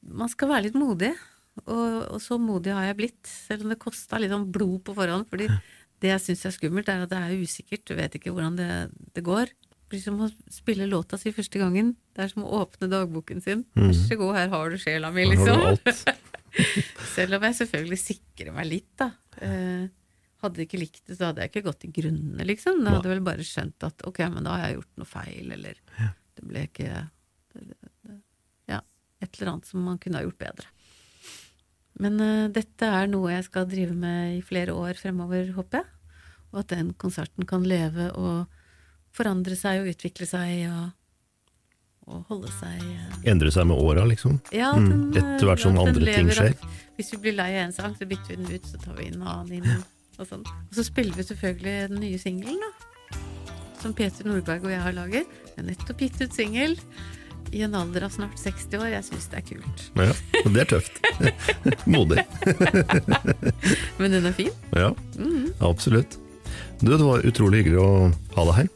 Man 0.00 0.30
skal 0.32 0.50
være 0.50 0.68
litt 0.68 0.78
modig. 0.78 1.10
Og, 1.66 1.96
og, 2.14 2.20
så 2.22 2.38
modig 2.40 2.72
har 2.72 2.86
jeg 2.88 2.98
blitt, 3.00 3.20
selv 3.28 3.66
om 3.66 3.72
det 3.72 3.80
kosta 3.82 4.20
litt 4.20 4.32
sånn 4.32 4.48
blod 4.52 4.80
på 4.86 4.94
forhånd. 4.96 5.26
fordi 5.30 5.48
det 6.00 6.14
jeg 6.14 6.24
syns 6.24 6.46
er 6.48 6.54
skummelt, 6.56 6.88
er 6.88 7.04
at 7.04 7.12
det 7.12 7.18
er 7.20 7.42
usikkert. 7.42 7.84
Du 7.88 7.96
vet 7.98 8.14
ikke 8.16 8.32
hvordan 8.34 8.56
det, 8.58 8.70
det 9.16 9.24
går. 9.26 9.52
Blir 9.90 10.02
som 10.02 10.20
å 10.22 10.28
spille 10.52 10.86
låta 10.86 11.18
si 11.18 11.32
første 11.34 11.58
gangen. 11.58 11.96
Det 12.14 12.22
er 12.22 12.30
som 12.30 12.44
å 12.46 12.60
åpne 12.60 12.86
dagboken 12.90 13.42
sin. 13.42 13.64
Vær 13.74 13.94
så 13.96 14.18
god, 14.20 14.36
her 14.36 14.52
har 14.52 14.70
du 14.70 14.78
sjela 14.78 15.10
mi, 15.14 15.24
liksom. 15.26 15.80
selv 17.16 17.38
om 17.38 17.46
jeg 17.48 17.58
selvfølgelig 17.58 17.98
sikrer 17.98 18.54
meg 18.54 18.68
litt, 18.70 18.92
da. 19.00 19.10
Eh, 19.42 19.88
hadde 20.44 20.62
jeg 20.62 20.70
ikke 20.70 20.80
likt 20.80 21.02
det, 21.04 21.16
så 21.18 21.30
hadde 21.30 21.44
jeg 21.44 21.52
ikke 21.52 21.66
gått 21.66 21.86
i 21.88 21.92
grunne, 21.94 22.46
liksom. 22.46 22.84
Jeg 22.84 22.96
hadde 22.96 23.12
vel 23.12 23.24
bare 23.26 23.46
skjønt 23.46 23.88
at 23.88 24.04
ok, 24.08 24.22
men 24.32 24.46
da 24.46 24.54
har 24.56 24.68
jeg 24.68 24.78
gjort 24.78 25.02
noe 25.02 25.10
feil, 25.10 25.54
eller 25.56 25.80
ja. 25.98 26.12
det 26.38 26.46
ble 26.46 26.62
ikke 26.68 26.90
det, 26.94 27.66
det, 27.66 28.14
Ja, 28.70 28.80
et 29.20 29.34
eller 29.34 29.52
annet 29.54 29.68
som 29.68 29.82
man 29.84 29.98
kunne 30.00 30.20
ha 30.20 30.26
gjort 30.26 30.40
bedre. 30.40 30.70
Men 32.00 32.22
uh, 32.22 32.46
dette 32.52 32.88
er 32.88 33.10
noe 33.10 33.34
jeg 33.34 33.48
skal 33.50 33.68
drive 33.68 33.96
med 33.96 34.38
i 34.38 34.44
flere 34.46 34.72
år 34.72 34.96
fremover, 35.00 35.50
håper 35.58 35.82
jeg. 35.82 36.16
Og 36.54 36.62
at 36.62 36.72
den 36.72 36.94
konserten 36.98 37.46
kan 37.46 37.66
leve 37.66 38.08
og 38.18 38.59
forandre 39.16 39.56
seg 39.58 39.82
og 39.82 39.92
utvikle 39.92 40.26
seg 40.28 40.66
og, 40.70 40.90
og 42.10 42.26
holde 42.30 42.50
seg 42.58 42.82
uh, 42.82 43.16
Endre 43.30 43.52
seg 43.54 43.68
med 43.70 43.80
åra, 43.80 44.04
liksom? 44.08 44.38
Ja, 44.54 44.72
mm. 44.76 44.86
den, 44.86 45.00
mm. 45.08 45.16
Etter 45.20 45.50
hvert 45.50 45.64
som 45.64 45.80
andre 45.82 46.14
ting 46.14 46.30
skjer? 46.34 46.54
Hvis 46.98 47.14
vi 47.14 47.22
blir 47.24 47.38
lei 47.38 47.54
av 47.56 47.66
en 47.66 47.74
sang, 47.74 47.96
så 47.96 48.06
bytter 48.08 48.34
vi 48.34 48.42
den 48.42 48.52
ut, 48.52 48.66
så 48.68 48.80
tar 48.82 48.98
vi 48.98 49.08
inn 49.08 49.20
en 49.22 49.28
annen 49.32 49.60
inn. 49.60 49.84
Og, 50.20 50.26
sånn. 50.28 50.42
og 50.44 50.74
så 50.76 50.84
spiller 50.84 51.16
vi 51.16 51.24
selvfølgelig 51.24 51.76
den 51.94 52.02
nye 52.02 52.18
singelen, 52.20 52.60
da. 52.60 52.90
Som 53.80 53.94
Peter 53.96 54.26
Nordberg 54.28 54.66
og 54.66 54.74
jeg 54.74 54.82
har 54.84 54.92
laget. 54.92 55.38
Jeg 55.46 55.54
har 55.56 55.66
nettopp 55.70 56.04
gitt 56.04 56.20
ut 56.20 56.36
singel. 56.36 56.76
I 57.56 57.62
en 57.64 57.74
alder 57.74 58.04
av 58.06 58.12
snart 58.12 58.36
60 58.38 58.76
år. 58.78 58.90
Jeg 58.92 59.06
syns 59.08 59.30
det 59.32 59.40
er 59.40 59.46
kult. 59.48 59.86
Ja, 59.96 60.10
det 60.44 60.66
er 60.66 60.68
tøft. 60.74 61.00
Modig. 61.94 62.26
Men 64.00 64.18
den 64.18 64.28
er 64.28 64.36
fin. 64.36 64.52
Ja, 64.76 64.92
mm. 65.16 65.56
absolutt. 65.66 66.20
Du, 66.80 66.92
det 66.92 67.00
var 67.00 67.24
utrolig 67.26 67.64
hyggelig 67.64 67.80
å 67.80 67.90
ha 68.36 68.46
deg 68.50 68.58
her. 68.60 68.70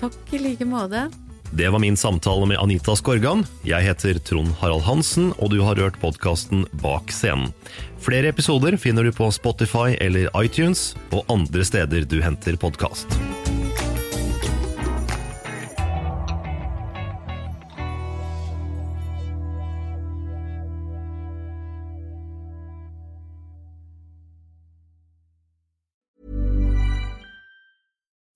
Takk 0.00 0.34
i 0.36 0.42
like 0.42 0.66
måte. 0.68 1.06
Det 1.50 1.68
var 1.68 1.78
min 1.78 1.96
samtale 1.96 2.46
med 2.46 2.58
Anita 2.58 2.96
Skorgan. 2.96 3.46
Jeg 3.64 3.86
heter 3.86 4.18
Trond 4.18 4.50
Harald 4.60 4.82
Hansen, 4.82 5.30
og 5.38 5.54
du 5.54 5.60
har 5.62 5.78
hørt 5.78 5.98
podkasten 6.02 6.66
Bak 6.82 7.14
scenen. 7.14 7.52
Flere 8.02 8.34
episoder 8.34 8.76
finner 8.76 9.06
du 9.06 9.14
på 9.14 9.30
Spotify 9.32 9.94
eller 10.00 10.28
iTunes, 10.42 10.94
og 11.14 11.24
andre 11.32 11.64
steder 11.64 12.04
du 12.04 12.20
henter 12.22 12.58
podkast. 12.60 13.45